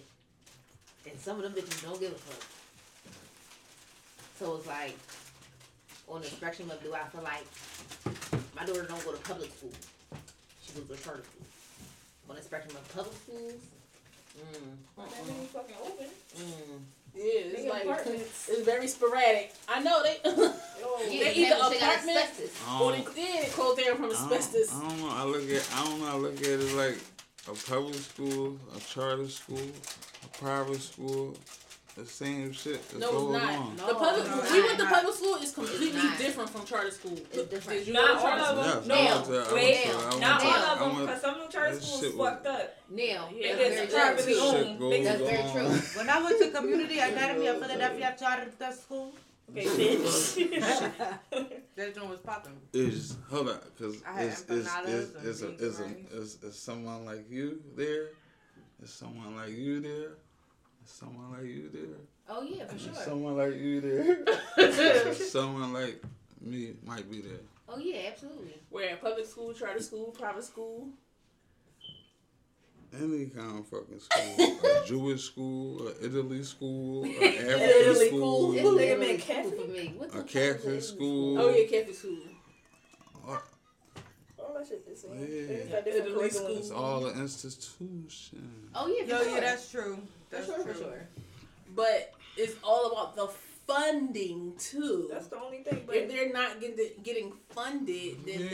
[1.10, 2.44] And some of them bitches don't give a fuck.
[4.40, 4.98] So it's like,
[6.08, 7.46] on the spectrum of do I feel like
[8.56, 9.72] my daughter don't go to public school?
[10.66, 11.46] She goes to a charter school.
[12.30, 13.54] On the spectrum of public schools,
[14.38, 16.06] mm, That means fucking open.
[16.38, 16.80] mm.
[17.14, 18.48] Yeah, it's They like apartments.
[18.50, 19.54] it's very sporadic.
[19.68, 20.20] I know they.
[20.24, 20.54] Yeah,
[21.10, 22.40] They they either have- they apartments-
[22.82, 24.72] or they yeah, closed down from I don't- asbestos.
[24.74, 25.10] I don't know.
[25.10, 25.70] I look at.
[25.76, 26.08] I don't know.
[26.08, 26.98] I look at it like
[27.50, 29.60] a public school, a charter school,
[30.24, 31.36] a private school.
[31.96, 33.60] The same shit that No, it's not.
[33.60, 33.76] on.
[33.76, 37.18] the public, no, we went to public school is completely different from charter school.
[37.34, 37.88] It's different.
[37.90, 38.60] Not charter all school?
[38.60, 38.88] of them.
[38.88, 39.32] Yes, No, I went to.
[39.52, 39.92] I wait, went to.
[39.92, 42.76] I went Not all of them, because some of them charter schools was- fucked up.
[42.90, 44.42] Now, Yeah, It that's is very true.
[44.42, 44.68] owned.
[44.68, 45.70] Shit goes Big- That's very true.
[45.98, 49.14] When I went to Community Academy of Philadelphia Charter School,
[49.50, 50.50] Okay, bitch.
[51.76, 52.54] that joint was popping.
[52.72, 54.68] Is hold up, cause I had is is
[55.26, 56.14] is a, beans a, and rice.
[56.14, 58.12] is is someone like you there?
[58.82, 60.12] Is someone like you there?
[60.92, 61.98] Is someone like you there?
[62.30, 62.94] Oh yeah, for sure.
[62.94, 65.14] someone like you there?
[65.14, 66.04] someone like
[66.42, 67.40] me might be there.
[67.70, 68.56] Oh yeah, absolutely.
[68.70, 70.90] Where public school, charter school, private school.
[72.94, 78.52] Any kind of fucking school, a Jewish school, a Italy school, a African Italy school,
[78.52, 78.54] school.
[78.54, 79.62] It's Ooh, literally they make school Catholic?
[79.62, 79.94] for me.
[79.98, 80.82] What a fuck Catholic it?
[80.82, 81.40] school.
[81.40, 82.18] Oh yeah, Catholic school.
[83.30, 83.38] Uh,
[84.40, 85.12] all that shit the same.
[85.14, 85.48] Yeah.
[85.48, 86.58] They just got different Italy curriculums.
[86.58, 88.52] It's all the institution.
[88.76, 89.98] Oh yeah, for Yo, yeah, that's true.
[90.32, 90.74] For sure, true.
[90.74, 91.08] for sure.
[91.76, 93.28] But it's all about the
[93.68, 95.08] funding too.
[95.12, 95.84] That's the only thing.
[95.86, 98.46] But if they're not getting getting funded, then the,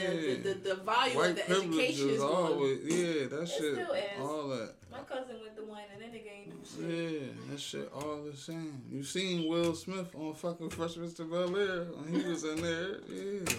[0.43, 2.35] the, the, the value White of the education is is going.
[2.53, 4.73] always yeah, that It shit, all that.
[4.91, 7.11] my cousin went to one and then they ain't do shit.
[7.21, 8.81] Yeah, that shit all the same.
[8.91, 12.61] You seen Will Smith on fucking Fresh Prince of Bel Air when he was in
[12.61, 12.97] there?
[13.09, 13.53] Yeah,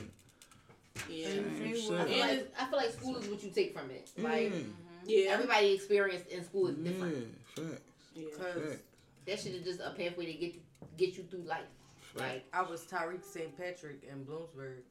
[1.09, 1.85] Yeah, same I shit.
[1.85, 4.09] feel, And like, I feel like school is what you take from it.
[4.19, 4.53] Like
[5.07, 7.17] yeah, yeah, everybody experience in school is different.
[7.57, 7.63] yeah.
[7.65, 7.79] Cause
[8.27, 8.79] facts,
[9.27, 10.55] That shit is just a pathway to get
[10.97, 11.61] get you through life.
[12.15, 12.21] facts.
[12.21, 13.57] Like I was Tyreek St.
[13.57, 14.83] Patrick in Bloomsburg.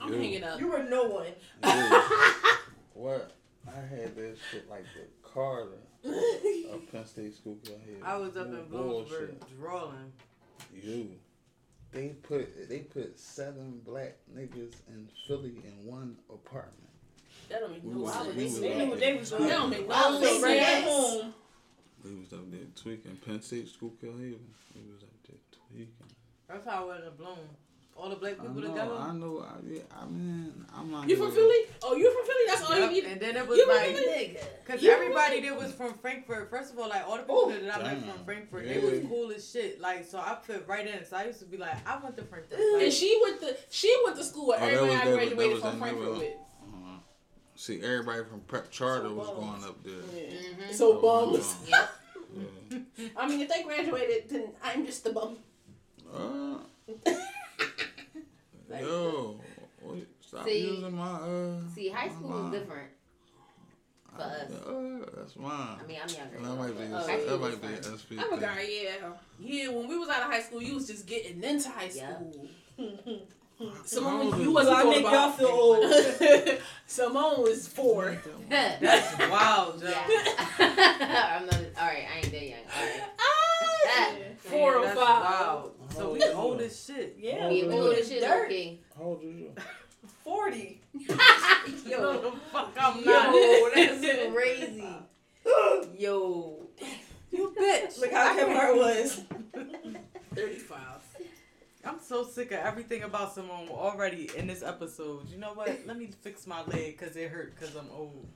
[0.00, 0.18] I'm Yeah.
[0.18, 0.60] hanging up.
[0.60, 1.32] You were no one.
[1.62, 2.08] Yeah.
[2.94, 3.32] what?
[3.66, 7.96] I had that shit like the Carter of Penn State School here.
[8.04, 10.12] I was up in Bloomsburg drawing.
[10.74, 11.10] You.
[11.92, 16.83] They put they put seven black niggas in Philly in one apartment.
[17.48, 18.34] That don't make We no was- sense.
[18.36, 19.50] we was They knew what they was That doing.
[19.50, 20.42] don't make Wow, no sense.
[20.42, 21.34] right at at home.
[22.04, 23.16] They was up there tweaking.
[23.24, 24.54] Penn State School Haven.
[24.74, 25.38] They was up there
[25.70, 25.92] tweaking.
[26.48, 27.38] That's how I went to Bloom.
[27.96, 28.92] All the black people together.
[28.92, 29.38] I know.
[29.48, 31.08] I, yeah, I mean, I'm not.
[31.08, 31.58] You here from to- Philly?
[31.80, 32.40] Oh, you from Philly?
[32.48, 33.04] That's all Yep, you need.
[33.12, 36.78] And then it was You like, cause everybody really- that was from Frankford, first of
[36.80, 38.12] all, like all the people that I met damn.
[38.16, 39.80] from Frankford, they was cool as shit.
[39.80, 41.04] Like, so I fit right in.
[41.06, 42.58] So I used to be like, I went to Frankford.
[42.58, 45.16] And she went to she went to school where Oh, that everybody was- I that
[45.16, 46.32] was- that graduated was from in Frankford with.
[47.56, 49.64] See, everybody from prep charter So was bums.
[49.64, 49.94] going up there.
[49.94, 50.72] Mhm.
[50.74, 51.56] So bums.
[51.68, 51.90] Yep.
[52.70, 52.78] Yeah.
[53.16, 55.36] I mean, if they graduated, then I'm just the bum.
[56.12, 56.58] Uh,
[58.80, 59.40] yo,
[59.82, 61.60] wait, stop See- using my uh.
[61.74, 62.52] See, high school line.
[62.54, 62.90] is different
[64.16, 64.50] for us.
[64.50, 65.78] Uh, that's mine.
[65.82, 66.38] I mean, I'm younger.
[66.40, 66.84] that might be.
[66.86, 67.98] but a- high that school might is be an fun.
[67.98, 68.10] SP.
[68.12, 68.30] I thing.
[68.30, 69.12] forgot, yeah.
[69.40, 72.48] Yeah, when we was out of high school, you was just getting into high school.
[72.78, 72.84] How
[73.84, 75.38] Simone, old you wasn't I talking make y'all about.
[75.38, 76.60] feel old.
[76.86, 78.20] Simone was four.
[78.48, 79.86] that's wild, Joe.
[79.88, 81.38] yeah.
[81.38, 81.54] I'm not.
[81.80, 82.58] All right, I ain't that young.
[82.76, 83.02] All right.
[83.18, 85.22] Ah, four Man, or five.
[85.24, 85.72] Wild.
[85.96, 87.16] So we old as shit.
[87.18, 88.46] Yeah, We old as shit, dirt.
[88.46, 88.80] okay.
[88.96, 89.52] How old is you?
[90.24, 90.80] Forty.
[91.86, 93.72] No, the fuck I'm Yo, not.
[93.74, 94.84] that's crazy.
[95.98, 96.58] Yo.
[97.30, 98.00] You bitch.
[98.00, 99.20] Look how Kevin Hart was.
[100.34, 100.80] Thirty-five.
[101.86, 105.28] I'm so sick of everything about Simone already in this episode.
[105.30, 105.68] You know what?
[105.86, 108.26] Let me fix my leg because it hurt because I'm old.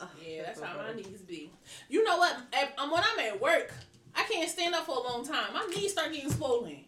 [0.00, 1.50] Ugh, Yeah, that's so how my knees be.
[1.88, 2.36] You know what?
[2.52, 3.72] At- um, when I'm at work,
[4.14, 5.54] I can't stand up for a long time.
[5.54, 6.84] My knees start getting swollen.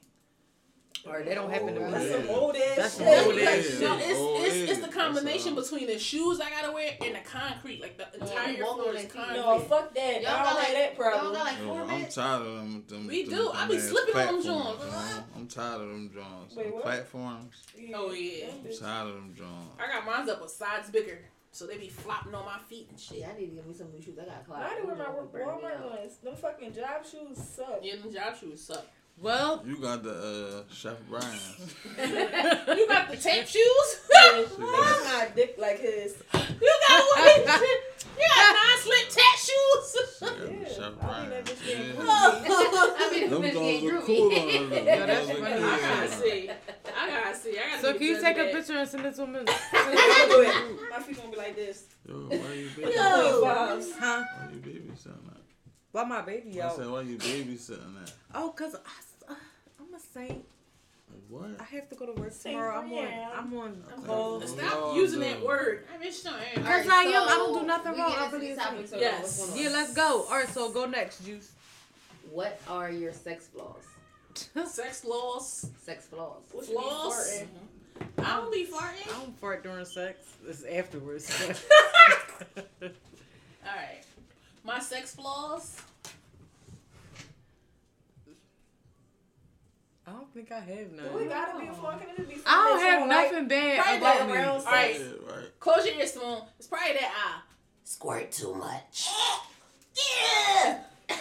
[1.06, 1.90] Or they don't happen to me.
[1.92, 3.26] That's some old ass That's shit.
[3.26, 3.80] old because age.
[3.82, 7.20] no, it's, it's, it's the combination That's, between the shoes I gotta wear and the
[7.20, 7.82] concrete.
[7.82, 9.36] Like the entire you floor is concrete.
[9.36, 10.22] No, fuck that.
[10.22, 11.34] Y'all I got don't like have that Y'all problem.
[11.34, 12.84] got like Yo, I'm tired of them.
[12.88, 13.50] them We them, do.
[13.52, 15.20] I be slipping on them platforms, joints.
[15.36, 16.56] I'm tired of them Johns.
[16.56, 16.82] Wait, what?
[16.82, 17.62] Platforms.
[17.94, 18.46] Oh, yeah.
[18.46, 19.70] I'm tired of them Johns.
[19.78, 21.18] I got mine up with sides bigger,
[21.52, 23.18] so they be flopping on my feet and shit.
[23.18, 24.18] Yeah, I need to get me some new shoes.
[24.18, 24.62] I got clout.
[24.62, 26.16] I didn't wear my Them Walmart ones.
[26.22, 27.80] Them fucking job shoes suck.
[27.82, 28.86] Yeah, them job shoes suck.
[29.20, 30.10] Well, You got the
[30.66, 31.74] uh, Chef Brian's.
[31.98, 34.00] you got the tape shoes?
[34.10, 36.16] That's not dick like his.
[36.34, 37.36] You got what?
[38.18, 39.96] you got non-slip tat shoes?
[40.18, 41.48] She got the Yeah, Chef I mean, that Brian's.
[41.48, 42.06] bitch getting cool.
[42.10, 44.66] I mean, Them this look cool on her.
[44.68, 44.82] though.
[44.82, 45.44] Yeah, that's funny.
[45.44, 46.50] I gotta see.
[46.96, 47.50] I gotta see.
[47.58, 49.38] I gotta so can you take a picture and send it to me?
[49.38, 49.44] I'ma
[50.28, 50.90] do it.
[50.90, 51.84] My feet gonna be like this.
[52.06, 52.92] Yo, why you baby?
[52.94, 53.42] Yo.
[53.44, 53.92] Vibes.
[53.98, 54.24] Huh?
[54.38, 55.33] Why you babysitting that?
[55.94, 58.12] Why my baby I said, why you babysitting that?
[58.34, 59.36] Oh, cause I, uh,
[59.78, 60.44] I'm a saint.
[61.28, 61.50] What?
[61.60, 62.80] I have to go to work Saint tomorrow.
[62.80, 63.06] I'm on.
[63.36, 64.34] I'm on I'm call.
[64.38, 64.46] Okay.
[64.48, 65.26] Stop Oh, using no.
[65.26, 65.86] that word.
[65.94, 66.34] I bitch don't.
[66.34, 67.28] Cause right, I am.
[67.28, 68.12] I don't do nothing wrong.
[68.12, 68.64] I into really these am.
[68.64, 69.20] topics, so Yes.
[69.22, 69.58] what's going on?
[69.72, 70.24] Yeah, let's go.
[70.28, 71.52] All right, so go next, Juice.
[72.32, 73.84] What are your sex flaws?
[74.68, 75.70] Sex laws.
[75.80, 76.42] Sex flaws.
[76.50, 77.44] What you be Flaws.
[78.18, 79.08] I don't be farting.
[79.14, 80.18] I don't fart during sex.
[80.48, 81.30] It's afterwards.
[82.56, 82.58] All
[83.64, 84.02] right.
[84.64, 85.80] My sex flaws.
[90.06, 91.96] I don't think I have Do we gotta be a flaw?
[91.96, 94.32] Can it be I don't have that you nothing bad Right about there, me.
[94.34, 94.98] around All right.
[94.98, 95.60] Yeah, right.
[95.60, 96.42] Close your ears, Simone.
[96.58, 97.40] It's probably that I
[97.84, 99.08] squirt too much.
[99.96, 100.78] Yeah.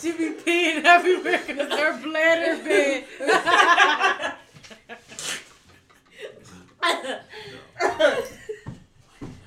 [0.00, 3.04] She be peeing everywhere because her bladder big.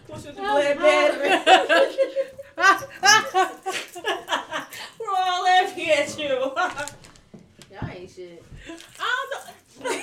[0.08, 1.96] Push with the blood bad.
[4.99, 6.28] We're all laughing at you.
[6.28, 8.43] Y'all ain't shit.
[8.99, 9.91] I don't know.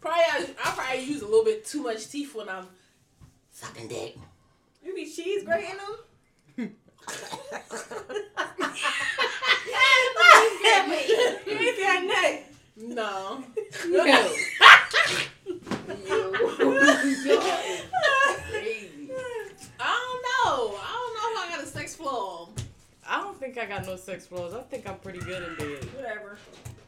[0.00, 2.68] probably I, I probably use a little bit too much teeth when I'm
[3.50, 4.16] sucking dick.
[4.84, 5.96] you be cheese grating them?
[11.46, 12.44] You ain't got neck.
[12.76, 13.42] No.
[19.78, 19.84] Yo.
[19.84, 19.90] Yo.
[19.90, 19.90] Crazy.
[19.90, 20.78] I don't know.
[20.78, 22.48] I don't know if I got a sex flaw.
[23.08, 24.54] I don't think I got no sex flaws.
[24.54, 25.84] I think I'm pretty good in bed.
[25.96, 26.38] Whatever.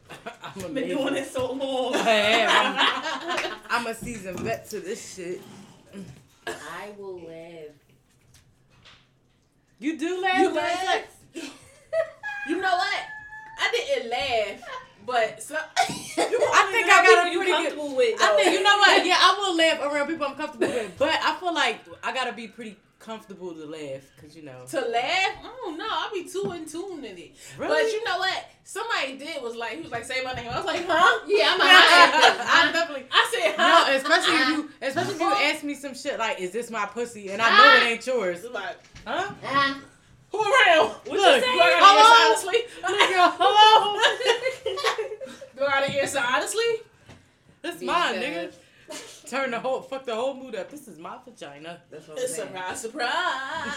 [0.43, 0.97] I'm Been amazing.
[0.97, 1.95] doing it so long.
[1.95, 2.75] I am.
[2.77, 5.41] I'm, I'm a seasoned vet to this shit.
[6.47, 7.75] I will laugh.
[9.79, 10.39] You do laugh?
[10.39, 11.03] You laugh?
[12.47, 12.99] You know what?
[13.59, 14.69] I didn't laugh,
[15.05, 17.47] but so, I think I got a pretty good.
[17.47, 18.21] comfortable with.
[18.21, 19.05] I think you know what?
[19.11, 22.33] Yeah, I will laugh around people I'm comfortable with, but I feel like I gotta
[22.33, 24.63] be pretty comfortable to laugh, cause you know.
[24.69, 25.87] to laugh, I don't know.
[25.89, 27.31] I'll be too in tune in it.
[27.57, 27.83] Really?
[27.83, 28.45] But you know what?
[28.63, 30.49] Somebody did was like, he was like, say my name.
[30.51, 31.19] I was like, huh?
[31.27, 33.07] Yeah, I'm a I definitely.
[33.11, 36.51] I said, No, especially if you, especially if you ask me some shit like, "Is
[36.51, 39.33] this my pussy?" and I know it ain't yours, It's like, huh?
[40.31, 40.87] Who around?
[41.05, 42.59] Look, Do I gotta hello, answer honestly?
[42.83, 43.99] nigga, hello.
[45.57, 46.69] Do I gotta answer honestly?
[47.61, 48.53] This Be mine, nigga.
[49.29, 50.69] Turn the whole, fuck the whole mood up.
[50.71, 51.81] This is my vagina.
[51.89, 52.49] That's what I'm It's saying.
[52.75, 53.75] surprise, surprise.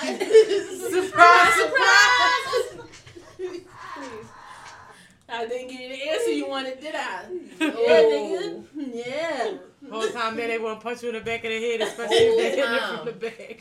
[0.90, 2.88] Surprise, surprise.
[5.28, 7.24] I didn't give you the answer you wanted, did I?
[7.28, 7.34] Oh.
[7.60, 8.64] Yeah, Oh.
[8.76, 9.04] nigga.
[9.06, 9.90] Yeah.
[9.90, 12.16] Whole time there they want to punch you in the back of the head, especially
[12.16, 13.60] if they hitting it from the back.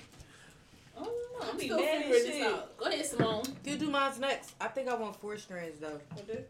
[1.43, 1.51] I don't know.
[1.51, 2.47] I'm be still mad as figuring this shit.
[2.47, 2.77] out.
[2.77, 3.43] Go ahead, Simone.
[3.65, 4.53] You do mine's next.
[4.59, 5.99] I think I want four strands though.
[6.19, 6.45] Okay.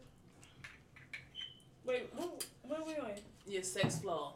[1.84, 3.10] Wait, what, what are we on?
[3.46, 4.34] Your sex flaw.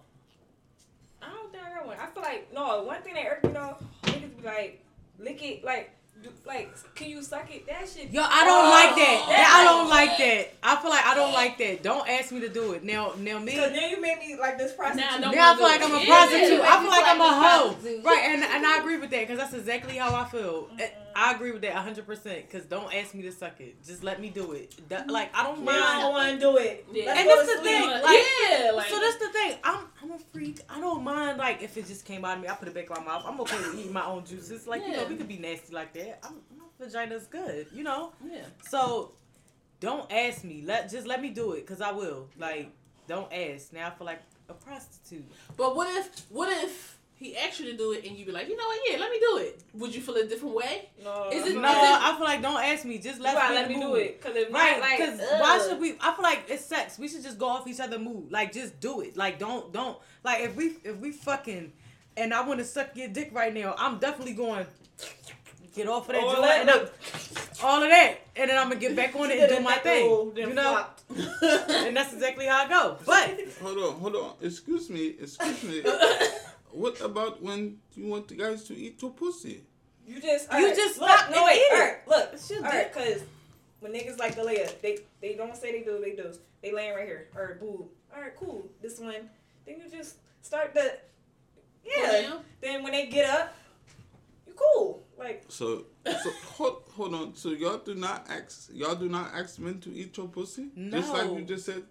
[1.22, 1.96] I don't think I got one.
[1.98, 2.82] I feel like no.
[2.84, 4.84] One thing that irked me though, niggas be like,
[5.18, 5.97] lick it, like, do,
[6.46, 7.66] like, can you suck it?
[7.66, 8.10] That shit.
[8.10, 9.22] Yo, I don't Oh, like that.
[9.24, 9.30] Oh.
[9.30, 10.54] that's I don't like- like that.
[10.62, 11.82] I feel like I don't like that.
[11.82, 12.82] Don't ask me to do it.
[12.84, 13.56] Now, now me.
[13.56, 15.10] Cause then you made me like this prostitute.
[15.10, 16.58] Nah, don't Now I feel like do I'm a prostitute.
[16.58, 16.74] Yeah.
[16.76, 17.68] I feel like I'm a hoe.
[17.72, 18.04] prostitute.
[18.04, 20.64] Right, and and I agree with that because that's exactly how I feel.
[20.64, 20.80] Mm-hmm.
[20.80, 22.06] Eh, I agree with that 100.
[22.06, 23.82] percent Because don't ask me to suck it.
[23.84, 24.74] Just let me do it.
[24.88, 25.10] That- mm-hmm.
[25.10, 26.12] Like I don't Now I don't mind.
[26.12, 26.86] want to do it.
[26.92, 27.14] Yeah.
[27.18, 29.56] And that's the thing, Like, like- yeah, like So that's the thing.
[29.64, 30.60] I'm I'm a freak.
[30.68, 32.48] I don't mind like if it just came out of me.
[32.48, 33.24] I put it back in my mouth.
[33.26, 34.66] I'm okay with eating my own juices.
[34.66, 36.20] Like you know we could be nasty like that.
[36.24, 37.66] I'm, my vagina's good.
[37.74, 38.12] You know.
[38.24, 38.42] yeah.
[38.68, 39.12] So
[39.80, 40.62] don't ask me.
[40.64, 42.28] Let just let me do it because I will.
[42.38, 42.70] Like
[43.06, 43.72] don't ask.
[43.72, 45.24] Now I feel like a prostitute.
[45.56, 48.48] But what if what if he asked you to do it and you be like,
[48.48, 49.60] you know what, yeah, let me do it.
[49.74, 50.88] Would you feel a different way?
[51.02, 52.98] No, Is it- No, is it- I feel like don't ask me.
[52.98, 54.20] Just let gotta me, let me do it.
[54.22, 55.96] Cause if Right, not, like, because why should we?
[56.00, 56.98] I feel like it's sex.
[56.98, 58.30] We should just go off each other mood.
[58.30, 59.16] Like, just do it.
[59.16, 59.98] Like, don't, don't.
[60.22, 61.72] Like, if we, if we fucking,
[62.16, 64.66] and I want to suck your dick right now, I'm definitely going
[65.74, 66.88] get off of that All joint that, and I'm-
[67.62, 70.32] all of that, and then I'm gonna get back on it and do my thing.
[70.36, 72.96] You know, and that's exactly how I go.
[73.04, 74.32] But Hold on, hold on.
[74.40, 75.82] Excuse me, excuse me.
[76.72, 79.62] what about when you want the guys to eat your pussy?
[80.06, 81.72] You just, You alright, just look, stop no wait, eat it.
[81.72, 83.22] alright, look, It's your alright, cause
[83.80, 86.32] when niggas like to lay up, they they don't say they do, they do.
[86.62, 87.86] They laying right here, or boob.
[88.14, 88.68] Alright, cool.
[88.82, 89.28] This one,
[89.66, 90.98] then you just start the,
[91.84, 92.38] yeah.
[92.60, 93.54] Then when they get up,
[94.46, 95.04] you cool.
[95.18, 97.34] Like So, so hold, hold on.
[97.34, 100.68] So y'all do not ask, y'all do not ask men to eat your pussy?
[100.74, 100.98] No.
[101.00, 101.82] Just like you just said,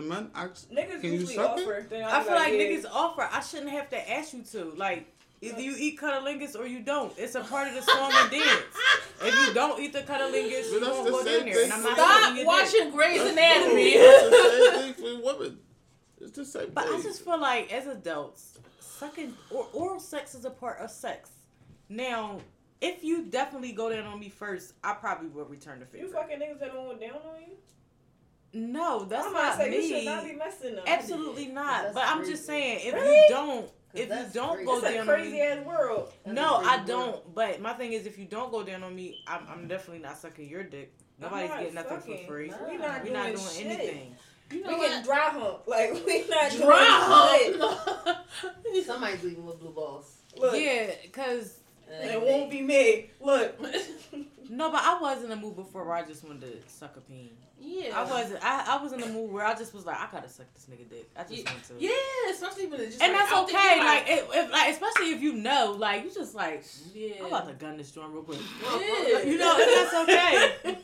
[0.00, 0.70] the men ask.
[0.70, 1.86] niggas Can you usually suck offer.
[1.88, 2.58] Then I feel like yeah.
[2.60, 3.28] niggas offer.
[3.30, 4.72] I shouldn't have to ask you to.
[4.76, 7.12] Like, either you eat cunnilingus or you don't.
[7.16, 8.62] It's a part of the song and dance.
[9.20, 11.64] If you don't eat the cunnilingus, you But that's won't the go same down there.
[11.64, 12.46] And I'm not Stop sucking dick.
[12.46, 13.94] watching Grey's That's Anatomy.
[13.98, 15.58] the same thing for women.
[16.20, 20.44] It's the same But I just feel like as adults, sucking or oral sex is
[20.44, 21.30] a part of sex.
[21.88, 22.40] Now,
[22.80, 26.06] if you definitely go down on me first, I probably will return the favor.
[26.06, 27.56] You fucking niggas that don't go down on you.
[28.52, 30.04] No, that's I'm not to say you should me.
[30.06, 30.84] not be messing them.
[30.86, 31.92] Absolutely not.
[31.94, 32.32] But I'm crazy.
[32.32, 33.14] just saying, if Really?
[33.16, 34.64] you don't, if you don't crazy.
[34.66, 36.12] go It's a down on crazy me, ass world.
[36.24, 37.34] That's no, a crazy I don't.
[37.34, 40.16] But my thing is, if you don't go down on me, I'm I'm definitely not
[40.18, 40.92] sucking your dick.
[41.20, 42.18] Nobody's not getting nothing fucking.
[42.18, 42.48] for free.
[42.48, 42.56] Nah.
[42.68, 43.66] We not We're doing, not doing shit.
[43.66, 44.16] anything.
[44.50, 44.88] You know We what?
[44.88, 45.58] getting dry hump.
[45.66, 47.60] Like we not Dry doing shit.
[47.60, 48.86] hump.
[48.86, 50.10] Somebody's leaving with blue balls.
[50.38, 51.58] Look, Yeah, cause
[51.90, 53.10] Uh, it won't be me.
[53.20, 53.58] Look,
[54.48, 57.00] no, but I was in a mood before where I just wanted to suck a
[57.00, 57.30] peen.
[57.60, 57.98] yeah.
[57.98, 58.42] I wasn't.
[58.44, 60.66] I, I was in a mood where I just was like, I gotta suck this
[60.66, 61.10] nigga dick.
[61.16, 61.50] I just Yeah.
[61.52, 61.74] want to.
[61.78, 61.90] Yeah,
[62.32, 63.76] especially when it's just And like, that's out okay.
[63.76, 67.14] you're Like, if, if, like, especially if you know, like, you just like, yeah.
[67.20, 68.38] I'm about to gun this joint real quick.
[68.62, 69.22] Yeah.
[69.22, 70.78] You know, and that's okay.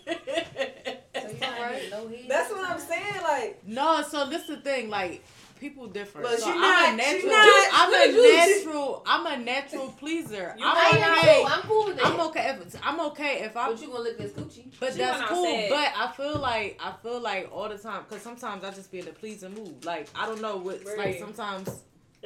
[1.14, 1.90] So you alright?
[1.90, 3.22] No that's what I'm saying.
[3.22, 5.24] Like, No, so this is the thing, like
[5.64, 6.28] people different.
[6.28, 7.32] Look, so she I'm not- a natural.
[7.32, 9.02] not- I'm Look, a you- natural.
[9.06, 10.54] I'm a natural pleaser.
[10.58, 11.36] You I'm I okay.
[11.42, 11.46] cool.
[11.52, 12.06] I'm cool with that.
[12.06, 12.58] I'm okay.
[12.60, 13.68] If, I'm okay if I.
[13.70, 14.64] But you gonna look this coochie?
[14.78, 15.46] But She that's cool.
[15.46, 15.70] outside.
[15.70, 18.98] But I feel like I feel like all the time because sometimes I just be
[18.98, 19.84] in a pleasing mood.
[19.84, 20.80] Like I don't know what.
[20.98, 21.70] Like sometimes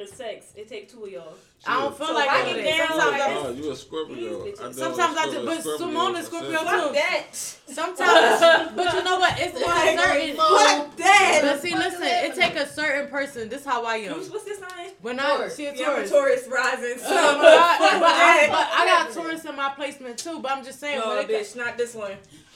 [0.01, 0.53] It's sex.
[0.55, 1.33] It take two of y'all.
[1.67, 2.77] I don't feel So like I all get that.
[2.77, 4.15] down Sometimes like I Oh, you a Scorpio.
[4.15, 4.55] I bitches.
[4.55, 6.63] dealt with Sometimes I Scorpio- just- but Scorpio Simone is for Scorpio sex.
[6.63, 6.69] too.
[6.69, 7.25] Fuck that.
[7.35, 9.39] Sometimes, but you know what?
[9.41, 10.35] It's, it's Like, a certain.
[10.37, 11.39] Fuck that.
[11.43, 13.49] But see, listen, it take a certain person.
[13.49, 14.13] This how I am.
[14.13, 14.91] Who's- What's this sign?
[15.01, 15.57] When I Taurus.
[15.57, 16.45] she a Yeah, I'm a Taurus.
[16.45, 16.99] Taurus rising.
[17.03, 18.47] Uh, So but, I, fuck but, I, that.
[18.51, 20.39] but I got Taurus in my placement too.
[20.39, 22.13] But I'm just saying, No, when bitch, not this one.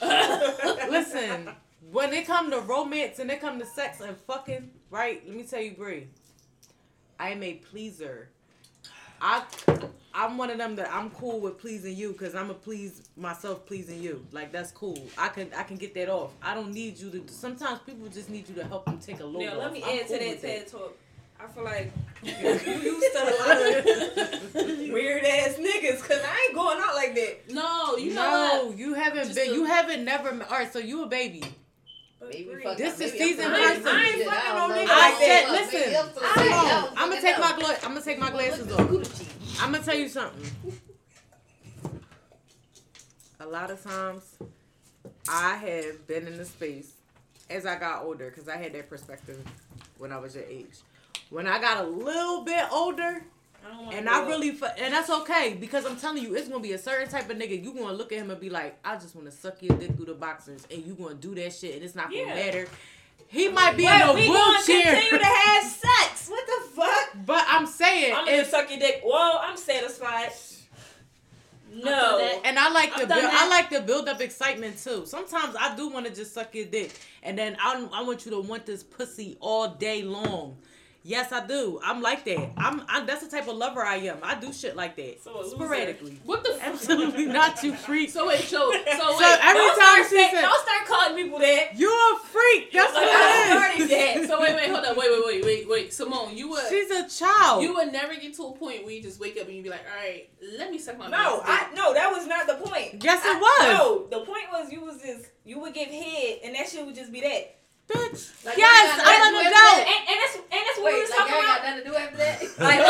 [0.90, 1.50] listen,
[1.92, 5.22] when it come to romance and it come to sex and fucking, right?
[5.26, 6.08] Let me tell you, Bree,
[7.18, 8.28] I am a pleaser.
[9.20, 9.42] I,
[10.12, 13.64] I'm one of them that I'm cool with pleasing you because I'm a please myself
[13.64, 14.26] pleasing you.
[14.32, 14.98] Like that's cool.
[15.16, 16.32] I can I can get that off.
[16.42, 17.24] I don't need you to.
[17.28, 19.58] Sometimes people just need you to help them take a load Now off.
[19.58, 20.98] let me I'm add cool to that with TED talk.
[21.40, 21.92] I feel like
[22.22, 22.32] you
[22.72, 27.50] used to a lot of weird ass niggas because I ain't going out like that.
[27.52, 29.50] No, you know no, you haven't Just been.
[29.50, 30.30] a- you haven't never.
[30.30, 31.42] All right, so you a baby.
[32.24, 33.86] But Maybe fuck This maybe is I'm season fucking person.
[33.88, 34.26] I ain't shit.
[34.28, 34.82] fucking don't no know.
[34.82, 35.50] nigga I like said, that.
[35.52, 35.80] listen.
[35.80, 36.52] Maybe I'm some Come shit.
[36.52, 39.62] on, Y'all I'm gonna take my gla- I'm gonna take my glasses off.
[39.62, 40.80] I'm gonna tell you something.
[43.40, 44.36] A lot of times,
[45.28, 46.92] I have been in the space
[47.50, 49.38] as I got older because I had that perspective
[49.98, 50.78] when I was your age.
[51.30, 53.22] When I got a little bit older,
[53.64, 56.72] I and I really, fu- and that's okay because I'm telling you, it's gonna be
[56.72, 57.62] a certain type of nigga.
[57.62, 59.96] You gonna look at him and be like, I just want to suck your dick
[59.96, 62.34] through the boxers, and you gonna do that shit, and it's not gonna Yeah.
[62.34, 62.68] matter.
[63.28, 66.28] He might be But in a we gonna wheelchair, continue to have sex.
[66.28, 67.26] What the fuck?
[67.26, 69.00] but I'm saying, I'm gonna if suck your dick.
[69.04, 70.30] Whoa, I'm satisfied.
[71.72, 72.40] No.
[72.44, 75.06] And I like I've to build, I like to build up excitement too.
[75.06, 76.92] Sometimes I do want to just suck your dick,
[77.22, 80.56] and then I I want you to want this pussy all day long.
[81.06, 81.78] Yes, I do.
[81.84, 82.52] I'm like that.
[82.56, 84.16] I'm, I'm that's the type of lover I am.
[84.22, 85.50] I do shit like that So a loser.
[85.56, 86.18] sporadically.
[86.24, 86.62] what the fuck?
[86.68, 88.08] Absolutely not, you freak.
[88.08, 88.88] So wait, so so wait.
[88.88, 91.76] So every don't time she say- said, don't start calling people that.
[91.78, 93.90] "You're a freak," that's Like, what I it started is.
[93.90, 94.28] that.
[94.28, 95.92] so wait, wait, hold up, wait, wait, wait, wait, wait.
[95.92, 97.62] Simone, you would She's a child.
[97.62, 99.68] you would never get to a point where you just wake up and you be
[99.68, 101.42] like, all right, let me suck my No.
[101.44, 103.04] I no, that was not the point.
[103.04, 106.38] yes, it I- was, No, the point was you was just you would give head,
[106.44, 107.56] and that shit would just be that.
[107.86, 108.32] bitch.
[108.46, 109.78] Like, yes, I'm an do adult.
[109.78, 110.36] with And, and that's
[110.86, 111.56] and that's what we was like talking y'all about.
[111.56, 112.36] got nothing to do after that?
[112.64, 112.80] Like,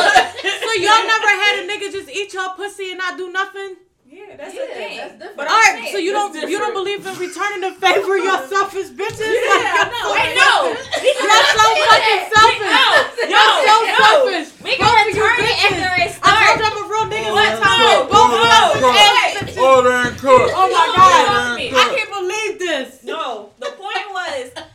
[0.65, 3.77] So y'all never had a nigga just eat your pussy and not do nothing?
[4.07, 4.97] yeah, that's Yeah, the thing.
[4.99, 5.37] that's different.
[5.37, 7.73] But All I'm right, saying, so you that's don't you don't believe in returning the
[7.83, 9.27] favor, you selfish bitches?
[9.27, 10.59] Yeah, Like, no, you're I so know.
[10.71, 11.03] selfish.
[11.03, 12.75] You're so fucking selfish.
[12.75, 12.87] No,
[13.27, 13.97] You're no, so no.
[13.99, 14.49] selfish.
[14.63, 16.59] We Both gonna of you turn it after it I told starts.
[16.61, 17.31] you I'm a real nigga.
[17.35, 17.81] What Let's time?
[17.83, 17.95] do.
[18.15, 19.65] Both of us no, is no.
[19.65, 20.51] Order and cook.
[20.55, 21.59] Oh my No, god.
[21.59, 21.75] fuck.
[21.75, 23.03] I can't believe this.
[23.03, 24.74] No, the point was you was talking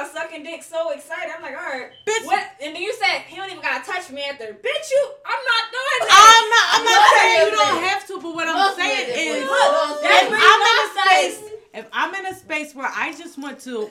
[0.00, 1.32] about sucking dick so excited.
[1.34, 2.24] I'm like, all right, Bitch.
[2.24, 2.44] what?
[2.62, 4.44] And then you said he don't even gotta touch me after.
[4.44, 6.16] Bitch, you, I'm not doing that.
[6.16, 9.08] I'm not I'm not Most saying you don't have to, but what I'm Most saying
[9.10, 9.44] is.
[9.44, 13.60] Look, if I'm in a space if I'm in a space where I just want
[13.60, 13.90] to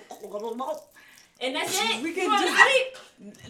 [1.41, 1.97] and that's it.
[2.03, 2.87] We We can can just- sleep.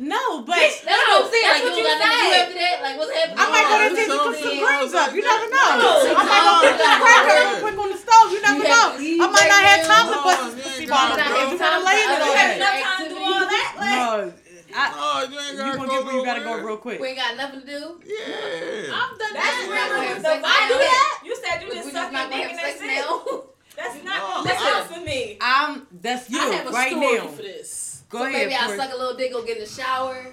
[0.02, 1.46] No, but Bitch, That's what I'm saying.
[1.46, 2.42] That's Like, what you you gotta do said.
[2.42, 2.76] after that?
[2.82, 3.38] Like, what's happening?
[3.38, 5.10] I might go to No, take you some something greens up.
[5.14, 5.70] You never know.
[5.78, 8.28] No, I might go get some cracker real quick on the stove.
[8.34, 8.86] You never You know.
[8.98, 11.50] I might not have time to No, bust you this pussy got bottle no because
[11.54, 13.70] you're gonna lay in it You have enough time to do all that.
[13.78, 14.34] Like, No,
[14.74, 16.98] I, No, you ain't gotta gonna go get where you gotta go real quick.
[16.98, 17.82] We ain't got nothing to do.
[18.10, 18.90] Yeah.
[18.90, 19.66] I've done That's that.
[19.70, 20.02] We're not real.
[20.02, 20.74] gonna have The sex vibe now.
[20.74, 21.14] of that.
[21.30, 23.44] You said you just just suck not your gonna dick have and sex that's it.
[23.80, 23.84] Now.
[23.84, 24.44] That's No, not.
[24.46, 25.38] That's I- not for me.
[25.42, 27.28] I'm that's you I have a right story now.
[27.28, 28.04] for this.
[28.10, 28.34] Go so ahead.
[28.48, 30.26] maybe I suck a little dick, go get in the shower.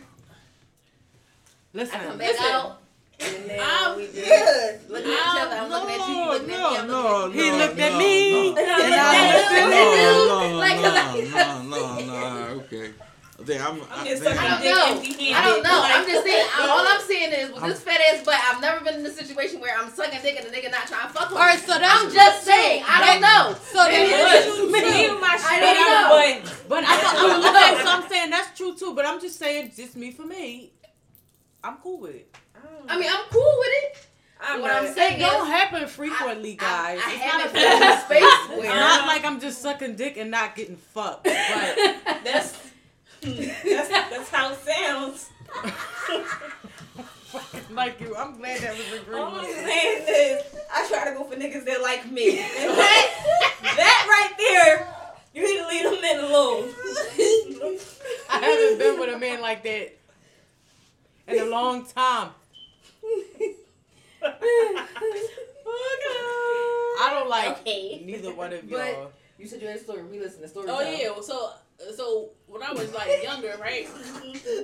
[1.73, 2.47] Listen, I come back Listen.
[2.47, 2.83] out.
[3.19, 4.73] And now I'm- we just Yeah.
[4.89, 5.57] looking at each other.
[5.57, 7.53] I'm looking at you, you No, looking at me, I'm no, looking at he you.
[7.57, 8.59] looked at no, me no.
[8.61, 10.53] and I No, looked at No, him.
[10.53, 12.93] no, Like, no, like- no, no, no, okay.
[13.51, 13.81] I I'm.
[13.81, 15.37] I'm I just think sucking I don't know.
[15.37, 15.81] I don't know.
[15.85, 16.47] I'm just saying.
[16.61, 19.11] All I'm saying is with I'm- this fat ass butt, I've never been in a
[19.11, 21.43] situation where I'm sucking dick and the nigga not trying to fuck with me.
[21.43, 22.83] All right, so that's I'm just saying.
[22.87, 23.57] I don't know.
[23.73, 24.87] So Maybe that's it's true me too.
[25.13, 26.43] and my I don't know.
[26.51, 28.95] But, but I don't, I'm, okay, so I'm saying that's true too.
[28.95, 30.73] But I'm just saying, just me for me,
[31.63, 32.35] I'm cool with it.
[32.89, 34.07] I mean, I'm cool with it.
[34.39, 34.85] I'm what not.
[34.85, 37.01] I'm saying It don't happen frequently, guys.
[37.03, 38.77] I, I it's haven't been in a space it's where.
[38.77, 41.25] not like I'm just sucking dick and not getting fucked.
[41.25, 41.77] But
[42.23, 42.53] That's
[43.35, 45.31] that's that's how it sounds.
[47.71, 51.35] like you, I'm glad that was All I'm saying is, I try to go for
[51.37, 52.49] niggas that like me, and
[52.79, 54.89] that that right there,
[55.35, 56.71] you need to leave them men alone.
[58.31, 59.97] I haven't been with a man like that
[61.29, 62.31] in a long time.
[63.05, 63.25] oh,
[64.23, 64.33] God.
[66.99, 68.03] I don't like Okay.
[68.05, 69.13] neither one of But- y'all.
[69.39, 70.03] You said you had a story.
[70.05, 70.67] We listen to the story.
[70.71, 70.89] Oh now.
[70.91, 71.51] yeah, well, so
[71.97, 73.89] so when I was like younger, right,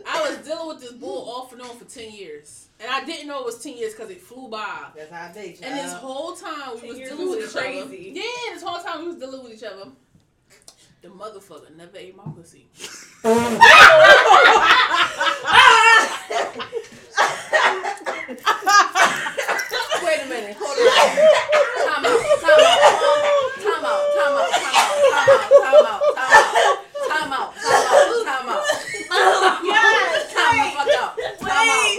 [0.06, 3.28] I was dealing with this bull off and on for ten years, and I didn't
[3.28, 4.86] know it was ten years because it flew by.
[4.96, 5.28] That's how I.
[5.62, 7.80] And this uh, whole time we was dealing with each crazy.
[7.80, 7.94] other.
[7.94, 9.90] Yeah, this whole time we was dealing with each other.
[11.02, 12.68] The motherfucker never ate my pussy.
[20.02, 20.56] Wait a minute.
[20.60, 20.86] Hold on.
[21.88, 22.40] Time out.
[22.40, 22.81] Time out.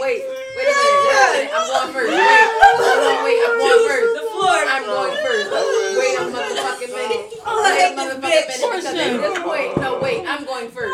[0.04, 1.52] wait, wait a minute, wait a minute.
[1.56, 2.12] I'm going first.
[2.12, 4.10] Wait, hold on, wait, I'm going first.
[4.14, 4.60] The floor.
[4.68, 5.48] I'm going first.
[5.96, 7.24] Wait a motherfucking minute.
[7.46, 8.48] Oh, wait a motherfucking minute.
[8.52, 10.92] Because at this point, no, wait, I'm going first.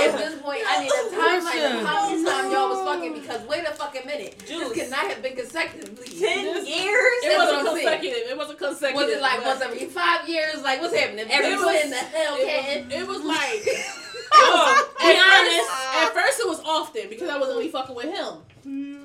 [0.00, 3.42] At this point, I need a timeline of how much time y'all was fucking because
[3.46, 4.38] wait a fucking minute.
[4.46, 6.08] This could not have been consecutively.
[6.18, 7.14] Ten years?
[7.22, 8.24] It wasn't consecutive.
[8.30, 8.96] It wasn't consecutive.
[8.96, 10.62] Was it like once every five years?
[10.62, 11.26] Like what's happening?
[11.30, 12.90] Every when the hell can?
[12.90, 13.68] It was like
[14.32, 16.04] Oh, at be first, honest.
[16.04, 18.44] at first it was often because I was only fucking with him.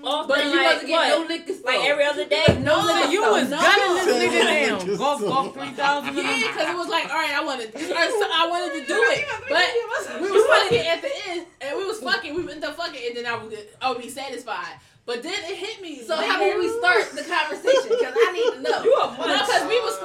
[0.05, 1.29] Often, But you like, wasn't getting no what?
[1.29, 2.43] liquor Like every other day.
[2.59, 3.31] no So liquor you store.
[3.31, 3.57] was No.
[3.57, 4.97] gunning this nigga down.
[4.97, 6.15] Golf, golf, three thousand.
[6.17, 10.21] Yeah, because it was like, all right, I wanted, I wanted to do it, but
[10.21, 13.15] we was fucking at the end, and we was fucking, we ended up fucking, and
[13.17, 14.75] then I would, I would be satisfied.
[15.05, 15.99] But then it hit me.
[16.01, 16.31] So later.
[16.31, 17.89] how about we start the conversation?
[17.91, 18.83] Because I need to know.
[18.83, 19.99] You a No, because we was.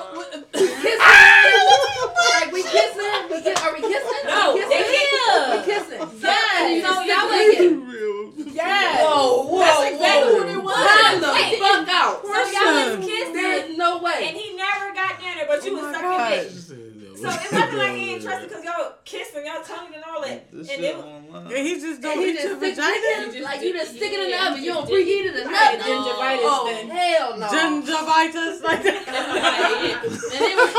[0.53, 0.99] Kissing?
[0.99, 3.31] like we kissing?
[3.31, 4.23] We kiss, are we kissing?
[4.27, 5.07] No, we kissing?
[5.15, 5.55] yeah.
[5.55, 6.03] We kissing.
[6.21, 6.83] Yes.
[6.83, 8.33] So y'all Real.
[8.35, 9.05] like Yes.
[9.05, 10.39] Whoa, whoa, That's exactly whoa.
[10.39, 10.75] what it was.
[10.75, 11.59] Time the Wait.
[11.61, 12.23] fuck out.
[12.27, 14.27] So y'all was kissing, There's no way.
[14.29, 16.31] and he never got down there, but you Oh was sucking God.
[16.43, 16.51] dick.
[17.19, 20.51] So it wasn't like he ain't trusted because y'all kissing, y'all tongue and all that.
[20.53, 21.47] This And shit it, online.
[21.51, 22.95] And he just don't And he reach your vagina.
[23.35, 24.63] it like you just stick it in the oven.
[24.63, 25.99] You don't preheat it or Right, nothing.
[25.99, 26.89] gingivitis Oh then.
[26.91, 27.47] hell no.
[27.51, 29.79] Gingivitis like And that.
[29.83, 30.73] it was, it was,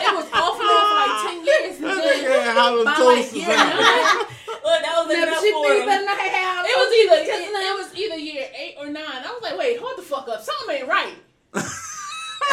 [0.00, 1.74] it was off and on for like 10 years.
[1.86, 3.76] And then, nigga had halitosis by like year out.
[3.76, 4.16] nine,
[4.64, 5.86] look, that was Never enough she for him.
[5.86, 6.64] better not have.
[6.66, 9.04] it was either it was either year eight or nine.
[9.24, 10.40] I was like, wait, hold the fuck up.
[10.42, 11.14] Something ain't right.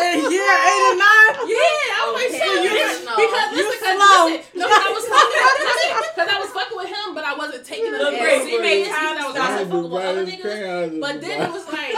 [0.01, 1.33] And year eight or nine.
[1.45, 3.17] Yeah, I was like, Okay, something you ain't know.
[3.17, 4.25] because You listen, cause slow.
[4.25, 5.43] listen, no, 'cause I was fucking
[6.13, 8.83] because I was fucking with him, but I wasn't taking it Look, he serious made
[8.83, 10.99] because time I was also fucking with other niggas.
[11.01, 11.95] But then it was like,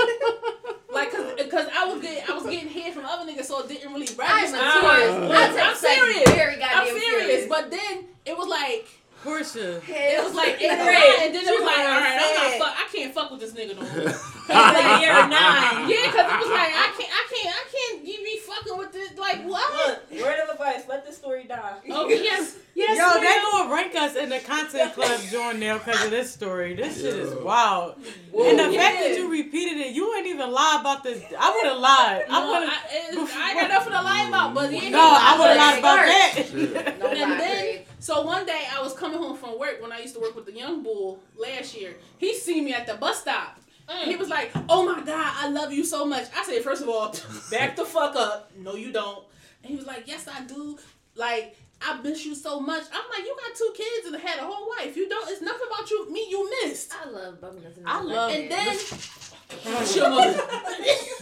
[0.91, 3.67] like, cause, cause I was getting, I was getting head from other niggas, so it
[3.69, 4.57] didn't really I'm register.
[4.59, 5.11] serious.
[5.15, 6.29] Uh, I'm, I'm serious.
[6.31, 8.87] Very I'm serious, but then it was like,
[9.23, 9.81] Portia.
[9.87, 10.93] it was like eight or Great.
[10.93, 13.13] nine, and then it She was like, was all right, I'm not fuck, I can't
[13.13, 14.13] fuck with this nigga no more.
[14.45, 15.89] He was year nine.
[15.89, 18.91] Yeah, cause it was like, I can't, I can't, I can't, you be fucking with
[18.93, 19.97] this, like what?
[20.11, 21.79] Look, word of advice, let this story die.
[21.89, 22.97] Oh yes, yes.
[23.15, 26.75] Yo, they gonna rank us in the content club joint now because of this story.
[26.75, 27.95] This shit is wild.
[28.31, 28.47] Whoa.
[28.47, 31.23] and the fact that you repeated it, you ain't even lie about this.
[31.39, 32.25] I would have lied.
[32.29, 33.17] I No, would I, have.
[33.17, 34.89] it- I ain't got nothing to lie about, but yeah.
[34.89, 36.33] No, I would have lied about that.
[36.35, 36.99] Shit.
[36.99, 37.87] No And then, Craig.
[38.05, 40.45] So one day I was coming home from work when I used to work with
[40.45, 41.95] the young bull last year.
[42.19, 43.59] He seen me at the bus stop.
[43.89, 44.19] And he mm.
[44.19, 47.15] was like, "Oh my god, I love you so much." I said, first of all,
[47.51, 48.51] back the fuck up.
[48.55, 49.25] No, you don't."
[49.63, 50.77] And he was like, "Yes, I do.
[51.15, 54.43] Like, I miss you so much." I'm like, "You got two kids and had a
[54.45, 54.95] whole wife.
[54.95, 55.27] You don't.
[55.31, 56.11] It's nothing about you.
[56.11, 58.49] Me, you missed." I love bumping I love And it.
[58.51, 60.37] then, Your mother-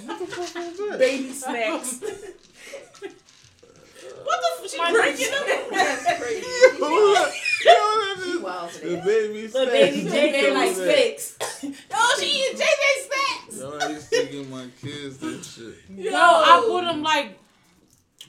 [0.06, 1.00] What the fuck was that?
[1.00, 2.04] baby snacks.
[4.24, 4.64] what the?
[4.64, 5.46] f- She My drinking them?
[5.72, 6.46] That's crazy.
[6.78, 7.34] Who that?
[7.66, 9.72] Yo, She that wild is- for The baby Little snacks.
[9.72, 10.86] baby JJ know like that.
[10.96, 11.38] fix.
[11.94, 13.58] Oh, she eating JJ snacks.
[13.60, 15.76] Yo, I used to give my kids this shit.
[15.98, 17.38] Yo, I put them like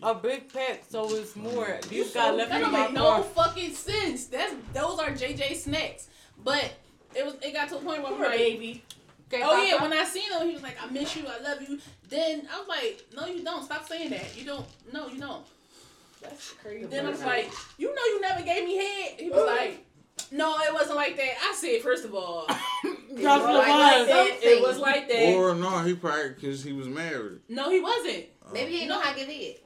[0.02, 1.78] a big pack, so it's more.
[1.88, 3.22] These got left That in don't my make no car.
[3.22, 4.26] fucking sense.
[4.26, 6.08] That's those are JJ snacks.
[6.42, 6.72] But
[7.14, 8.82] it was it got to a point where I'm Poor like, baby.
[9.34, 9.80] oh yeah.
[9.82, 11.78] When I seen him, he was like, I miss you, I love you.
[12.08, 13.64] Then I was like, no, you don't.
[13.64, 14.36] Stop saying that.
[14.36, 14.66] You don't.
[14.92, 15.44] No, you don't.
[16.24, 16.86] That's crazy.
[16.86, 19.20] Then I was like, you know, you never gave me head.
[19.20, 19.46] He was oh.
[19.46, 19.84] like,
[20.30, 21.32] no, it wasn't like that.
[21.42, 22.46] I said, first of all,
[23.20, 24.06] Drop the Like line.
[24.06, 24.38] that.
[24.42, 25.34] it was like that.
[25.34, 27.40] Or no, he probably because he was married.
[27.48, 28.24] No, he wasn't.
[28.52, 29.63] Maybe he ain't know how to give it.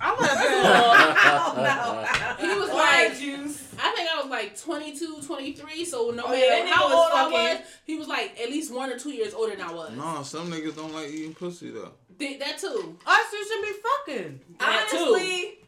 [0.00, 3.74] I First want of all, he was Orange like, juice.
[3.80, 7.10] I think I was like 22, 23, so no Oh, matter yeah, how nigga was
[7.12, 9.72] old I was, he was like at least one or two years older than I
[9.72, 9.92] was.
[9.96, 11.92] No, some niggas don't like eating pussy though.
[12.18, 12.96] Did that too.
[13.06, 14.40] Us, you should be fucking.
[14.58, 14.88] That.
[14.92, 15.58] Honestly,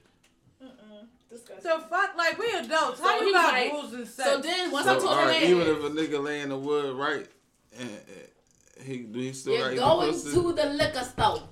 [0.63, 1.63] mm-mm, disgusting.
[1.63, 2.99] So fuck, like we adults.
[2.99, 4.29] So How he you got like- rules and sex?
[4.29, 6.41] So then once So, I told all him right, that, even if a nigga lay
[6.41, 7.27] in the wood right,
[7.79, 11.43] and, and he do he still You're got going to the liquor store.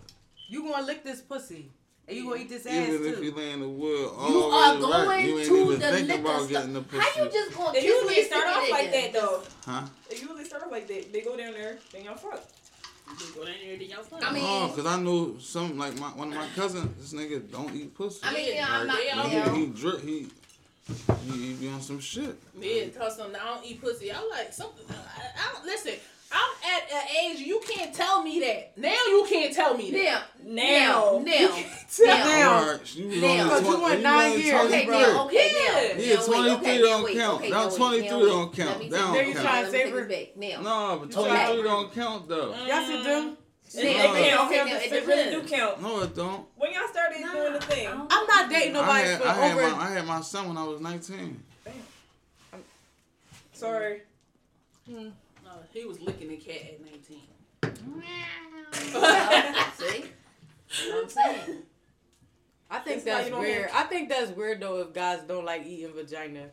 [0.48, 1.70] you gonna lick this pussy,
[2.09, 4.40] and you gonna eat this ass even if you lay in the wood, all You
[4.40, 7.02] the are going right, you ain't to even the thinking liquor about getting the pussy.
[7.02, 9.42] How you just gonna They kiss usually start off stick like that though.
[9.66, 9.82] Huh?
[10.09, 11.12] They usually start off like that.
[11.12, 12.42] They go down there, then y'all fuck.
[13.11, 14.22] You just go down there to y'all fuck.
[14.26, 16.90] I mean- No, cause I know some like my one of my cousins.
[17.12, 18.20] This nigga don't eat pussy.
[18.22, 18.96] I mean, yeah, I'm Like, not.
[18.96, 19.54] they um, Yeah.
[19.54, 20.00] he, he drip.
[20.02, 20.28] He
[21.26, 22.34] he, he be on some shit.
[22.59, 24.11] Yeah, cause some I don't eat pussy.
[24.11, 24.86] I'm like something.
[24.88, 24.94] I,
[25.48, 25.94] I don't listen.
[26.30, 28.76] I'm at an age you can't tell me that.
[28.76, 30.24] Now you can't tell me that.
[30.44, 31.22] Now, Now.
[31.24, 31.48] now,
[32.04, 32.14] Now.
[32.14, 32.52] now.
[32.58, 33.48] All right, you was Now.
[33.48, 34.98] Cause you twen- went nine years, Okay, 23.
[35.12, 35.80] now, okay, now.
[36.02, 37.34] Yeah, now, wait, 23 okay, don't wait, count.
[37.40, 38.68] okay, Now, now, 23 now, don't count.
[38.70, 39.42] Let me That don't There you back.
[39.42, 40.36] trying to save take this back.
[40.36, 40.60] Now.
[40.62, 41.28] No, but Okay.
[41.46, 42.52] 23 don't count though.
[42.52, 42.66] Mm.
[42.66, 43.36] Yes, it do.
[43.70, 43.90] It, No.
[43.90, 44.46] it count.
[44.50, 45.82] Okay, now, it It really do count.
[45.82, 46.46] No, it don't.
[46.56, 49.20] When y'all started Nah, doing the thing, I don't I'm not dating I nobody had,
[49.22, 49.76] for I, had over.
[49.76, 51.42] my, I had my son when I was 19.
[53.52, 54.02] sorry.
[54.86, 55.12] No,
[55.72, 57.20] he was licking the cat at 19.
[59.76, 60.04] See?
[60.90, 61.62] What I'm saying.
[62.70, 63.70] I think That's why that's you don't weird.
[63.70, 66.50] have- I think that's weird though if guys don't like eating vagina.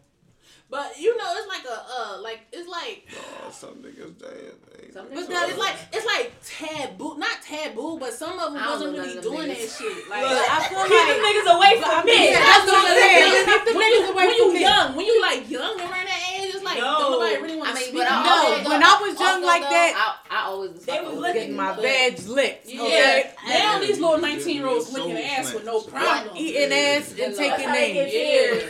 [0.70, 3.08] But you know, it's like a uh, like it's like
[3.46, 4.54] Oh, some niggas dead.
[4.80, 8.54] They- Some But niggas- no, it's like it's like taboo, not taboo, but some of
[8.54, 9.78] them I don't wasn't know really none of them doing that niggas.
[9.78, 10.10] shit.
[10.10, 12.32] Like, But I feel Keep them like niggas away from me.
[12.32, 13.28] Yeah, that's what I'm saying.
[13.28, 14.62] when, Keep the when niggas you, away when you me.
[14.62, 16.25] young, when you like young and around that age, it's
[16.66, 16.98] like No.
[17.00, 17.96] don't nobody really want I mean, speak.
[17.96, 18.58] but on I No, that.
[18.58, 21.14] also- when I was young like though, that, I, I always was They fucking was
[21.16, 22.68] with looking getting my niggas, veg licked.
[22.68, 22.82] Yeah.
[22.84, 23.32] Okay.
[23.48, 26.04] Now these little nineteen year olds So licking ass with no smack.
[26.04, 26.38] problem.
[26.38, 28.62] Eating ass Yeah, and taking That's how they names.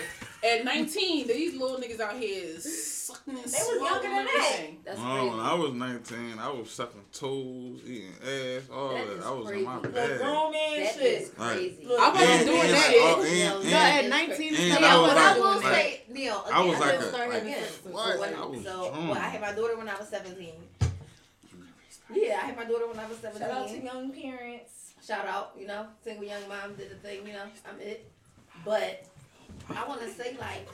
[0.44, 0.50] Yeah.
[0.52, 2.66] At 19, these little niggas out here is
[3.06, 4.62] sucking and was younger than that.
[4.86, 5.30] That's Oh, crazy.
[5.30, 9.14] when I was 19, I was sucking toes, eating ass, all That that.
[9.18, 9.60] is I was crazy.
[9.60, 10.18] in my Like bag.
[10.20, 11.22] grown man That shit.
[11.22, 11.86] is crazy.
[11.86, 12.88] Look, I wasn't And- doing and that.
[12.88, 15.40] like, oh, and- Neil, No, at 19, and yeah, I I was but wasn't I
[15.40, 15.74] will doing that.
[15.76, 18.20] say, Neil, again, I was like again, a- Start having again, sex with What?
[18.20, 19.10] when- I was so drunk.
[19.10, 20.54] well, I had my daughter when I was seventeen.
[22.14, 23.42] Yeah, I had my daughter when I was 17.
[23.48, 23.86] Shout out to seventeen.
[23.86, 24.94] young parents.
[25.06, 28.10] Shout out, you know, single young mom did the thing, you know, I'm it.
[28.64, 29.06] But
[29.76, 30.68] I want to say like,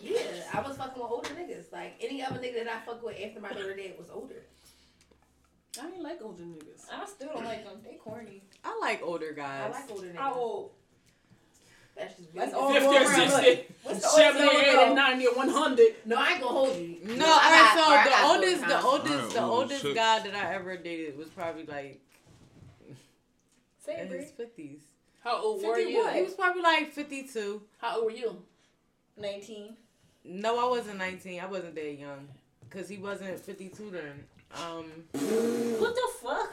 [0.00, 0.18] yeah,
[0.52, 1.72] I was fucking with older niggas.
[1.72, 4.42] Like any other nigga that I fuck with after my daughter did was older.
[5.80, 6.86] I ain't like older niggas.
[6.92, 7.78] I still don't like them.
[7.84, 8.42] They corny.
[8.64, 9.72] I like older guys.
[9.74, 10.16] I like older niggas.
[10.16, 10.70] How old?
[11.96, 14.76] That's just That's really- all Fifty going or sixty, Look, What's the seventy, oldest eighty,
[14.78, 14.94] one?
[14.96, 15.94] ninety, or one hundred.
[16.04, 16.98] No, I ain't gonna hold you.
[17.04, 19.94] No, I alright, got- so I got the oldest, the oldest, the oldest shit.
[19.94, 22.00] guy that I ever dated was probably like
[23.78, 24.80] Say in his fifties.
[25.22, 26.08] How old were 50 you?
[26.08, 27.62] He was probably like fifty-two.
[27.78, 28.42] How old were you?
[29.16, 29.76] 19.
[30.24, 31.40] No, I wasn't nineteen.
[31.40, 32.28] I wasn't that young,
[32.70, 34.24] cause he wasn't fifty-two then.
[34.54, 34.84] Um,
[35.80, 36.52] What the fuck?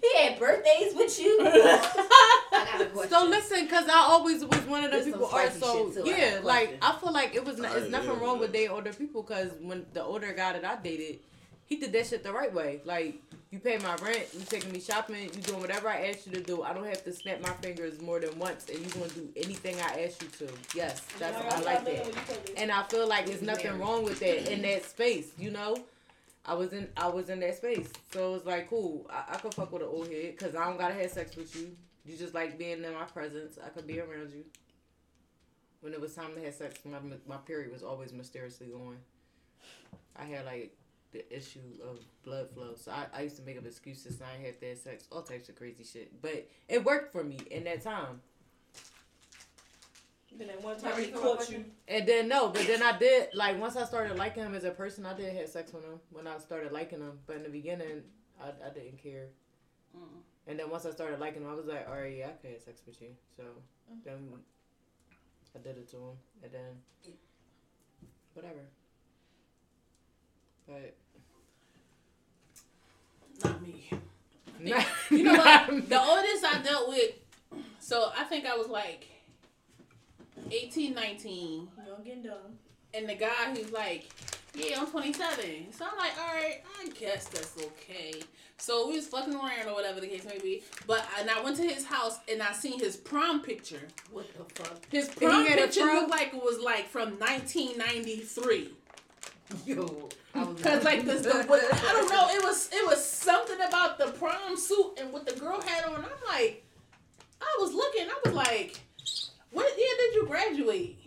[0.00, 1.38] He had birthdays with you.
[1.42, 5.26] I got a so listen, cause I always was one of the people.
[5.26, 6.04] Are spicy so shit.
[6.04, 6.78] I yeah, like.
[6.80, 7.58] I feel like it was.
[7.58, 10.64] Not, it's nothing yeah, wrong with dating older people, cause when the older guy that
[10.64, 11.18] I dated,
[11.64, 12.80] he did that shit the right way.
[12.84, 16.32] Like you pay my rent, you taking me shopping, you doing whatever I ask you
[16.32, 16.62] to do.
[16.62, 19.76] I don't have to snap my fingers more than once, and you gonna do anything
[19.80, 20.52] I ask you to.
[20.74, 22.50] Yes, that's I like that.
[22.58, 25.76] And I feel like there's nothing wrong with that in that space, you know.
[26.44, 29.06] I was in I was in that space, so it was like cool.
[29.10, 31.54] I, I could fuck with an old head because I don't gotta have sex with
[31.56, 31.70] you.
[32.04, 33.58] You just like being in my presence.
[33.64, 34.44] I could be around you.
[35.80, 38.98] When it was time to have sex, my my period was always mysteriously going.
[40.16, 40.74] I had like
[41.12, 44.20] the issue of blood flow, so I, I used to make up excuses.
[44.20, 47.24] And I have to have sex, all types of crazy shit, but it worked for
[47.24, 48.20] me in that time.
[50.36, 51.64] Then that one Sorry, time he caught you.
[51.88, 54.70] And then no, but then I did like once I started liking him as a
[54.70, 57.18] person, I did have sex with him when I started liking him.
[57.26, 58.02] But in the beginning,
[58.40, 59.28] I, I didn't care.
[59.96, 60.20] Mm.
[60.46, 62.52] And then once I started liking him, I was like, all right, yeah, I can
[62.52, 63.08] have sex with you.
[63.36, 63.42] So
[64.04, 64.28] then
[65.54, 67.12] I did it to him, and then
[68.34, 68.60] whatever.
[70.68, 70.94] But
[73.42, 73.90] Not me.
[74.60, 75.74] Nah, You know not what?
[75.74, 75.80] me.
[75.82, 77.12] The oldest I dealt with,
[77.80, 79.06] so I think I was like
[80.50, 81.68] 18, 19.
[81.86, 82.34] Young and dumb.
[82.94, 84.08] And the guy, he's like,
[84.54, 85.72] yeah, I'm 27.
[85.72, 88.14] So I'm like, all right, I guess that's okay.
[88.56, 90.62] So we was fucking around or whatever the case may be.
[90.86, 93.82] But and I went to his house and I seen his prom picture.
[94.10, 94.84] What the fuck?
[94.90, 95.96] His prom picture prom?
[95.96, 98.70] looked like it was like from 1993.
[99.64, 103.56] Yo, I Cause like this, the, what, I don't know, it was it was something
[103.66, 105.96] about the prom suit and what the girl had on.
[105.96, 106.64] I'm like,
[107.40, 108.78] I was looking, I was like,
[109.50, 110.98] what year did you graduate?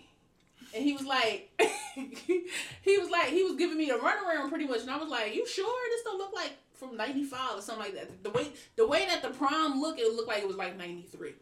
[0.73, 1.49] And he was like,
[1.95, 5.35] he was like, he was giving me a runaround pretty much, and I was like,
[5.35, 8.23] you sure this don't look like from '95 or something like that?
[8.23, 11.33] The way the way that the prom looked, it looked like it was like '93.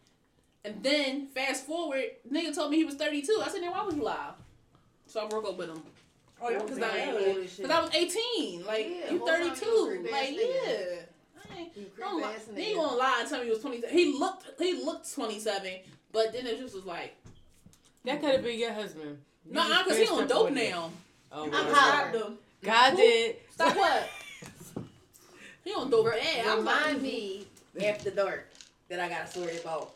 [0.66, 3.42] And then fast forward, nigga told me he was 32.
[3.42, 4.32] I said, then why would you lie?
[5.08, 5.82] So I broke up with him.
[6.42, 7.66] Oh, y'all Cause I, like, old as shit.
[7.68, 8.66] cause I was 18.
[8.66, 9.50] Like, Yeah, you whole 32.
[9.50, 10.38] was a creep Like, yeah.
[10.38, 10.98] nigga.
[11.52, 12.34] I ain't, You don't creep lie.
[12.34, 12.82] ass He ain't nigga.
[12.82, 13.90] gonna lie and tell me he was 27.
[13.98, 15.72] He looked, he looked 27,
[16.14, 17.16] but then it just was like,
[18.06, 19.18] that could have been your husband.
[19.46, 20.92] You no, nah, cause he on dope now.
[21.32, 21.74] Oh, I'm well.
[21.76, 22.10] hot.
[22.12, 22.38] Stopped him.
[22.64, 22.98] God Who?
[22.98, 23.36] did.
[23.52, 24.10] Stop what?
[25.64, 26.48] he on dope Re- bad.
[26.48, 27.48] I was like, Remind me
[27.86, 28.48] after dark
[28.90, 29.92] that I got a story about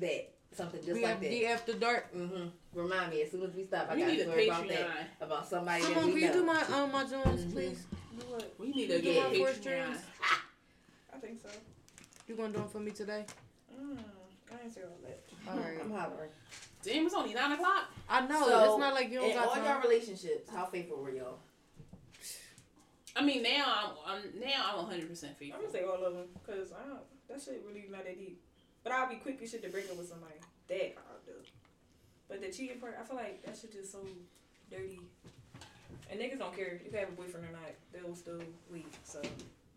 [0.00, 0.28] that.
[0.54, 1.30] Something just we like have that.
[1.30, 2.12] the after dark.
[2.16, 2.46] Mm-hmm.
[2.74, 3.88] Remind me as soon as we stop.
[3.90, 4.88] I we got need a a story about that.
[5.20, 7.52] About somebody Come that on, we can you do my um my Jones, Mhm.
[7.52, 7.86] please?
[8.18, 8.54] Do what?
[8.58, 9.98] We need a You get do my Patreon.
[11.14, 11.48] I think so.
[12.26, 13.24] You gonna do them for me today?
[13.74, 13.98] Mm,
[14.52, 15.24] I ain't say all that.
[15.50, 15.78] All right.
[15.80, 16.30] I'm hollering.
[16.82, 17.84] Damn, it's only 9 o'clock.
[18.08, 19.64] I know So, it's not like you don't In got all time.
[19.64, 21.38] your relationships, how faithful were y'all?
[23.16, 25.46] I mean, now I'm, I'm now I'm 100% faithful.
[25.54, 28.40] I'm gonna say all of them, cause I don't, that shit really not that deep.
[28.84, 30.34] But I'll be quick as shit to break up with somebody.
[30.68, 31.32] That I'll do.
[32.28, 33.98] But the cheating part, I feel like that shit just so
[34.70, 35.00] dirty.
[36.10, 37.70] And niggas don't care if you have a boyfriend or not.
[37.92, 38.40] They'll still
[38.72, 38.86] leave.
[39.04, 39.20] So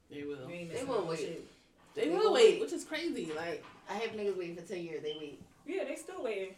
[0.09, 0.47] They will.
[0.47, 1.19] They will wait.
[1.19, 1.47] shit.
[1.95, 2.61] They They will will wait, wait.
[2.61, 3.29] which is crazy.
[3.35, 5.01] Like, I have niggas waiting for ten years.
[5.03, 5.41] They wait.
[5.67, 6.55] Yeah, they still waiting.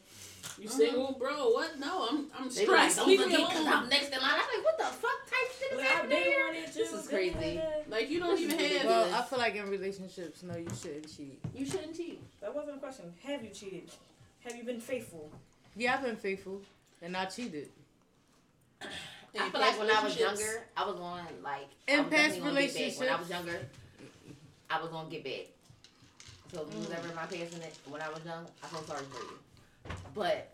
[0.59, 1.13] You single, uh-huh.
[1.19, 1.49] bro?
[1.49, 1.79] What?
[1.79, 2.97] No, I'm I'm They be like, stressed.
[2.97, 3.73] don't Leave me forget because alone.
[3.73, 4.31] I'm next in line.
[4.31, 6.53] I'm like, what the fuck type shit is Like, I've happening here?
[6.73, 7.61] This is crazy.
[7.89, 8.61] Like you don't This even have.
[8.69, 8.85] ridiculous.
[9.11, 11.39] Well, I feel like in relationships, no, you shouldn't cheat.
[11.55, 12.21] You shouldn't cheat.
[12.41, 13.05] That wasn't a question.
[13.23, 13.89] Have you cheated?
[14.45, 15.29] Have you been faithful?
[15.75, 16.61] Yeah, I've been faithful,
[17.01, 17.69] and I cheated.
[18.81, 22.61] I feel like when I was younger, I was going like In past definitely gonna
[22.67, 22.99] get back.
[22.99, 23.59] When I was younger,
[24.69, 25.47] I was gonna get back.
[26.53, 28.67] So if you was ever in my past in it, when I was young, I
[28.67, 29.39] feel sorry for you.
[30.13, 30.53] But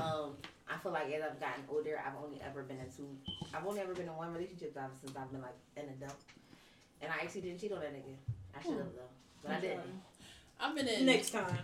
[0.00, 0.30] um,
[0.70, 3.06] I feel like as I've gotten older, I've only ever been in two.
[3.52, 6.16] I've only ever been in one relationship ever since I've been like an adult,
[7.02, 8.16] and I actually didn't cheat on that nigga.
[8.58, 9.12] I should have though,
[9.42, 9.80] but I didn't.
[10.58, 11.04] I've been in.
[11.04, 11.58] Next time.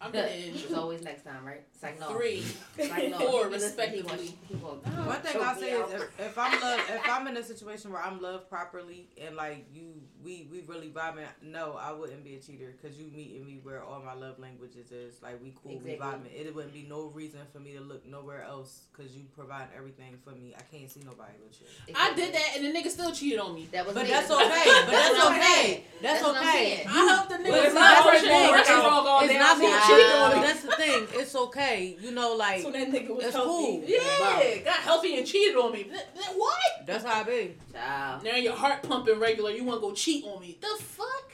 [0.00, 1.62] I've been in It's always next time, right?
[1.74, 2.44] It's like no, three.
[2.76, 3.18] It's like no.
[3.30, 4.38] Four, Listen, he gonna- respectively.
[4.48, 4.80] he One
[5.20, 8.02] thing I me say is if, if I'm love, if I'm in a situation where
[8.02, 11.26] I'm loved properly and like you, we we really vibing.
[11.42, 14.92] No, I wouldn't be a cheater because you meeting me where all my love languages
[14.92, 15.20] is.
[15.20, 15.94] Like we cool, Exactly.
[15.94, 16.46] we vibing.
[16.46, 20.16] It wouldn't be no reason for me to look nowhere else because you provide everything
[20.22, 20.54] for me.
[20.56, 21.94] I can't see nobody but you.
[21.98, 23.68] I did that, and the nigga still cheated on me.
[23.72, 24.10] That was But me.
[24.10, 24.46] that's okay.
[24.46, 25.42] But that's what okay.
[25.42, 25.82] saying.
[26.02, 26.84] That's okay.
[26.86, 27.50] I helped the nigga.
[27.50, 28.48] But it's with not my your shit thing.
[28.48, 30.06] on It's record It's not I me said, cheating.
[30.12, 30.30] Nah.
[30.34, 31.06] But that's the thing.
[31.12, 31.96] It's okay.
[32.00, 33.48] You know, like So that nigga was It's healthy.
[33.78, 33.82] cool.
[33.86, 35.84] Yeah, got healthy and cheated on me.
[35.84, 36.86] Th- th- What?
[36.86, 37.54] that's how I be.
[37.72, 38.24] Child.
[38.24, 39.50] Now your heart pumping regular.
[39.50, 40.58] You want to go cheat on me?
[40.60, 41.32] The fuck?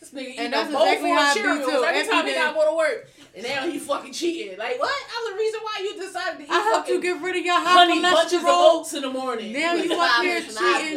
[0.00, 1.84] This nigga eating And a that's bowl exactly full how I of be, Cheerios too.
[1.84, 2.38] every Every time he day.
[2.38, 3.08] gotta go to work.
[3.34, 4.58] And now he fucking cheating.
[4.58, 4.90] Like what?
[5.16, 7.44] I'm the reason why you decided to eat I helped fucking you get rid of
[7.44, 9.52] your honey hot bunches of oats in the morning.
[9.52, 10.56] Now you up here cheating.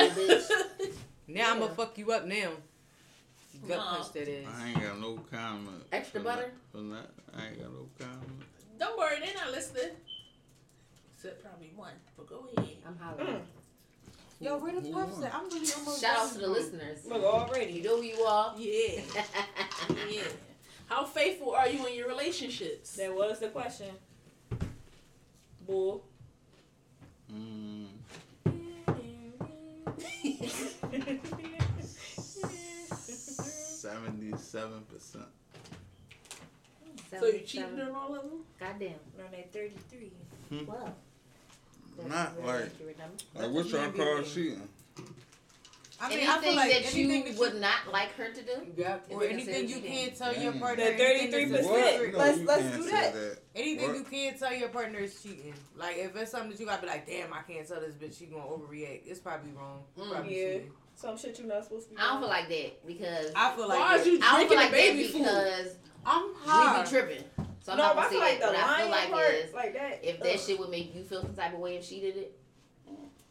[0.10, 0.88] hospital,
[1.28, 2.52] Now I'm gonna fuck you up now.
[3.68, 3.84] Gut No.
[3.86, 4.48] punch that is.
[4.48, 5.84] I ain't got no comment.
[5.92, 6.52] Extra for butter?
[6.52, 8.44] that- For that, I ain't got no comment.
[8.80, 9.92] Don't worry, they're not listening.
[11.16, 11.94] Except probably one.
[12.18, 12.78] But go ahead.
[12.88, 13.28] I'm hollering.
[13.36, 13.42] Mm.
[14.40, 15.24] Yo, where the Who puff won?
[15.24, 15.36] at?
[15.36, 17.06] I'm really almost Shout out to the listeners.
[17.06, 17.74] Look already.
[17.74, 18.56] You know who you are.
[18.58, 19.02] Yeah.
[20.10, 20.22] yeah.
[20.88, 22.96] How faithful are you in your relationships?
[22.96, 23.90] That was the question.
[25.68, 26.04] Bull.
[27.32, 27.86] Mm,
[34.52, 35.26] Seventy-seven percent.
[37.20, 38.40] so you cheated on all of them?
[38.60, 38.96] Goddamn.
[39.18, 40.12] Around that 33.
[40.68, 40.94] Well.
[42.08, 43.16] Not Very like- accurate number.
[43.36, 44.68] Like what y'all call cheating?
[46.04, 48.52] I mean, anything I feel like that you that would not like her to do.
[48.76, 49.92] Yeah, or anything you cheating?
[49.92, 50.84] can't tell your partner.
[50.86, 51.92] That anything that's a 33%.
[51.94, 52.18] secret.
[52.18, 53.38] Let's- you let's can't do say that.
[53.56, 53.98] Anything What?
[53.98, 55.54] you can't tell your partner is cheating.
[55.78, 58.18] Like if it's something that you gotta be like, damn, I can't tell this bitch.
[58.18, 59.02] She gonna overreact.
[59.06, 59.84] It's probably wrong.
[59.98, 60.12] Mm.
[60.12, 60.54] Probably Yeah.
[60.54, 60.72] cheating.
[61.02, 63.68] Some shit you're not supposed to be I don't feel like that because I feel
[63.68, 64.02] like Why that.
[64.02, 65.18] is you I don't drinking feel like baby that food?
[65.20, 65.76] because
[66.06, 66.84] I'm we high.
[66.84, 67.24] be tripping.
[67.64, 68.52] So I'm no, not gonna I say feel like that.
[68.52, 70.00] the What I feel lying like part, is like that.
[70.04, 70.40] if that ugh.
[70.40, 72.38] shit would make you feel some type of way if she did it,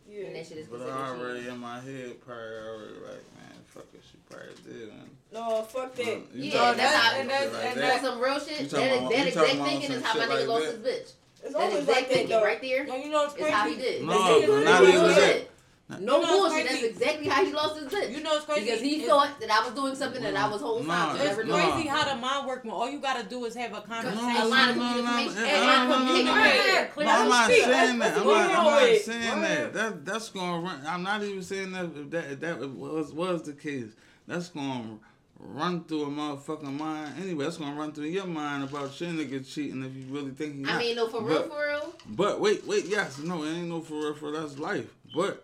[0.09, 0.25] Yeah.
[0.25, 3.55] then that shit is But considered I already in my head, probably already like, man,
[3.67, 4.89] fuck it, she probably did.
[4.89, 5.11] Man.
[5.33, 6.07] No, fuck that.
[6.07, 8.03] You Yeah, talking that's about how- and that's- like and You that?
[8.03, 8.71] some real shit?
[8.71, 10.71] That, about- that exact thinking is how my nigga like lost that?
[10.73, 11.13] his bitch.
[11.43, 12.45] It's That always exact like that thinking though.
[12.45, 13.89] right there Yeah, you know it's is how he crazy.
[13.99, 14.03] did.
[14.05, 15.49] No, That's not exactly even what that.
[15.93, 16.69] It No You know bullshit.
[16.69, 18.11] That's exactly how he lost his bitch.
[18.15, 18.65] You know it's crazy.
[18.65, 21.17] Because he It's- thought that I was doing something that I was whole Nah, time.
[21.17, 21.71] it's never It's doing.
[21.73, 24.37] crazy how the mind works when all you gotta do is have a No, conversation.
[24.37, 25.43] A line of no, no, no, communication.
[25.43, 26.27] no, And no, line of no, no, communication.
[26.27, 26.41] no.
[26.41, 26.87] Right there.
[26.95, 27.65] Clear No, I'm the not street.
[27.65, 28.25] saying That's that.
[28.27, 29.05] what I'm we not, I'm going not with.
[29.05, 29.73] saying that.
[29.75, 30.87] That that's gonna run.
[30.87, 33.91] I'm not even saying that if that if that was was the case.
[34.27, 34.99] That's gonna
[35.43, 37.45] run through a motherfucking mind anyway.
[37.45, 40.65] That's gonna run through your mind about your nigga cheating if you really think he.
[40.65, 40.79] I not.
[40.79, 41.95] mean, no, for real, But- for real.
[42.11, 44.87] But wait, wait, yes, no, it ain't no for real, for that's life.
[45.15, 45.43] But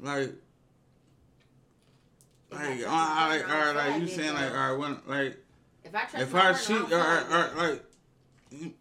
[0.00, 0.32] like,
[2.50, 5.36] like, all right, all right, like you saying like, all right, when like
[5.84, 7.32] If I trust if my I partner, cheat, I'm all right, fine.
[7.32, 7.84] all right, like,
[8.50, 8.72] you-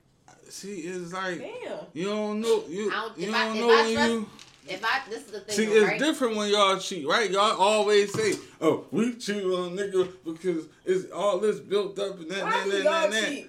[0.49, 1.79] see, it's like Damn.
[1.93, 4.29] you don't know you I don't- you if don't if know I when trust- you.
[4.69, 5.97] If I, this is the thing, See, though, it's right?
[5.99, 7.31] different when y'all cheat, right?
[7.31, 12.19] Y'all always say, "Oh, we cheat on a nigga because it's all this built up
[12.19, 13.47] and that, Why that, do that, y'all that, that."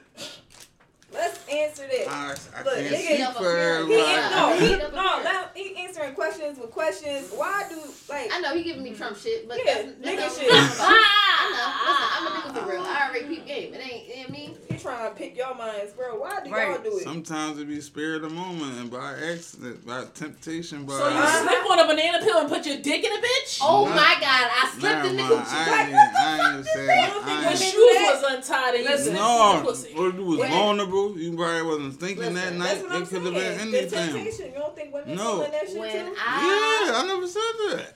[1.10, 1.18] Cheat?
[1.18, 2.08] Let's answer this.
[2.08, 3.86] I, I Look, can't nigga, speak for here.
[3.86, 4.34] He, everybody.
[4.34, 7.30] no, he, no, now he answering questions with questions.
[7.34, 8.30] Why do like?
[8.32, 10.52] I know he giving me Trump shit, but Yeah, that's, that's nigga shit.
[10.52, 10.88] I'm about.
[11.40, 11.68] I know.
[11.88, 12.82] Listen, I'm a nigga for real.
[12.82, 13.74] I already peep game.
[13.74, 14.56] It ain't, you know what I mean?
[14.67, 16.16] He trying to pick your minds, bro.
[16.18, 16.82] Why do y'all Right.
[16.84, 17.04] do it?
[17.04, 20.92] Sometimes it be spare of the moment and by accident, by temptation, by.
[20.94, 21.42] So you Uh-huh.
[21.48, 23.58] slip on a banana peel and put your dick in a bitch?
[23.62, 23.94] Oh Nah.
[23.94, 25.46] my god, I slipped in the Never mind.
[25.46, 25.54] coochie.
[25.54, 26.90] I ain't, I ain't saying.
[26.90, 29.04] I don't think Your shoes was untied and you Listen.
[29.04, 29.94] slipped no, in the pussy.
[29.94, 31.18] what you was When- vulnerable.
[31.18, 32.64] You probably wasn't thinking that night.
[32.68, 33.58] That's what I'm It could have saying.
[33.58, 34.12] been anything.
[34.12, 34.46] temptation.
[34.52, 35.36] You don't think women No.
[35.38, 36.14] doing that shit When too?
[36.18, 37.94] I, Yeah, I never said that.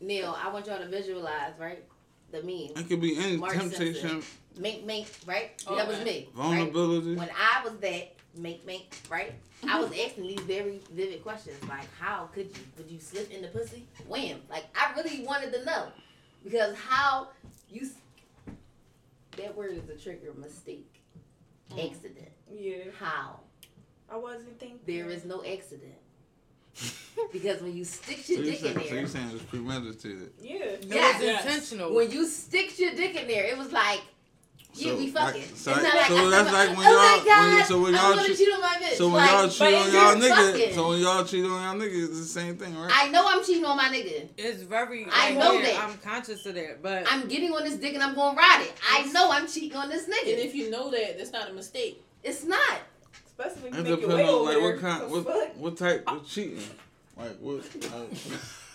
[0.00, 1.84] Neil, I want y'all to visualize, right?
[2.32, 2.70] The meme.
[2.76, 4.22] It could be any Mark temptation,
[4.58, 5.50] Mink, mink, right?
[5.66, 6.04] Oh, that was okay.
[6.04, 6.28] me.
[6.34, 6.44] Right?
[6.68, 7.14] vulnerability.
[7.16, 9.32] When I was that mink, mink, right?
[9.68, 12.62] I was asking these very vivid questions, like, how could you?
[12.78, 13.86] Would you slip in the pussy?
[14.08, 14.40] Wham!
[14.50, 15.88] Like, I really wanted to know
[16.44, 17.28] because how
[17.70, 17.88] you.
[19.38, 21.00] That word is a trigger mistake.
[21.70, 21.90] Mm.
[21.90, 22.28] Accident.
[22.54, 23.40] Yeah, How?
[24.10, 24.78] I wasn't thinking.
[24.86, 25.94] There is no accident.
[27.32, 29.42] because when you stick your So you dick in saying, so there, you saying it's
[29.44, 30.32] premeditated?
[30.40, 30.54] Yeah.
[30.54, 31.14] It Yes.
[31.16, 31.44] was Yes.
[31.44, 31.94] intentional.
[31.94, 34.00] when you stick your dick in there, it was like,
[34.74, 35.54] yeah, So, we like- fucking.
[35.54, 37.58] so it's not like, so I'm that's like, like when oh y'all- my when God,
[37.58, 38.94] you- so when y'all gonna cheat- cheat on my bitch.
[38.96, 40.74] So when like, y'all cheat on y'all nigga, fucking.
[40.74, 42.90] so when y'all cheat on y'all nigga, it's the same thing, right?
[42.94, 44.28] I know I'm cheating on my nigga.
[44.38, 45.06] it's very.
[45.12, 45.84] I know yeah, that.
[45.88, 48.72] I'm conscious of that, but I'm getting on this dick and I'm gonna ride it.
[48.90, 50.32] I know I'm cheating on this nigga.
[50.32, 52.02] And if you know that, that's not a mistake.
[52.22, 52.78] It's not.
[53.26, 54.62] Especially when you make your way on over like there.
[54.72, 56.62] what kind, what what type of cheating,
[57.16, 57.62] like what.
[57.74, 58.18] Like,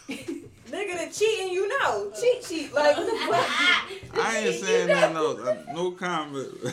[0.67, 2.11] Nigga that cheating, you know.
[2.19, 2.73] Cheat, cheat.
[2.73, 3.17] Like, what the
[4.13, 4.25] fuck?
[4.25, 6.47] I ain't saying that no, uh, no comment.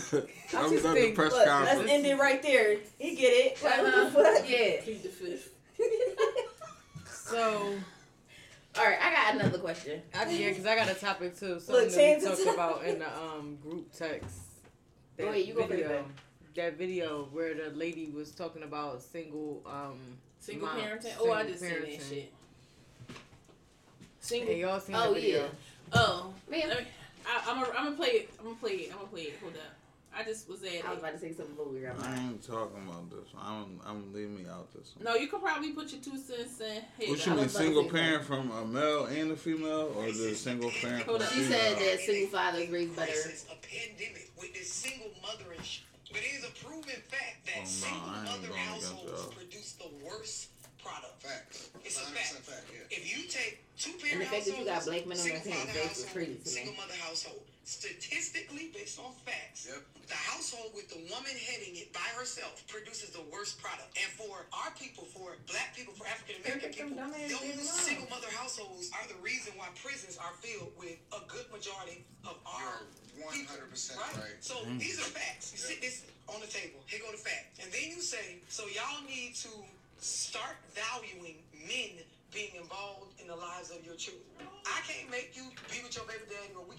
[0.56, 2.78] I'm just at the press Look, let's end it right there.
[2.98, 3.62] He get it.
[3.62, 4.04] Like, what Uh-huh.
[4.04, 4.50] the fuck?
[4.50, 4.80] Yeah.
[4.82, 5.50] Plead the fifth.
[7.06, 7.74] so
[8.78, 10.02] All right, I got another question.
[10.14, 11.60] I, yeah, because I got a topic too.
[11.60, 14.36] Something Look, that we talked about in the um group text.
[15.18, 16.04] Go ahead, you go first, video, babe.
[16.56, 19.98] that video where the lady was talking about single um
[20.40, 21.12] Single Mom, parenting.
[21.20, 22.32] Oh, I single just seen that shit.
[24.24, 24.54] Single.
[24.54, 25.42] Hey, y'all seen Oh the video?
[25.42, 25.48] yeah.
[25.92, 26.86] Oh, Man, let me,
[27.26, 28.30] I, I'm gonna I'm gonna play it.
[28.38, 28.90] I'm gonna play it.
[28.92, 29.38] I'm gonna play it.
[29.42, 29.60] Hold up.
[30.16, 32.18] I just was at I was about to say something, but we got I mine.
[32.30, 33.28] ain't talking about this.
[33.38, 35.04] I'm I'm leave me out this one.
[35.04, 36.80] No, you could probably put your two cents in.
[36.98, 39.36] Hey, What you mean, was about to single say parent from a male and a
[39.36, 41.30] female, or is it a single parent Hold a up.
[41.32, 41.58] She female?
[41.58, 43.12] said that single fathers raise better.
[43.12, 45.80] crisis, a pandemic with this single motherish.
[46.10, 49.72] But it is a proven fact that Oh, no, single I ain't mother households produce
[49.72, 50.48] the worst
[50.82, 51.20] product.
[51.22, 51.70] Facts.
[51.84, 52.44] It's a 100% fact.
[52.44, 52.96] fact, yeah.
[52.96, 55.40] If you take two And parent the fact that you got black men on single
[55.46, 56.50] their father face was household, crazy to me.
[56.50, 59.80] single mother household, statistically based on facts, Yep.
[60.08, 63.88] the household with the woman heading it by herself produces the worst product.
[63.96, 68.08] And for our people, for black people, for African American people, dumbass damn those single
[68.12, 72.84] mother households are the reason why prisons are filled with a good majority of our
[73.16, 74.36] You're 100% right.
[74.40, 75.52] so these are facts.
[75.52, 76.80] You sit this on the table.
[76.86, 77.60] Here go the fact.
[77.62, 79.50] And then you say, so y'all need to
[79.98, 81.36] start valuing
[81.68, 82.02] men
[82.34, 84.26] being involved in the lives of your children.
[84.66, 86.76] I can't make you be with your baby daddy or we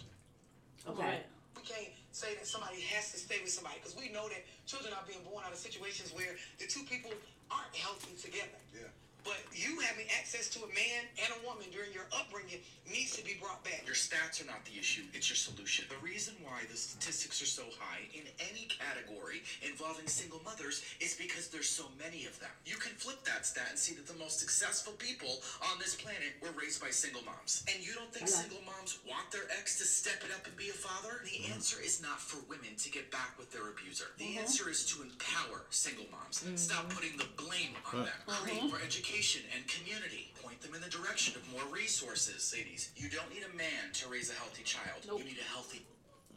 [0.86, 1.24] Okay.
[1.58, 4.94] we can't say that somebody has to stay with somebody because we know that children
[4.94, 7.10] are being born out of situations where the two people
[7.50, 8.60] aren't healthy together.
[8.76, 8.92] Yeah.
[9.26, 13.26] But you having access to a man and a woman during your upbringing needs to
[13.26, 13.82] be brought back.
[13.82, 15.90] Your stats are not the issue, it's your solution.
[15.90, 21.18] The reason why the statistics are so high in any category involving single mothers is
[21.18, 22.54] because there's so many of them.
[22.70, 25.42] You can flip that stat and see that the most successful people
[25.74, 27.66] on this planet were raised by single moms.
[27.66, 30.70] And you don't think single moms want their ex to step it up and be
[30.70, 31.26] a father?
[31.26, 31.58] The mm-hmm.
[31.58, 34.14] answer is not for women to get back with their abuser.
[34.22, 34.46] The mm-hmm.
[34.46, 36.46] answer is to empower single moms.
[36.46, 36.62] Mm-hmm.
[36.62, 38.20] Stop putting the blame on them.
[38.30, 39.15] Create more education
[39.56, 40.32] and community.
[40.44, 42.54] Point them in the direction of more resources.
[42.56, 45.00] Ladies, you don't need a man to raise a healthy child.
[45.08, 45.20] Nope.
[45.20, 45.82] You need a healthy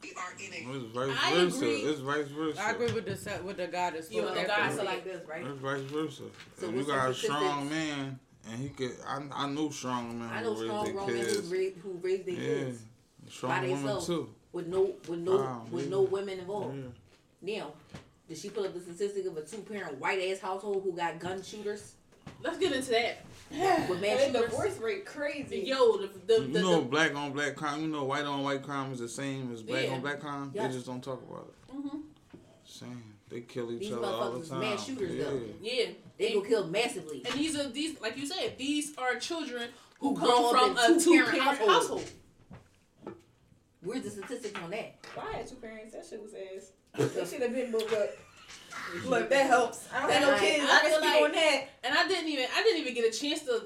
[0.02, 1.56] We are in a It's vice I versa.
[1.56, 1.76] agree.
[1.80, 2.60] It's vice versa.
[2.62, 4.08] I agree with the set with the goddess.
[4.10, 4.86] You for know, the that goddess part.
[4.88, 5.44] are like this, right?
[5.44, 6.22] It's vice versa.
[6.56, 7.70] So if you got a strong statistics?
[7.70, 8.18] man,
[8.50, 11.24] and he could, I, I know strong men I know strong their grown men who
[11.24, 11.48] kids.
[11.50, 12.82] raise, who raise their Yeah, kids
[13.28, 14.06] strong by women themselves.
[14.06, 14.28] too.
[14.52, 15.90] with no with no Wow, with yeah.
[15.90, 16.76] no women involved.
[17.42, 17.56] Yeah.
[17.60, 17.72] Now,
[18.28, 21.18] did she pull up the statistic of a two parent white ass household who got
[21.18, 21.94] gun shooters
[22.42, 23.24] Let's get into that.
[23.50, 24.50] with And the shooters?
[24.50, 25.60] divorce rate crazy.
[25.66, 27.80] Yo, the the, You know, the black on black crime.
[27.82, 29.94] You know, white on white crime is the same as black Yeah.
[29.94, 30.50] on black crime.
[30.54, 30.68] Yes.
[30.68, 31.74] They just don't talk about it.
[31.76, 32.02] Mhm.
[32.64, 33.14] Same.
[33.30, 34.60] They kill each These other all the motherfuckers time.
[34.60, 35.24] mass shooters, yeah.
[35.24, 35.40] though.
[35.60, 35.84] yeah.
[36.18, 37.22] They go kill massively.
[37.24, 39.70] And these are these like you said, these are children
[40.00, 41.70] who, Who come from a two two-parent household.
[41.70, 42.04] household.
[43.82, 44.94] Where's the statistics on that?
[45.14, 45.94] Why had two parents?
[45.94, 46.72] That shit was ass.
[47.14, 48.10] They should have been broke up.
[49.04, 49.86] Look, that helps.
[49.92, 50.40] I don't have no Right.
[50.40, 50.64] kids.
[50.66, 51.64] I I can feel speak like- on that.
[51.84, 53.64] And I didn't even I didn't even get a chance to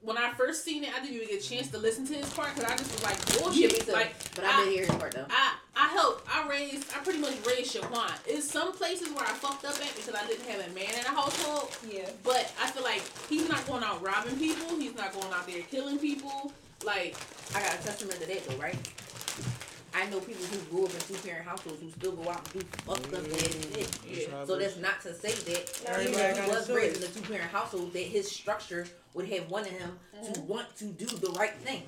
[0.00, 2.28] when I first seen it, I didn't even get a chance to listen to his
[2.34, 3.72] part because I just was like bullshit.
[3.72, 3.92] me too.
[3.92, 5.26] like but I I- didn't hear his part though.
[5.30, 8.12] I I helped I raised I pretty much raised Shaquan.
[8.26, 11.02] It's some places where I fucked up at because I didn't have a man in
[11.04, 11.70] the household.
[11.90, 12.08] Yeah.
[12.22, 14.78] But I feel like he's not going out robbing people.
[14.78, 16.52] He's not going out there killing people.
[16.84, 17.16] Like
[17.54, 18.76] I got a testament to that though, right?
[19.94, 22.60] I know people who grew up in two parent households who still go out and
[22.60, 23.80] do fucked up mm-hmm.
[23.80, 24.28] ass shit.
[24.28, 24.44] yeah.
[24.44, 27.20] So that's not to say that Everybody even if he was raised in a two
[27.22, 30.48] parent household, that his structure would have wanted him to mm-hmm.
[30.48, 31.82] want to do the right thing.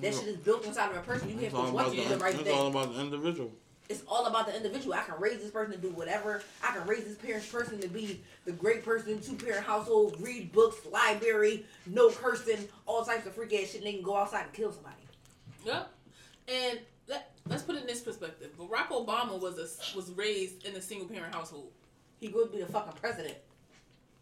[0.00, 1.30] That shit is built inside of a person.
[1.30, 2.52] You have to want about to the, do the right it's thing.
[2.52, 3.52] It's all about the individual.
[3.88, 4.94] it's all about the individual.
[4.94, 6.42] I can raise this person to do whatever.
[6.62, 10.52] I can raise this parent's person to be the great person, two parent household, read
[10.52, 13.76] books, library, no cursing, all types of freak ass shit.
[13.76, 14.96] And they can go outside and kill somebody.
[15.64, 15.88] Yep.
[16.48, 18.50] And let, let's put it in this perspective.
[18.58, 21.70] Barack Obama was a, was raised in a single parent household.
[22.20, 23.36] He would be the fucking president.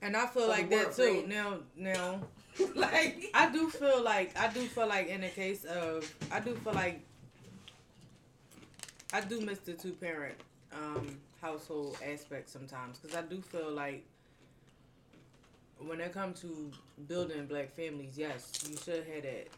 [0.03, 1.03] And I feel like that world, too.
[1.21, 1.29] right?
[1.29, 2.21] Now, now,
[2.75, 6.55] like I do feel like I do feel like in the case of I do
[6.57, 7.01] feel like
[9.13, 10.35] I do miss the two parent
[10.73, 14.05] um, household aspect sometimes because I do feel like
[15.79, 16.71] when it comes to
[17.09, 19.49] building black families, yes, you should have that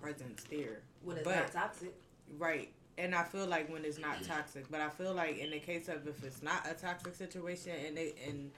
[0.00, 0.80] presence there.
[1.02, 1.94] When it's But- not toxic.
[2.38, 2.70] Right.
[2.98, 5.88] And I feel like when it's not toxic, but I feel like in the case
[5.88, 8.50] of if it's not a toxic situation and they and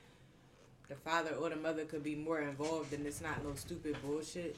[0.88, 4.56] the father or the mother could be more involved and it's not no stupid bullshit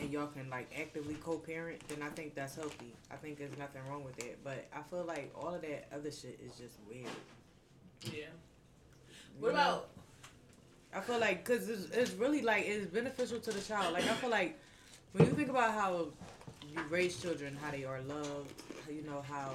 [0.00, 2.94] and y'all can like actively co-parent, then I think that's healthy.
[3.10, 4.42] I think there's nothing wrong with that.
[4.42, 7.06] But I feel like all of that other shit is just weird.
[8.04, 8.26] Yeah.
[9.38, 9.60] What You know?
[9.60, 9.88] about
[10.94, 13.92] I feel like because it's, it's really like it's beneficial to the child.
[13.92, 14.58] Like I feel like
[15.12, 16.08] when you think about how
[16.74, 18.52] you raise children, how they are loved,
[18.90, 19.52] you know how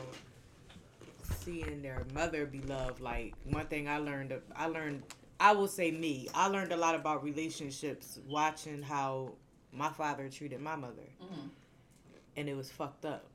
[1.44, 3.00] seeing their mother be loved.
[3.00, 5.04] Like one thing I learned, I learned,
[5.40, 9.34] I will say me, I learned a lot about relationships watching how
[9.72, 11.50] my father treated my mother, Mhm.
[12.38, 13.26] and it was fucked up.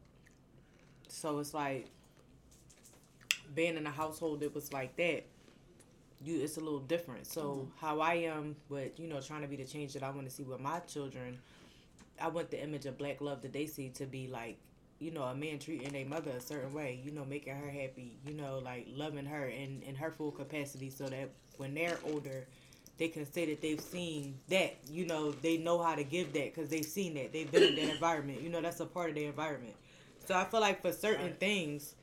[1.08, 1.86] So it's like
[3.54, 5.24] being in a household that was like that
[6.20, 7.26] you it's a little different.
[7.26, 10.28] So how I am with you know trying to be the change that I want
[10.28, 11.38] to see with my children,
[12.20, 14.58] I want the image of black love that they see to be like
[14.98, 18.18] you know a man treating a mother a certain way, you know making her happy,
[18.26, 22.46] you know like loving her in in her full capacity, so that when they're older.
[22.96, 26.52] They can say that they've seen that, you know, they know how to give that
[26.52, 27.32] because they've seen that.
[27.32, 28.40] They've been in that environment.
[28.42, 29.76] You know, that's a part of their environment.
[30.26, 31.94] So I feel like for certain things,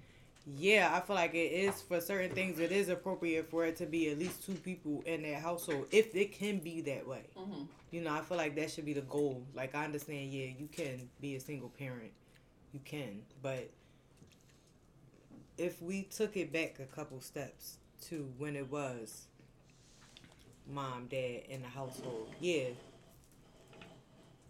[0.58, 2.60] yeah, I feel like it is for certain things.
[2.60, 6.16] It is appropriate for it to be at least two people in that household, if
[6.16, 7.24] it can be that way.
[7.36, 7.68] Mhm.
[7.96, 9.48] You know, I feel like that should be the goal.
[9.54, 12.12] Like I understand, yeah, you can be a single parent,
[12.74, 13.70] you can, but
[15.58, 17.78] if we took it back a couple steps
[18.10, 19.28] to when it was
[20.70, 22.66] mom, dad in the household, yeah,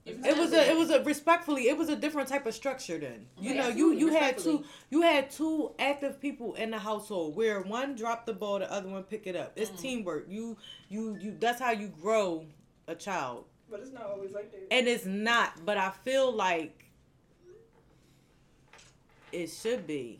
[0.07, 3.27] it was a it was a respectfully it was a different type of structure then.
[3.39, 7.61] You know, you you had two you had two active people in the household where
[7.61, 9.53] one dropped the ball, the other one pick it up.
[9.55, 9.81] It's Mm-hmm.
[9.81, 10.25] teamwork.
[10.27, 10.57] You
[10.89, 12.47] you you that's how you grow
[12.87, 13.45] a child.
[13.69, 14.67] But it's not always like that.
[14.71, 16.85] And it's not, but I feel like
[19.31, 20.19] it should be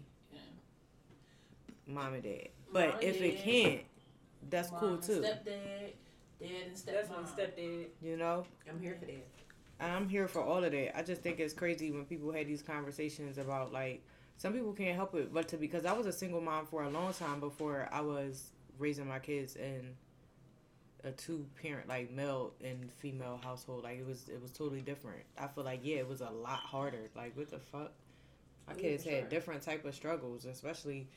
[1.88, 2.50] mom and dad.
[2.72, 3.82] But Mom and if it can't,
[4.50, 5.22] that's Mom cool and too.
[5.22, 5.94] Stepdad, dad
[6.42, 6.94] and stepmom.
[6.94, 7.86] That's my stepdad.
[8.02, 8.46] You know?
[8.70, 9.26] I'm here for that.
[9.80, 10.98] I'm here for all of that.
[10.98, 14.04] I just think it's crazy when people had these conversations about like
[14.38, 16.90] some people can't help it, but to because I was a single mom for a
[16.90, 19.96] long time before I was raising my kids in
[21.06, 23.84] a two parent like male and female household.
[23.84, 25.22] Like it was it was totally different.
[25.40, 27.10] I feel like yeah, it was a lot harder.
[27.16, 27.92] Like what the fuck?
[28.68, 31.08] My Yeah, kids for had different type of struggles, especially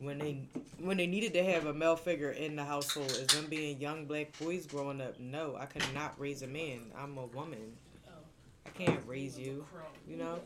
[0.00, 0.48] when they
[0.78, 3.10] when they needed to have a male figure in the household.
[3.10, 6.92] As them being young black boys growing up, no, I could not raise a man.
[6.96, 7.76] I'm a woman.
[8.08, 8.12] Oh.
[8.66, 9.64] I can't raise you.
[10.06, 10.40] You know.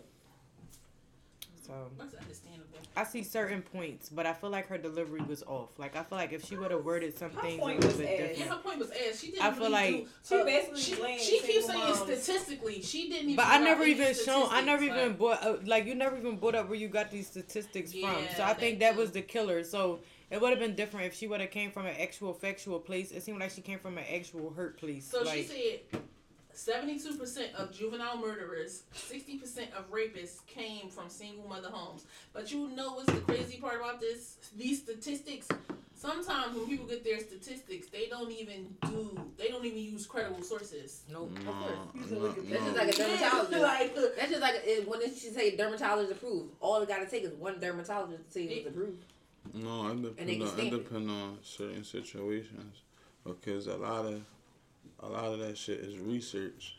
[1.67, 2.79] So That's understandable.
[2.97, 5.79] I see certain points, but I feel like her delivery was off.
[5.79, 7.99] Like I feel like if she would have worded some Her things a point little
[7.99, 8.39] was bit ass.
[8.39, 9.21] Yeah, her point was ass.
[9.21, 9.43] She didn't.
[9.43, 11.99] I feel really like- do, She basically she, she keeps saying moms.
[11.99, 12.83] statistically.
[12.83, 13.37] She didn't even.
[13.37, 14.49] But I never even shown.
[14.51, 16.89] I never statistics, even like- brought uh, like you never even brought up where you
[16.89, 18.17] got these statistics from.
[18.37, 18.99] So I think that too.
[19.01, 19.63] was the killer.
[19.63, 22.81] So it would have been different if she would have came from an actual factual
[22.81, 23.13] place.
[23.13, 25.09] It seemed like she came from an actual hurt place.
[25.09, 26.03] So like, she said.
[26.55, 32.05] Seventy-two percent of juvenile murderers, sixty percent of rapists came from single mother homes.
[32.33, 34.37] But you know what's the crazy part about this?
[34.57, 35.49] These statistics.
[35.95, 39.19] Sometimes when people get their statistics, they don't even do.
[39.39, 41.03] They don't even use credible sources.
[41.11, 41.31] nope.
[41.39, 42.11] Of course.
[42.11, 43.63] No, no, That's just like a dermatologist.
[43.63, 46.51] like, That's just like it, when she say dermatologist approved.
[46.61, 49.05] All it got to take is one dermatologist to say it's approved.
[49.55, 50.85] No, it And they depend can on it stamp it.
[50.85, 52.83] depend on certain situations
[53.25, 54.21] because a lot of
[55.03, 56.77] a lot of that shit is research.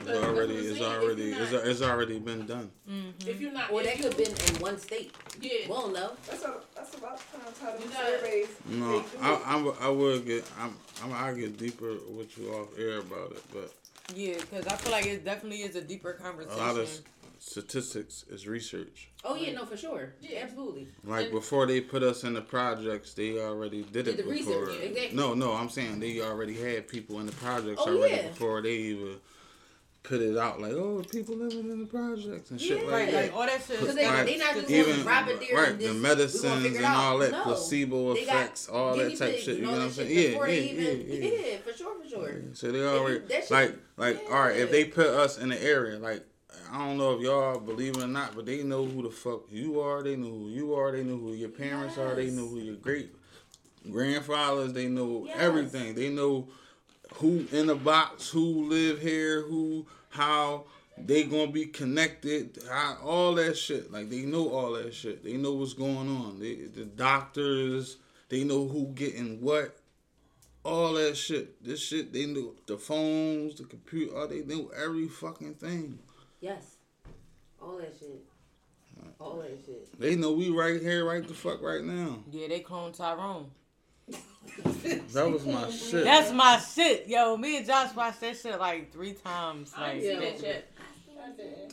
[0.00, 2.70] It's But already it's already you're it's, it's already been done.
[2.88, 3.28] Mm-hmm.
[3.28, 5.12] if you're not, Or if that you- could have been in one state.
[5.40, 5.50] yeah.
[5.62, 6.12] We don't know.
[6.28, 8.48] That's a, that's about times how the surveys.
[8.68, 9.40] No, I.
[9.44, 13.42] I'm, I will get I'm, I'm I get deeper with you off air about it,
[13.52, 13.72] but
[14.14, 16.58] Yeah, because I feel like it definitely is a deeper a conversation.
[16.58, 17.00] lot of
[17.38, 19.10] statistics is research.
[19.24, 20.14] Oh yeah, no, for sure.
[20.20, 20.40] Yeah.
[20.42, 20.88] absolutely.
[21.04, 24.22] Like And- before they put us in the projects, they already did Did it the
[24.30, 24.64] before.
[24.66, 25.16] research, exactly.
[25.16, 28.28] No, no, I'm saying they already had people in the projects Oh, already yeah.
[28.28, 29.16] before they even
[30.04, 30.60] put it out.
[30.60, 32.84] Like, oh, people living in the projects and shit Yeah.
[32.84, 33.22] like right, that.
[33.24, 33.68] like all that shit.
[33.80, 34.24] Because is they, Right.
[34.26, 36.96] they not just Even Even, drop right, and the just, medicines and figure it out.
[36.96, 37.42] all that no.
[37.42, 39.56] placebo They got effects, all that type shit.
[39.58, 40.10] You know what I'm saying?
[40.10, 41.56] Yeah, yeah, even, yeah, yeah.
[41.58, 42.42] for sure, for sure.
[42.54, 44.56] So they already that shit- like like all right.
[44.56, 46.24] If they put us in the area, like
[46.70, 49.42] I don't know if y'all believe it or not, but they know who the fuck
[49.50, 50.02] you are.
[50.02, 50.92] They know who you are.
[50.92, 52.14] They know who your parents are.
[52.14, 53.14] They know who your great
[53.90, 54.72] grandfathers.
[54.72, 55.36] They know Yes.
[55.38, 55.94] everything.
[55.94, 56.48] They know
[57.14, 60.64] who in the box, who live here, who how.
[61.00, 62.58] they gonna be connected.
[62.68, 63.92] how- All that shit.
[63.92, 65.22] Like they know all that shit.
[65.22, 66.40] They know what's going on.
[66.40, 67.98] They, the doctors.
[68.28, 69.78] They know who getting what.
[70.64, 71.62] All that shit.
[71.64, 72.12] This shit.
[72.12, 74.12] They know the phones, the computer.
[74.16, 76.00] Oh, they know every fucking thing.
[76.40, 76.76] Yes.
[77.60, 78.24] All that shit.
[79.20, 79.98] All that shit.
[79.98, 82.20] They know we right here, right the fuck right now.
[82.30, 83.50] Yeah, they clone Tyrone.
[85.12, 86.04] That was my shit.
[86.04, 87.36] That's my shit, yo.
[87.36, 89.72] Me and Josh watched that shit like three times.
[89.76, 90.72] I Like, didn't see that shit.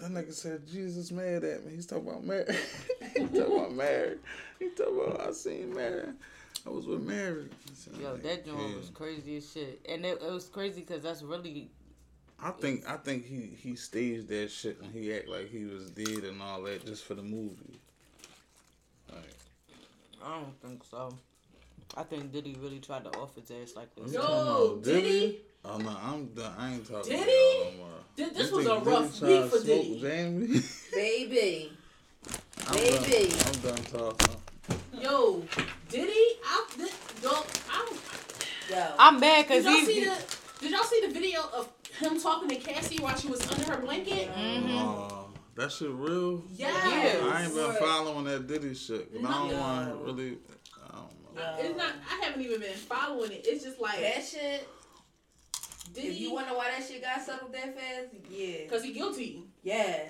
[0.01, 1.73] That nigga said Jesus mad at me.
[1.73, 2.45] He's talking about Mary.
[3.13, 4.17] he talking about Mary.
[4.59, 6.09] He talking about I seen Mary.
[6.65, 7.45] I was with Mary.
[7.95, 8.77] I yo, like, that joint yeah.
[8.77, 11.69] was crazy as shit, and it, it was crazy because that's really
[12.41, 15.89] I think I think he he staged that shit and he act like he was
[15.89, 17.79] dead and all that just for the movie.
[19.11, 19.35] Like,
[20.23, 21.13] I don't think so.
[21.97, 24.11] I think Diddy really tried to off his ass like this.
[24.11, 24.83] you Yo, talking about?
[25.63, 26.53] Oh no, I'm done.
[26.57, 27.87] I ain't talking Did about no more.
[28.17, 30.01] Th- You this was think a Diddy rough tried week for smoke Diddy.
[30.01, 30.61] Jamie?
[30.93, 31.71] Baby.
[32.67, 33.29] I'm Baby.
[33.29, 34.35] Done, I'm done talking.
[35.01, 35.43] Yo,
[35.89, 36.33] did he?
[36.43, 36.91] I, did,
[37.23, 37.29] yo,
[37.69, 37.93] I,
[38.69, 38.87] Yo.
[38.99, 40.05] I'm mad did because y'all see he.
[40.05, 40.35] the?
[40.59, 43.77] Did y'all see the video of him talking to Cassie while she was under her
[43.81, 44.29] blanket?
[44.33, 44.77] Mm-hmm.
[44.77, 46.43] Oh, that shit real.
[46.55, 46.73] Yes.
[47.23, 47.79] I ain't been What?
[47.79, 49.11] following that Diddy shit.
[49.13, 50.37] 'cause I don't want to really.
[50.83, 51.41] I don't know.
[51.41, 51.93] Uh, It's not.
[52.11, 53.45] I haven't even been following it.
[53.47, 54.67] It's just like that shit.
[55.93, 56.23] did If he?
[56.25, 58.67] you wonder why that shit got settled that fast, yeah.
[58.69, 59.43] Cause he guilty.
[59.63, 60.03] Yeah.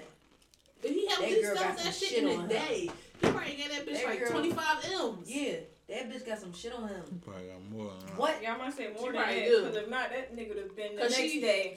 [0.83, 2.47] If he had That he girl settled got that shit, shit in on a her.
[2.47, 2.89] day,
[3.21, 5.29] he probably got that bitch That like girl- twenty five m's.
[5.29, 5.53] Yeah.
[5.87, 7.03] That bitch got some shit on him.
[7.11, 8.17] He Probably got more than that.
[8.17, 8.41] What?
[8.41, 10.95] Y'all might say more She than that, because if not, that nigga would have been
[10.95, 11.73] the Cause next she, day.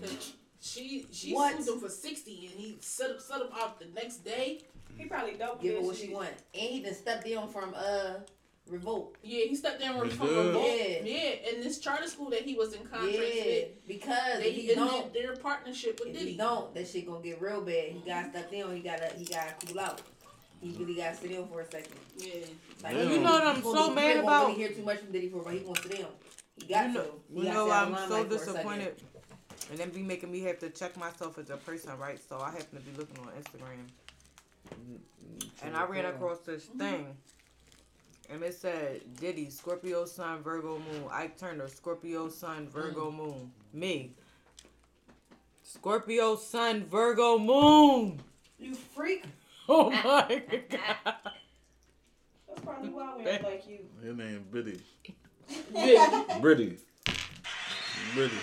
[0.00, 1.62] yeah, cause she she What?
[1.62, 4.62] sued him for sixty, and he set up set up out the next day.
[4.96, 6.08] He probably doubled Give her that what shit.
[6.08, 6.28] she want.
[6.54, 8.14] And he done stepped down from uh
[8.66, 9.16] revolt.
[9.22, 10.20] Yeah, he stepped down from did?
[10.20, 10.66] revolt.
[10.66, 11.02] Yeah.
[11.04, 13.44] Yeah, and this charter school that he was in contract Yeah.
[13.44, 16.30] with, Because they if he don't their partnership with if Diddy.
[16.32, 17.92] he don't, that shit gonna get real bad.
[17.92, 20.00] He got stepped down, he gotta he gotta cool out.
[20.60, 21.94] He really gotta sit down for a second.
[22.16, 22.46] Yeah,
[22.82, 23.02] Like, Yeah.
[23.04, 24.46] You know what I'm so gonna- mad he won't about?
[24.48, 26.12] really hear too much from Diddy for, but he wants to sit down.
[26.56, 27.10] He got You know, to.
[27.32, 28.54] He you got know to I'm a so limelight for a second.
[28.54, 29.02] disappointed.
[29.70, 32.18] And then be making me have to check myself as a person, right?
[32.28, 33.88] So I happen to be looking on Instagram.
[35.62, 36.16] And I ran mm-hmm.
[36.16, 36.78] across this mm-hmm.
[36.78, 37.16] thing.
[38.28, 41.04] And it said Diddy, Scorpio Sun, Virgo Moon.
[41.10, 43.16] Ike Turner, Scorpio Sun, Virgo mm.
[43.16, 43.50] Moon.
[43.72, 44.12] Me.
[45.64, 48.20] Scorpio Sun, Virgo Moon.
[48.58, 49.24] You freak.
[49.72, 51.14] Oh my god.
[52.48, 53.78] That's probably why we don't like you.
[54.02, 54.80] His name Biddy.
[55.72, 56.24] yeah.
[56.40, 56.78] Britty.
[58.14, 58.34] Britty.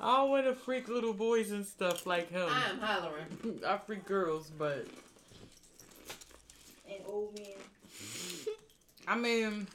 [0.00, 2.48] I don't want to freak little boys and stuff like him.
[2.48, 3.60] I am hollering.
[3.66, 4.86] I freak girls, but
[6.88, 7.46] And old man.
[9.08, 9.66] I mean,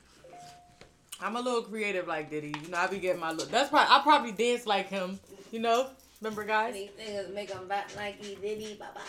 [1.19, 2.53] I'm a little creative like Diddy.
[2.63, 3.51] You know, I be getting my look.
[3.51, 5.19] That's probably I probably dance like him.
[5.51, 5.87] You know,
[6.21, 6.73] remember guys?
[6.73, 8.77] These niggas make him back like he Diddy.
[8.79, 9.01] Bow, bow,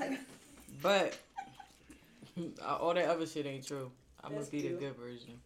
[0.00, 0.16] bow.
[0.84, 1.16] But
[2.38, 3.90] uh, all that other shit ain't true.
[4.22, 5.40] I'm gonna That's be the good version.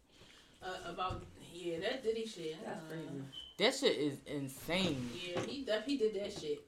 [0.61, 1.23] Uh, about
[1.55, 2.57] yeah, that Diddy shit.
[2.65, 3.23] That's uh, crazy.
[3.59, 5.09] That shit is insane.
[5.15, 6.65] Yeah, he def- he did that shit.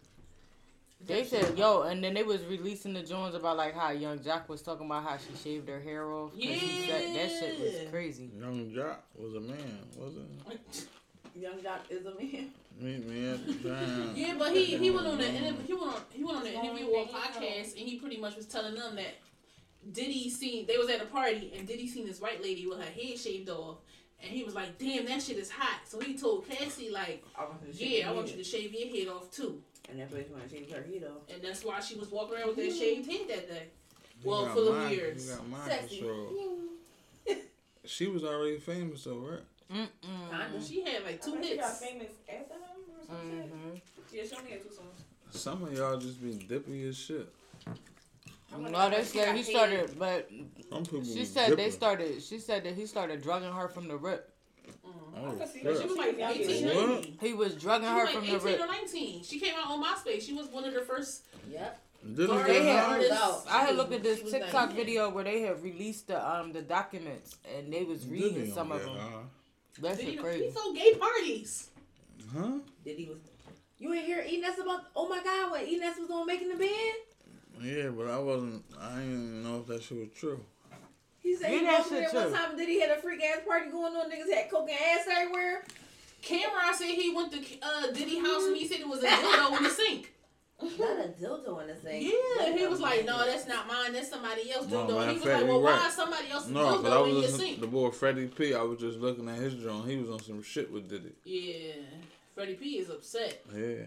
[1.04, 4.48] They said, yo, and then they was releasing the Jones about like how Young Joc
[4.48, 6.32] was talking about how she shaved her hair off.
[6.36, 6.56] he
[6.86, 7.64] said that shit Yeah.
[7.64, 8.30] was crazy.
[8.38, 10.28] Young Joc was a man, wasn't
[11.34, 12.50] Young Doc is a man.
[12.80, 12.86] He?
[12.86, 14.10] Meet me at the.
[14.14, 15.66] Yeah, but he he went on the interview.
[15.66, 18.46] He went on he went on the interview or podcast, and he pretty much was
[18.46, 19.14] telling them that
[19.92, 22.84] Diddy seen they was at a party, and Diddy seen this white lady with her
[22.90, 23.78] head shaved off,
[24.22, 27.44] and he was like, "Damn, that shit is hot." So he told Cassie like, I
[27.44, 29.62] want you to shave "Yeah, I your want you to shave your head off too,"
[29.88, 31.32] And that's why she want to shave her head off.
[31.34, 32.78] and that's why she was walking around with that mm-hmm.
[32.78, 33.62] shaved head that day.
[34.22, 35.30] He Well, got full of years.
[35.30, 35.98] He got mind Sexy.
[35.98, 36.28] control.
[37.86, 39.40] She was already famous though, right?
[39.72, 40.30] Mm-mm.
[40.30, 40.62] Kinda.
[40.66, 41.80] She had like two I think she got hits.
[41.80, 42.69] famous after him or some shit.
[43.10, 43.76] Mm-hmm.
[44.12, 45.04] Yeah, she only had two songs.
[45.30, 47.28] Some of y'all just be dippy as shit.
[47.66, 52.20] I wonder No, how they said he started, but she be said they started.
[52.22, 54.32] She said that he started drugging her from the rip.
[54.84, 55.64] Oh, I could see shit.
[55.74, 55.80] that.
[55.82, 56.30] She was like Yeah.
[56.32, 56.76] 18 What?
[56.76, 57.18] or 19.
[57.20, 58.60] He was drugging She her from like the 18 rip.
[58.60, 59.22] or 19.
[59.22, 60.22] She came out on MySpace.
[60.22, 61.24] She was one of the first.
[61.48, 61.80] Yep.
[62.02, 63.02] Did Girl, They had- high?
[63.02, 63.44] She was out.
[63.48, 67.36] I had looked at this TikTok video where they had released the um the documents
[67.56, 68.96] and they was reading some of them.
[68.96, 69.22] high?
[69.80, 70.50] That Did he, shit he crazy.
[70.50, 71.69] throw gay parties.
[72.36, 72.58] Huh?
[72.84, 73.18] Diddy was.
[73.78, 74.82] You ain't hear Enes about?
[74.94, 75.50] Oh my God!
[75.50, 77.62] What Enes was on Making the Band?
[77.62, 78.64] Yeah, but I wasn't.
[78.80, 80.40] I didn't even know if that shit was true.
[81.20, 82.56] He said Yeah, he that walked in shit there one time.
[82.56, 84.10] Did he had a freak ass party going on?
[84.10, 85.64] Niggas had coke and ass everywhere.
[86.22, 89.56] Cameron said he went to uh, Diddy house and he said it was a dildo
[89.56, 90.12] in the sink.
[90.60, 92.12] Not a dildo in the sink.
[92.38, 93.94] Yeah, he was like, no, that's not mine.
[93.94, 94.88] That's somebody else's No, dildo.
[94.88, 96.98] matter and he was fact, like, well, you why is somebody else's No, but I
[97.00, 97.54] was in your listening sink?
[97.56, 98.54] to the boy Freddie P.
[98.54, 99.88] I was just looking at his drone.
[99.88, 101.12] He was on some shit with Diddy.
[101.24, 101.72] Yeah,
[102.40, 103.42] Freddie P is upset.
[103.54, 103.84] Yeah.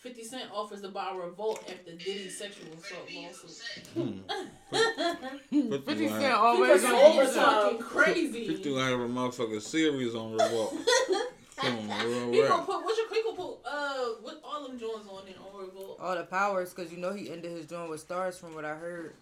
[0.00, 3.86] 50 Cent offers to buy Revolt after Diddy's sexual assault lawsuit.
[3.94, 5.70] Hmm.
[5.70, 7.22] 50 like- Cent always Because on overtime.
[7.22, 8.48] He's fucking crazy.
[8.48, 10.74] 50 like a motherfucking series on Revolt.
[11.58, 14.80] Come on, real He gonna put what's your he gonna put uh with all them
[14.80, 15.98] joints on it on Revolt.
[16.00, 18.74] All the powers, because you know he ended his joint with stars from what I
[18.74, 19.14] heard.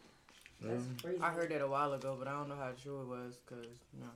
[0.63, 1.21] That's crazy.
[1.21, 3.67] I heard that a while ago, but I don't know how true it was, because,
[4.01, 4.07] no.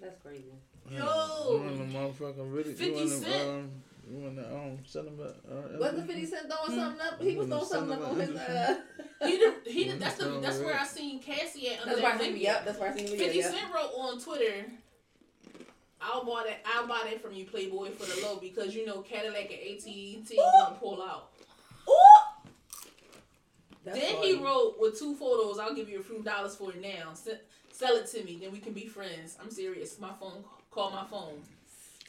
[0.00, 0.44] That's crazy.
[0.90, 0.98] Yeah.
[1.04, 1.60] Yo.
[1.62, 2.72] You in the motherfucking video?
[2.72, 3.48] 50 You in the, Cent.
[3.48, 3.70] um,
[4.10, 5.22] you in the, um, cinema?
[5.24, 7.20] Uh, Wasn't 50 Cent throwing something up?
[7.22, 8.30] He was throwing something up on his.
[8.30, 8.76] Uh,
[9.20, 12.12] He did, he did, that's the that's where I seen Cassie at under that's where
[12.12, 12.32] that I seen.
[12.34, 12.52] video.
[12.52, 13.50] Yep, that's where I seen the 50 yeah.
[13.50, 14.64] Cent wrote on Twitter,
[16.00, 19.00] I'll buy that I'll buy that from you, Playboy, for the low because you know
[19.00, 21.30] Cadillac and AT&T gonna pull out.
[23.84, 24.36] That's then funny.
[24.36, 27.14] he wrote with two photos, I'll give you a few dollars for it now.
[27.78, 29.36] Se- sell it to me, then we can be friends.
[29.40, 29.98] I'm serious.
[29.98, 31.40] My phone, call my phone.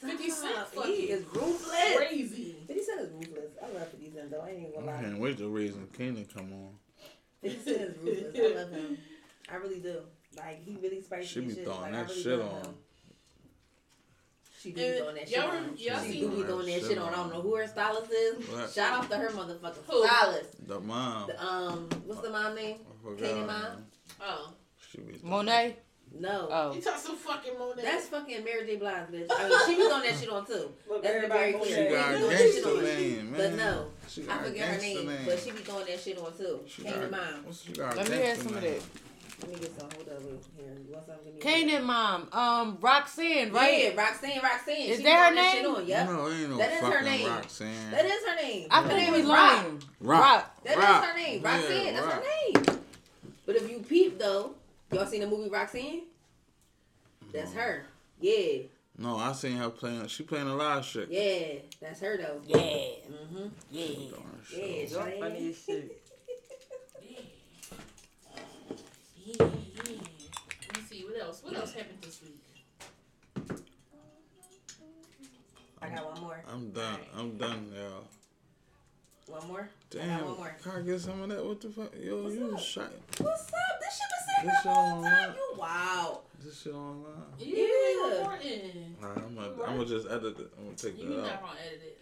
[0.00, 0.68] 50 Cent Stop.
[0.74, 1.96] fucking He is ruthless.
[1.96, 2.56] crazy.
[2.66, 3.50] 50 Cent is ruthless.
[3.62, 4.40] I love 50 Cent though.
[4.40, 5.00] I ain't even gonna lie.
[5.02, 6.70] can't wait till Raising Kanan come on.
[7.42, 8.36] 50 Cent is ruthless.
[8.36, 8.98] I love him.
[9.52, 10.00] I really do.
[10.36, 11.26] Like he really spicy.
[11.26, 12.48] She and be throwing like, that really shit on.
[12.64, 12.74] him.
[14.60, 15.54] She do be And throwing that shit y'all on.
[15.54, 17.08] rem- y'all she do be throwing that shit on.
[17.12, 18.48] I don't know who her stylist is.
[18.48, 18.70] What?
[18.70, 20.06] Shout out to her motherfucking Who?
[20.06, 20.66] stylist.
[20.66, 21.26] The mom.
[21.28, 22.76] The, um, what's the mom name?
[23.06, 23.14] I.
[23.20, 23.84] Katie mom?
[24.20, 24.52] Oh.
[24.90, 25.76] She be throwing Monet?
[26.18, 26.48] No.
[26.50, 26.74] Oh.
[26.74, 27.82] You talk some fucking Monet.
[27.82, 28.76] That's fucking Mary J.
[28.76, 29.26] Blige, bitch.
[29.30, 30.70] I mean, she was on that shit on too.
[30.88, 31.88] Look, Let's be very clear.
[31.88, 33.40] She got She a be throwing that shit gangster name, man.
[33.40, 36.00] But no, She I got a forget her gangster name, but she be throwing that
[36.00, 36.60] shit on too.
[36.66, 37.20] She Katie got- mom.
[37.44, 38.82] what's- She got Let me hear gangster some of that.
[39.42, 39.88] Let me get some.
[39.94, 40.22] Hold up.
[40.22, 41.32] wait, Here, you want something?
[41.32, 43.84] Give Kanan mom, um, Roxanne, right?
[43.84, 44.76] Yeah, Roxanne, Roxanne.
[44.76, 45.62] Is she that her throwing that name?
[45.62, 45.86] Shit on.
[45.86, 46.06] Yep.
[46.08, 47.26] No, ain't no That is her fucking name.
[47.28, 47.90] Roxanne.
[47.92, 48.66] That is her name.
[48.70, 49.36] I her think name we is Rock.
[49.64, 49.82] lying.
[50.00, 50.20] Rock.
[50.22, 50.64] Rock.
[50.64, 51.04] That is Rock.
[51.04, 51.40] her name.
[51.42, 51.94] Yeah, Roxanne.
[51.94, 52.14] That's Rock.
[52.24, 52.80] her name.
[53.46, 54.54] But if you peep though,
[54.92, 56.02] y'all seen the movie Roxanne?
[57.32, 57.86] That's her.
[58.20, 58.62] Yeah,
[58.98, 60.06] No, I seen her playing.
[60.08, 61.08] She playing a lot of shit.
[61.10, 62.40] yeah, that's her though.
[62.46, 62.56] Yeah.
[62.58, 63.46] Mm-hmm.
[63.70, 63.86] Yeah.
[63.86, 64.12] Doing
[64.54, 64.64] Yeah.
[64.88, 66.02] Y'all funny as shit.
[69.24, 69.46] Yeah, yeah.
[69.46, 71.42] Let me see what else.
[71.42, 72.36] What else happened this week?
[75.82, 76.44] I got one more.
[76.52, 76.98] I'm done.
[77.16, 78.04] I'm done, y'all.
[79.30, 79.68] One more.
[79.90, 80.56] Damn, one more.
[80.62, 81.44] can I get some of that?
[81.44, 81.92] What the fuck?
[82.00, 82.60] Yo, What's you up?
[82.60, 83.80] shot What's up?
[83.80, 85.28] This shit been sitting This there shit the whole time.
[85.28, 85.36] what?
[85.36, 86.20] You wow.
[86.44, 87.12] this shit online.
[87.38, 88.18] Yeah, Yeah.
[88.18, 89.00] important.
[89.00, 90.50] Nah, I'm gonna, I'm gonna just edit it.
[90.58, 91.98] I'm gonna take that out You that not gonna edit it.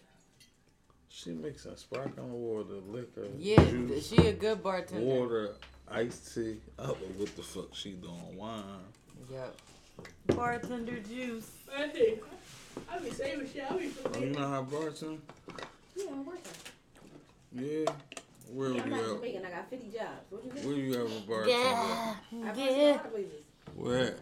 [1.09, 5.03] She mixing sparkling water, liquor, Yeah, juice, she a good bartender.
[5.05, 5.55] water,
[5.91, 6.57] iced tea.
[6.79, 8.37] I don't know what the fuck she doing.
[8.37, 8.63] Wine.
[9.31, 9.55] Yep.
[10.27, 11.49] Bartender juice.
[11.75, 12.19] Hey,
[12.89, 13.69] I be saving shit.
[13.69, 15.19] I be Oh, you know how bartend?
[15.95, 16.41] Yeah, I'm working.
[17.53, 17.85] Yeah.
[18.53, 19.15] Where Yeah, I'm you not at?
[19.15, 19.45] Jamaican.
[19.45, 20.07] I got 50 jobs.
[20.29, 20.65] What you think?
[20.65, 21.49] Where you ever bartender?
[21.51, 22.15] Yeah.
[22.31, 22.91] I work a Yeah.
[22.91, 23.43] lot of places.
[23.75, 24.15] Where?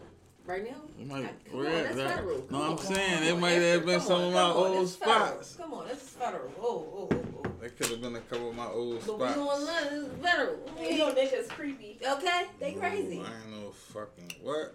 [0.46, 0.76] Right now?
[0.98, 2.10] You might, I- where on, at that's that?
[2.16, 2.38] federal.
[2.38, 2.78] No, Come I'm on.
[2.78, 4.86] saying it on, might have been some on, of my come on, old federal.
[4.86, 5.56] spots.
[5.56, 6.52] Come on, this is federal.
[6.58, 7.50] Oh, oh, oh, oh.
[7.60, 9.34] That could have been a couple of my old But we spots.
[9.34, 9.90] doing nothing.
[9.90, 10.58] This is federal.
[10.90, 11.98] You know niggas creepy.
[12.06, 12.42] Okay?
[12.60, 13.20] They No, crazy.
[13.20, 14.74] I ain't no fucking what?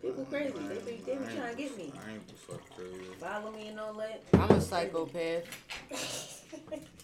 [0.00, 0.52] People crazy.
[0.52, 1.92] They be, they be trying to get me.
[2.06, 2.98] I ain't the fuck crazy.
[3.18, 4.22] Follow me and all that.
[4.34, 5.44] I'm a psychopath.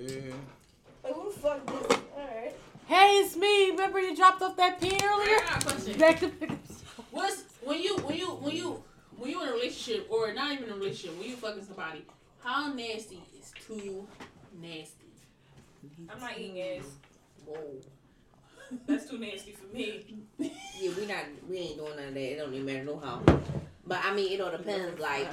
[0.00, 0.32] Yeah.
[1.04, 1.98] Like, who the fuck this?
[2.16, 2.56] Alright.
[2.86, 3.70] Hey, it's me.
[3.70, 5.38] Remember you dropped off that pin I earlier?
[5.40, 5.98] got a question.
[5.98, 6.30] Back to.
[7.10, 8.82] What's when you when you when you
[9.16, 12.04] when you in a relationship or not even in a relationship when you fucking somebody?
[12.42, 14.06] How nasty is too
[14.60, 14.94] nasty?
[16.08, 16.84] I'm not eating ass.
[17.44, 17.56] Whoa.
[18.86, 20.04] That's too nasty for me.
[20.80, 22.32] Yeah, we not we ain't doing none of that.
[22.32, 23.20] It don't even matter no how.
[23.86, 24.98] But I mean, it all depends.
[24.98, 25.28] Like,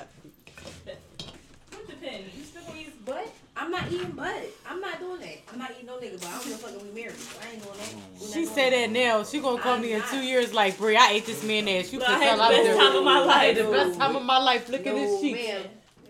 [0.83, 2.35] What depends?
[2.35, 3.31] You still gonna use butt?
[3.59, 4.43] I'm not eating butt.
[4.69, 5.37] I'm not doing that.
[5.51, 6.19] I'm not eating no nigga.
[6.21, 7.15] But I don't give a fuck if we married.
[7.41, 7.93] I ain't doing that.
[8.19, 9.23] We not She said that now.
[9.23, 11.91] She gonna call I'm me in two years like, Brie, I ate this man ass.
[11.91, 13.63] You But can I had tell the I'm best time of my I had the
[13.71, 15.39] best time of my life flicking no, his cheeks.
[15.47, 15.61] ma'am.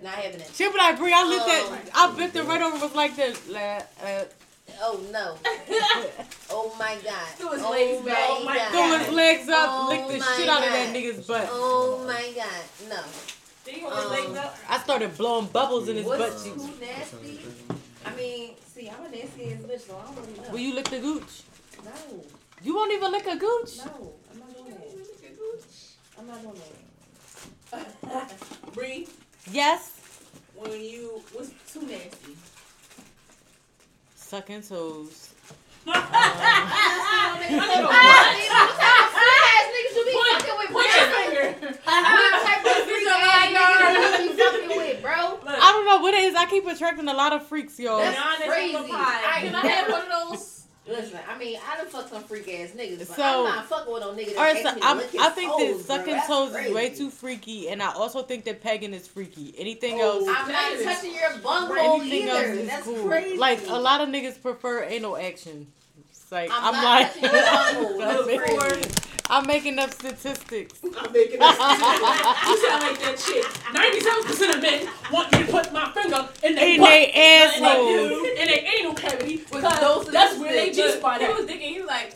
[0.03, 0.51] Not having it.
[0.53, 1.79] She'll be like, Brie, I lit Oh.
[1.83, 1.91] that.
[1.95, 3.47] I bent it right over was like this.
[3.47, 4.23] Like, uh,
[4.81, 5.37] Oh no.
[6.51, 7.27] oh my god.
[7.37, 8.25] Threw his oh legs my back.
[8.29, 8.71] Oh my god.
[8.71, 11.47] threw his legs up, Oh licked the my shit out of that nigga's butt.
[11.49, 12.89] Oh my god.
[12.89, 13.01] No.
[13.67, 14.49] Did he hold his legs Um.
[14.69, 16.55] I started blowing bubbles in his butt What's cheeks.
[16.55, 17.39] too nasty?
[18.05, 20.51] I mean, see, I'm a nasty ass bitch, so I don't really know.
[20.53, 21.41] Will you lick the gooch?
[21.83, 21.91] No,
[22.63, 23.77] You won't even lick a gooch?
[23.79, 24.87] no, I'm not doing that.
[26.17, 26.61] I'm not doing
[28.01, 28.33] that.
[28.73, 29.07] Bree,
[29.51, 29.91] Yes.
[30.55, 32.37] when you what's too nasty?
[34.15, 35.33] Sucking toes.
[40.67, 41.55] Put your finger.
[45.49, 46.35] I don't know what it is.
[46.35, 47.99] I keep attracting a lot of freaks, y'all.
[47.99, 48.75] That's crazy.
[48.75, 49.39] on the pie.
[49.41, 50.56] Can I have one of those?
[50.87, 53.91] Listen, I mean, I done fucked some freak ass niggas, but So- I'm not fucking
[53.93, 55.85] with no nigga that All right, so me to I'm, lick his I think toes,
[55.85, 59.07] that sucking That's toes is way too freaky, and I also think that pegging is
[59.07, 59.53] freaky.
[59.57, 62.31] Anything Oh, else, I'm not touching your bunghole anything either.
[62.37, 63.07] else is That's cool.
[63.07, 63.37] crazy.
[63.37, 65.67] Like a lot of niggas prefer anal action.
[66.09, 68.81] It's like I'm I'm, not like, touching your bunghole.
[69.29, 69.77] I'm, That's making, crazy.
[69.77, 70.79] I'm making up statistics.
[70.83, 71.57] I'm making this.
[71.57, 73.73] You sound like that chick.
[73.73, 77.05] Ninety-seven percent of men want me to put my finger in their In butt, they
[77.07, 78.25] in their- asshole.
[78.25, 79.63] in their anal cavity, those because
[80.07, 80.77] are that's the where they things.
[80.77, 82.13] G spot He was thinking, he was like,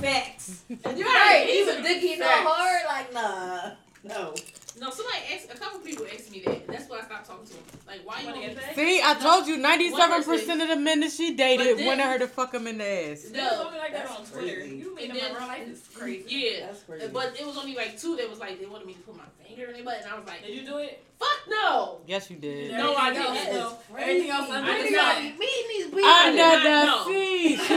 [0.00, 0.62] facts.
[0.84, 1.46] And you're right.
[1.48, 2.46] He's a dicky no Facts.
[2.48, 2.82] hard.
[2.88, 3.70] Like nah,
[4.04, 4.34] no.
[4.80, 6.66] No, somebody asked, a couple people asked me that.
[6.66, 7.62] That's why I stopped talking to them.
[7.86, 8.74] Like, why you Wanna get that?
[8.74, 12.18] See, I told you, 97% of the men that she dated But then- wanted her
[12.18, 13.22] to fuck him in the ass.
[13.30, 13.48] They No.
[13.50, 14.56] told me like that That's on Twitter.
[14.60, 14.76] crazy.
[14.76, 16.24] You made And them in then- real life is crazy.
[16.28, 16.66] Yeah.
[16.66, 17.06] That's crazy.
[17.12, 19.22] But it was only like two that was like, they wanted me to put my
[19.46, 21.00] finger in their butt, and I was like, Did you do it?
[21.20, 22.00] fuck no!
[22.06, 22.72] Yes, you did.
[22.72, 23.26] No, I didn't.
[23.36, 23.46] else,
[23.88, 23.96] though.
[23.96, 25.22] Everything else I under did the not.
[25.22, 25.38] meeting
[25.68, 26.04] these people.
[26.04, 27.04] Under not the know.
[27.06, 27.56] sea.
[27.56, 27.74] She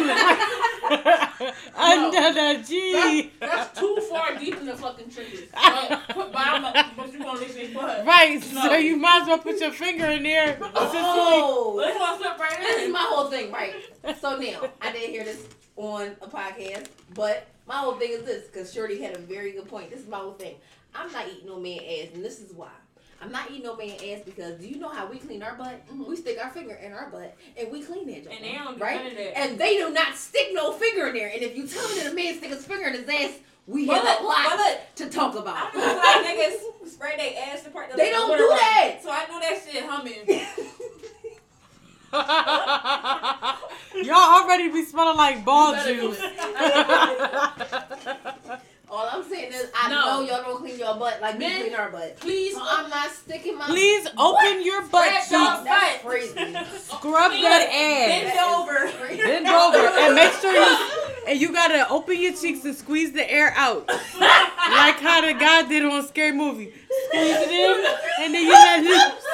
[1.75, 3.31] Under the G.
[3.39, 5.49] That's too far deep in the fucking trenches.
[5.53, 8.05] But, but, I'm a, but you gonna lick their butt.
[8.05, 10.59] Right, so you might as well put your finger in there.
[10.79, 13.75] Oh, Let's go right this is my whole thing, right?
[14.19, 18.47] So now I didn't hear this on a podcast, but my whole thing is this
[18.47, 19.91] because Shorty had a very good point.
[19.91, 20.55] This is my whole thing.
[20.95, 22.69] I'm not eating no man ass, and this is why.
[23.21, 25.85] I'm not eating no man ass because do you know how we clean our butt?
[25.87, 26.07] Mm-hmm.
[26.07, 28.35] We stick our finger in our butt and we clean that joint.
[28.35, 29.03] And they don't right?
[29.03, 29.37] none that.
[29.37, 31.31] And they do not stick no finger in there.
[31.33, 33.85] And if you tell me that a man stick his finger in his ass, we
[33.85, 35.55] But have look, a lot but to talk about.
[35.57, 35.75] I about.
[35.75, 37.91] know like niggas spray their ass apart.
[37.95, 38.99] They don't do that.
[39.03, 40.23] So I know that shit humming.
[44.05, 46.19] Y'all already be smelling like ball juice.
[48.89, 49.99] All I'm saying is, I No.
[50.05, 52.15] know y'all don't clean your butt like we clean our butt.
[52.21, 53.65] Please, So I'm not sticking my.
[53.65, 55.31] Please open your butt Spread cheeks.
[55.31, 56.29] y'all That's crazy.
[56.79, 58.07] Scrub that ass.
[58.07, 58.89] Bend over.
[59.17, 60.77] Bend over and make sure you
[61.27, 63.87] and you gotta open your cheeks and squeeze the air out,
[64.19, 66.71] like how the guy did on Scary Movie.
[67.07, 67.85] Squeeze it in
[68.23, 69.25] and then you let loose,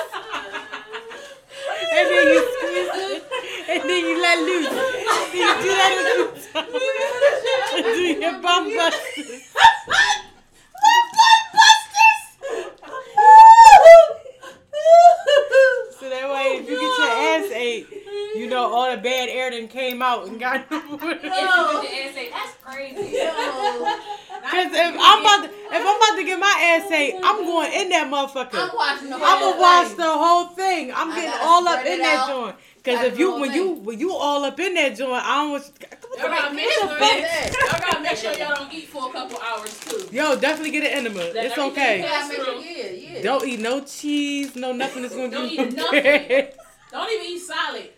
[1.93, 3.23] and then you squeeze it
[3.69, 4.69] and then you let loose.
[4.69, 7.95] Then you do that a few times.
[7.95, 9.53] Do your bum busters.
[15.99, 17.87] So that way, if you get your ass ate,
[18.35, 20.65] you know all the bad air then came out and got.
[20.69, 21.85] If you put your ass
[22.17, 22.95] ate, that's crazy.
[22.97, 27.73] Cause if I'm about to, if I'm about to get my ass ate, I'm going
[27.73, 28.75] in that I'm motherfucker.
[28.75, 29.97] watching the I'm whole gonna watch thing.
[29.97, 30.91] the whole thing.
[30.93, 32.27] I'm I getting all up in that out.
[32.27, 32.55] joint.
[32.83, 35.11] Cause Gotta if you the whole when you when you all up in that joint,
[35.23, 35.71] I don't want.
[36.17, 39.79] y'all gotta make sure y'all gotta make sure y'all don't eat for a couple hours
[39.79, 40.07] too.
[40.11, 41.19] Yo, definitely get an enema.
[41.33, 41.99] Let It's okay.
[42.01, 43.21] Yeah, yeah, yeah.
[43.21, 46.47] Don't eat no cheese, no nothing that's gonna Don't do eat nothing.
[46.91, 47.89] Don't even eat solid.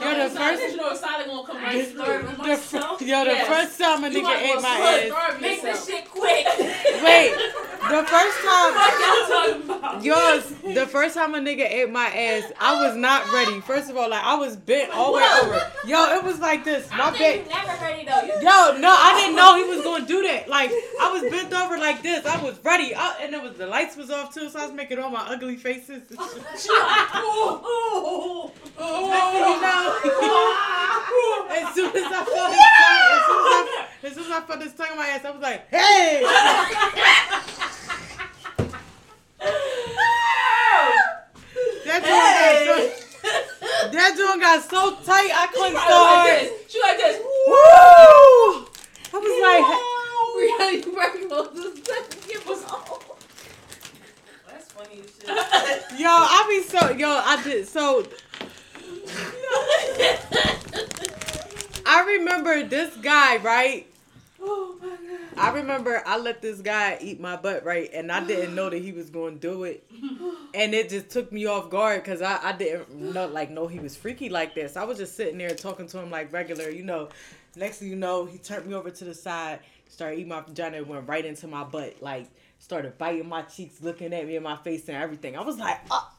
[0.00, 2.46] Yo, the first- 'cause you know a solid gonna come right through.
[2.46, 3.46] The, fir- yo, the Yes.
[3.48, 5.40] first time a nigga ate my ass.
[5.40, 6.46] Make this shit quick.
[7.04, 8.74] Wait, the first time.
[8.74, 10.02] What y'all talking about?
[10.04, 10.44] Yours,
[10.74, 13.60] the first time a nigga ate my ass, I was not ready.
[13.60, 15.70] First of all, like I was bent all the way over.
[15.86, 16.88] Yo, it was like this.
[16.90, 17.20] My I back.
[17.36, 18.22] you never ready though.
[18.22, 20.48] You Yo, no, I didn't know he was gonna do that.
[20.48, 22.24] Like I was bent over like this.
[22.26, 24.72] I was ready, I, and it was the lights was off too, so I was
[24.74, 26.02] making all my ugly faces.
[26.10, 26.18] and
[26.58, 26.70] shit.
[27.16, 29.83] ooh, ooh, you know,
[31.50, 34.40] as soon as I felt his tongue, as soon as I, as soon as I
[34.46, 36.22] felt his tongue in my ass, I was like, hey.
[41.84, 46.26] That joint got so, that joint got so tight, I couldn't oh, like start.
[46.26, 46.72] this.
[46.72, 47.18] She like this.
[47.46, 47.54] Woo!
[49.12, 49.64] I was like,
[50.34, 51.48] Really breaking those
[51.84, 53.02] just give us all.
[54.48, 55.28] That's funny as shit.
[56.00, 58.04] yo, I be so, yo, I did so.
[61.86, 63.86] I remember this guy, right?
[64.40, 64.98] Oh my god.
[65.36, 67.90] I remember I let this guy eat my butt, right?
[67.92, 69.84] And I didn't know that he was going to do it.
[70.54, 73.78] And it just took me off guard because I, I didn't know, like, know he
[73.80, 74.76] was freaky like this.
[74.76, 77.08] I was just sitting there talking to him like regular, you know.
[77.56, 80.78] Next thing you know, he turned me over to the side, started eating my vagina,
[80.78, 82.00] and went right into my butt.
[82.00, 82.28] Like,
[82.58, 85.36] started biting my cheeks, looking at me in my face and everything.
[85.36, 86.12] I was like, oh,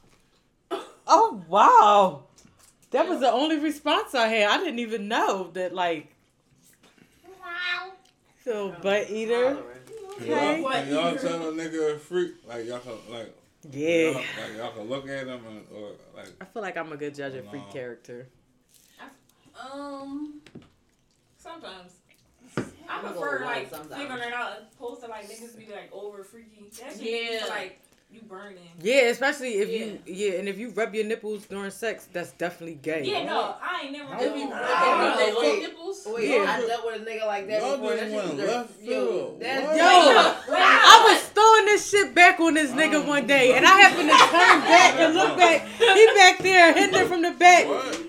[1.08, 2.24] oh wow.
[2.96, 4.48] That was the only response I had.
[4.50, 6.14] I didn't even know that, like,
[8.46, 9.58] so butt eater.
[10.22, 10.62] Okay.
[10.62, 13.36] Y'all, can y'all tell a nigga a freak, like y'all can like
[13.70, 14.12] Yeah.
[14.12, 16.96] y'all, like y'all can look at him and or like I feel like I'm a
[16.96, 17.74] good judge of freak No.
[17.74, 18.28] character.
[19.60, 20.42] Um,
[21.38, 21.94] Sometimes.
[22.58, 24.02] I'm I gonna prefer like with sometimes.
[24.02, 26.70] figuring it out opposed to like niggas be like over freaky.
[26.82, 27.40] That shit Yeah.
[27.42, 27.46] yeah.
[27.48, 27.80] like
[28.16, 28.58] you burning.
[28.82, 32.76] Yeah, especially if you yeah, and if you rub your nipples during sex, that's definitely
[32.82, 33.04] gay.
[33.04, 34.64] Yeah, no, I ain't never If done you- that.
[34.64, 35.18] I don't know.
[35.18, 35.60] they wait.
[35.62, 36.08] little nipples.
[36.08, 36.46] wait, Yeah.
[36.58, 37.96] I dealt with a nigga like that Y'all before.
[37.98, 39.76] just That shit left yo, that's What?
[39.78, 44.10] Yo, I was throwing this shit back on this nigga one day, and I happened
[44.10, 45.68] to turn back and look back.
[45.78, 47.68] He back there hitting it from the back.
[47.68, 48.02] What?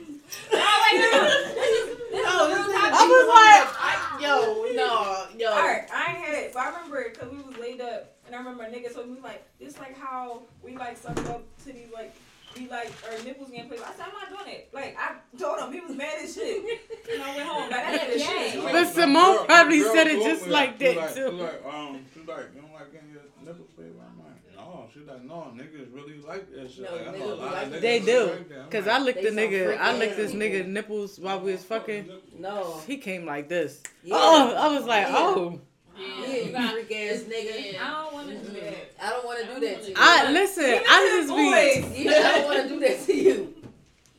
[2.18, 5.50] I was like, yo, no, yo.
[5.52, 8.34] Alright, I ain't had it, but I remember it because we was laid up, and
[8.34, 11.72] I remember a nigga told me like, this like how we like suck up to
[11.72, 12.14] these like.
[12.54, 13.80] Be like, our nipples getting played.
[13.82, 14.70] I said, I'm not doing it.
[14.72, 16.64] Like, I told him he was mad as shit.
[17.12, 17.70] And I went home.
[17.70, 18.62] Like, that's the shit.
[18.62, 21.30] But Simone probably Girl said it told just me like she that, like, too.
[21.30, 24.40] She like, um, she like, you don't like getting your nipples played by mine.
[24.56, 26.84] No, she like, no, niggas really like that shit.
[26.84, 28.24] No, like, I niggas know a lot like of niggas They do.
[28.24, 31.52] like Cause like, I licked the nigga, I licked ass this nigga nipples while we
[31.52, 32.08] was fucking.
[32.38, 32.80] No.
[32.86, 33.82] He came like this.
[34.02, 34.14] Yeah.
[34.18, 35.14] Oh, I was like, Yeah.
[35.14, 35.60] oh.
[35.98, 37.80] Yeah, you got freak ass nigga.
[37.80, 38.92] I don't want to do that.
[39.02, 39.94] I don't want to do that to you.
[39.96, 40.64] I listen.
[40.64, 42.04] I just be.
[42.04, 43.54] Yeah, I don't want to do that to you.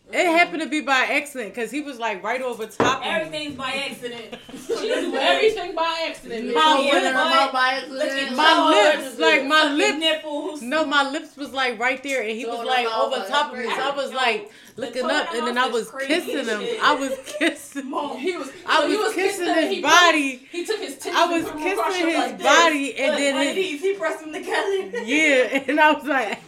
[0.09, 3.09] It happened to be by accident because he was like right over top of me.
[3.09, 4.35] Everything's by accident.
[4.67, 6.53] She do everything by accident.
[6.53, 8.35] My Yeah, lips- but- by accident.
[8.35, 9.97] My lips, like my fucking lips.
[9.99, 10.61] nipples.
[10.61, 13.57] No, my lips was like right there, and he So was like over top of
[13.59, 13.65] me.
[13.65, 16.61] So I was like looking up, and then I was kissing him.
[16.81, 17.83] I was kissing.
[18.19, 18.51] He was.
[18.67, 20.47] I so he was kissing his he put- body.
[20.51, 21.13] He took his titties.
[21.13, 22.47] I was and put them across kissing his like this.
[22.47, 25.03] body, and Look, then like his he pressed them together.
[25.03, 26.39] yeah, and I was like,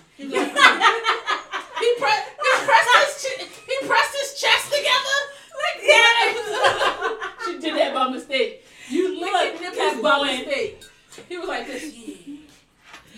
[1.79, 2.29] He pressed.
[2.29, 3.23] He pressed his.
[3.23, 5.17] Ch- he pressed his chest together.
[5.59, 7.31] Like that.
[7.45, 8.65] she did that by mistake.
[8.89, 10.37] You licked Look, your kept nipples by going.
[10.39, 10.83] mistake.
[11.27, 11.93] He was like this.
[11.93, 12.15] Yeah.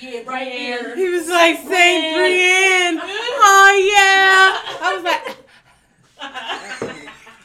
[0.01, 2.99] Yeah, he was like Saint Brienne.
[3.43, 4.57] Oh yeah.
[4.81, 5.37] I was like,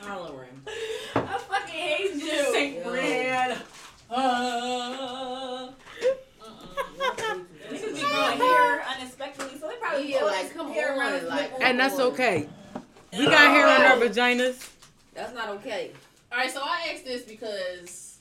[0.01, 0.63] Hollering.
[1.15, 2.53] I fucking hate you.
[2.53, 3.59] Saint Brad.
[4.11, 5.69] Uh,
[6.99, 7.46] Niggas
[8.07, 11.67] be growing hair unexpectedly, so they probably Yeah, like, come hair on, around like- nipple.
[11.67, 12.49] and that's okay.
[13.17, 14.69] We got hair on our vaginas.
[15.15, 15.93] That's not okay.
[16.33, 18.19] All right, so I asked this because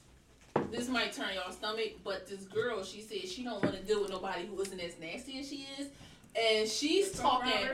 [0.71, 4.01] this might turn y'all stomach, but this girl, she said she don't want to deal
[4.01, 5.87] with nobody who isn't as nasty as she is,
[6.39, 7.67] and she's talking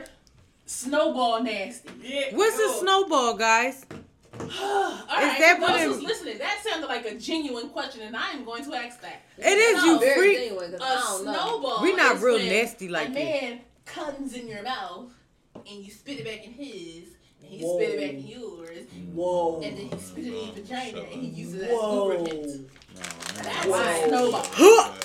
[0.66, 1.90] snowball nasty.
[2.02, 2.34] Yeah.
[2.34, 3.84] What's a snowball, guys?
[4.42, 4.48] All
[5.08, 8.30] right, that those what it- who's listening, that sounded like a genuine question, and I
[8.32, 9.22] am going to ask that.
[9.38, 10.38] It is No, you Very freak.
[10.38, 11.78] genuine, 'cause A I don't snowball.
[11.82, 13.18] We're not real nasty like a that.
[13.18, 15.10] man comes in your mouth,
[15.54, 17.08] and you spit it back in his,
[17.42, 17.76] and he Whoa.
[17.78, 19.60] spit it back in yours, Whoa.
[19.62, 22.06] and then he spit it in your vagina, and he uses it as Whoa.
[22.08, 22.70] lubricant.
[23.36, 23.80] That's Wow.
[23.80, 24.42] a snowball.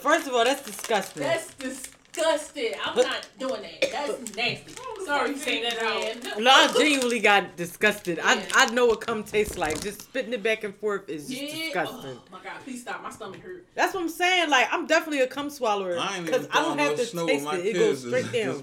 [0.00, 1.22] First of all, that's disgusting.
[1.22, 1.94] That's disgusting.
[2.24, 3.90] I'm not doing that.
[3.92, 4.74] That's nasty.
[5.04, 6.38] Sorry, you saying that out.
[6.40, 8.18] No, I genuinely got disgusted.
[8.18, 8.44] I Yeah.
[8.54, 9.80] I know what cum tastes like.
[9.80, 11.50] Just spitting it back and forth is just Yeah.
[11.66, 12.18] disgusting.
[12.18, 13.02] Oh my god, please stop.
[13.02, 13.64] My stomach hurt.
[13.74, 14.50] That's what I'm saying.
[14.50, 17.66] Like I'm definitely a cum swallower because even I don't have no to taste it.
[17.66, 18.62] It goes straight down.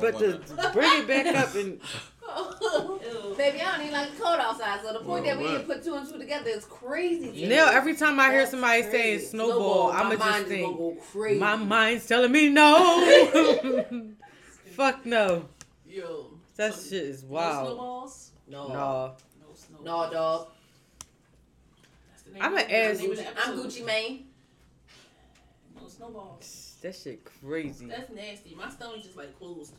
[0.00, 1.80] But to bring it back up and
[2.32, 3.34] Oh.
[3.36, 5.82] Baby, I don't even like cold outside, so the point that we Well, didn't put
[5.84, 7.26] two and two together is crazy.
[7.26, 7.48] to me.
[7.48, 8.96] now every time I hear That's somebody crazy.
[8.98, 11.40] saying snowball, my I'ma mind just is gonna think go crazy.
[11.40, 13.84] my mind's telling me no.
[14.76, 15.46] Fuck no.
[15.86, 16.26] Yo.
[16.56, 17.66] That so- shit is No wild.
[17.66, 18.30] snowballs.
[18.48, 18.74] no, No.
[18.74, 19.84] No snowballs.
[19.84, 20.48] no, dog.
[22.10, 23.58] That's the name I'ma ask- name of the I'm.
[23.58, 24.26] Gucci Mane.
[25.80, 26.76] No snowballs.
[26.82, 27.86] That shit crazy.
[27.86, 28.54] That's nasty.
[28.54, 29.72] My stomach just like closed.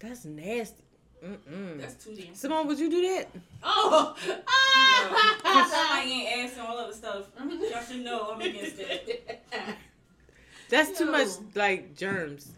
[0.00, 0.82] That's nasty.
[1.24, 1.80] Mm-mm.
[1.80, 2.34] That's too damn.
[2.34, 3.28] Simone, would you do that?
[3.62, 4.14] Oh.
[4.46, 6.00] Ah!
[6.00, 7.26] I ain't ass and all other stuff.
[7.38, 9.44] Y'all should know I'm against it.
[10.68, 12.50] That's too much like germs.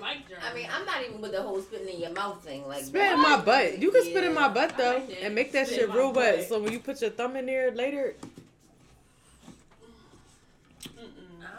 [0.00, 0.42] like germs.
[0.42, 2.66] I mean, I'm not even with the whole spitting in your mouth thing.
[2.66, 3.78] Like Spit in my butt.
[3.78, 5.96] You can spit in my butt though, like and make that Spit shit in my
[5.96, 6.38] real wet.
[6.38, 6.48] butt.
[6.48, 8.14] So when you put your thumb in there later.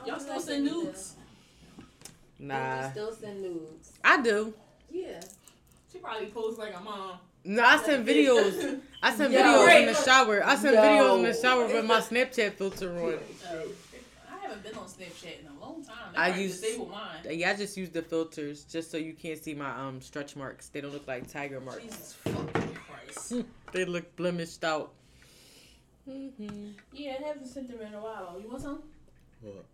[0.05, 1.15] Y'all still send nudes?
[2.39, 3.93] nah, Still send nudes.
[4.03, 4.53] I do.
[4.91, 5.21] Yeah.
[5.93, 7.19] She probably posed like a mom.
[7.45, 8.79] No, I send videos.
[9.01, 9.39] I send Yo.
[9.41, 10.43] videos in the shower.
[10.43, 10.81] I send Yo.
[10.81, 13.13] videos in the shower with my Snapchat filter on.
[14.31, 15.95] I haven't been on Snapchat in a long time.
[16.13, 17.17] They I probably use- disabled mine.
[17.29, 20.69] Yeah, I just use the filters just so you can't see my um stretch marks.
[20.69, 21.83] They don't look like tiger marks.
[21.83, 23.33] Jesus fucking Christ.
[23.73, 24.91] They look blemished out.
[26.05, 28.39] hmm yeah, I haven't sent them in a while.
[28.41, 28.83] You want some?
[29.41, 29.65] What?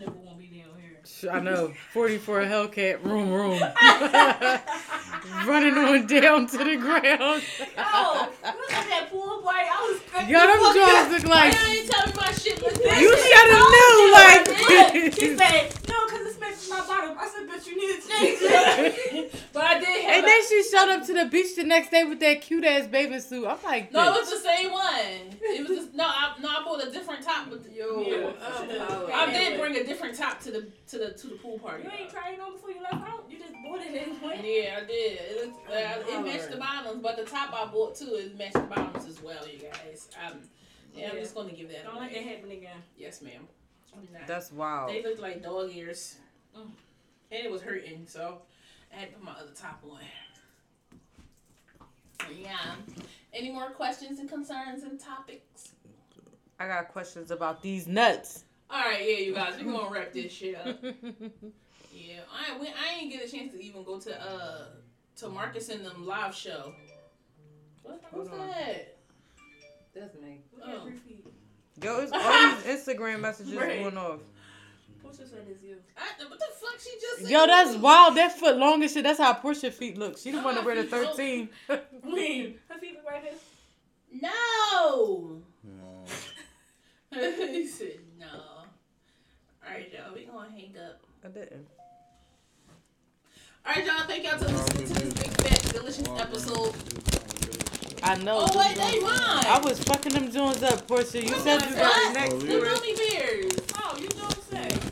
[0.00, 1.30] Won't be down here.
[1.30, 1.72] I know.
[1.92, 3.04] 44 Hellcat.
[3.04, 3.60] Room, room.
[5.46, 7.02] Running on down to the ground.
[7.04, 9.50] Yo, look at that pool boy.
[9.50, 11.52] I was expecting Yo, them jaws look like.
[11.52, 13.00] Why you ain't tell me my shit this?
[13.00, 14.46] You should have knew, like.
[15.14, 17.16] She said, no, because it's matching my bottom.
[17.18, 19.32] I said, but you need to change it.
[19.32, 20.14] But But I did have.
[20.16, 22.64] And a- then she showed up to the beach the next day with that cute
[22.64, 23.46] ass bathing suit.
[23.46, 25.36] I'm like, no, it was the same one.
[25.40, 27.48] It was just, no, I, no, I bought a different top.
[27.50, 28.32] But Yo, Yeah.
[28.42, 31.84] oh, I did bring a different top to the to the to the pool party.
[31.84, 33.24] You ain't tried it on before you left out.
[33.30, 34.40] You just bought it anyway.
[34.64, 35.18] Yeah, I did.
[35.20, 35.72] It, looked, uh,
[36.18, 39.22] it matched the bottoms, but the top I bought too it matched the bottoms as
[39.22, 40.08] well, you guys.
[40.26, 40.38] Um,
[40.94, 41.84] yeah, I'm just gonna give that.
[41.84, 42.04] Don't away.
[42.06, 42.76] let that happen again.
[42.98, 43.46] Yes, ma'am.
[44.26, 44.90] That's wild.
[44.90, 46.16] They looked like dog ears.
[46.56, 46.70] Mm.
[47.30, 48.38] And it was hurting, so
[48.92, 49.98] I had to put my other top on.
[52.38, 52.56] Yeah.
[53.32, 55.70] Any more questions and concerns and topics?
[56.60, 58.44] I got questions about these nuts.
[58.72, 60.78] Alright, yeah, you guys, we're gonna wrap this shit up.
[61.92, 64.66] Yeah, I we, I ain't get a chance to even go to uh
[65.16, 66.72] to Marcus and them live show.
[67.82, 68.48] What who's Hold on.
[68.48, 68.96] that?
[69.94, 70.40] That's me.
[70.56, 70.84] Look at Oh.
[70.86, 71.26] three feet.
[71.82, 73.82] Yo, it's all these Instagram messages Right.
[73.82, 74.20] going off.
[75.12, 75.76] Who just said it's you?
[75.96, 77.30] I, what the fuck she just said?
[77.30, 78.16] Yo, that's wild.
[78.16, 79.04] That foot long as shit.
[79.04, 80.16] That's how Portia feet look.
[80.18, 81.48] She the one to wear the 13.
[82.04, 82.54] Mean.
[82.68, 83.32] Her feet look right here.
[84.22, 85.42] No.
[85.64, 86.04] No.
[87.52, 88.26] he said no.
[89.66, 91.00] Alright, y'all, we gonna hang up.
[91.24, 91.66] I didn't.
[93.66, 96.74] Alright, y'all, thank y'all for listening to this big fat delicious episode.
[98.02, 98.46] I know.
[98.50, 99.12] Oh wait, they mine.
[99.46, 101.24] I was fucking them Jones up, Portia.
[101.24, 102.12] You oh said on, you got son.
[102.12, 102.58] the next Oh, The yeah.
[102.58, 102.74] one.
[102.74, 103.52] gummy bears.
[103.76, 104.91] Oh, you know what I'm saying?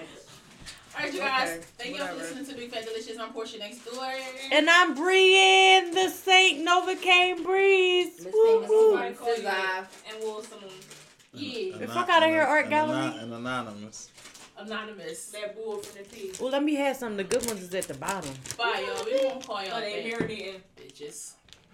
[0.94, 3.18] Alright, you guys, Okay, thank y'all for listening to Big Fat Delicious.
[3.18, 4.02] I'm Portia next door.
[4.50, 8.24] And I'm Brienne, the Saint Novocaine Breeze.
[8.24, 8.90] Miss Woo, Famous woo.
[8.92, 10.04] Somebody call you Survive.
[10.10, 10.70] and we'll someone
[11.32, 11.76] Yeah.
[11.78, 13.18] The fuck outta here, Art An- Gallery.
[13.20, 14.10] An anonymous.
[14.58, 15.26] Anonymous.
[15.30, 16.36] that bull from the pig.
[16.40, 17.12] Well, let me have some.
[17.12, 18.34] Of the good ones is at the bottom.
[18.56, 19.04] Bye, y'all.
[19.04, 20.20] We gonna call y'all Oh, they back.
[20.20, 20.60] marinating.
[20.76, 21.32] Bitches.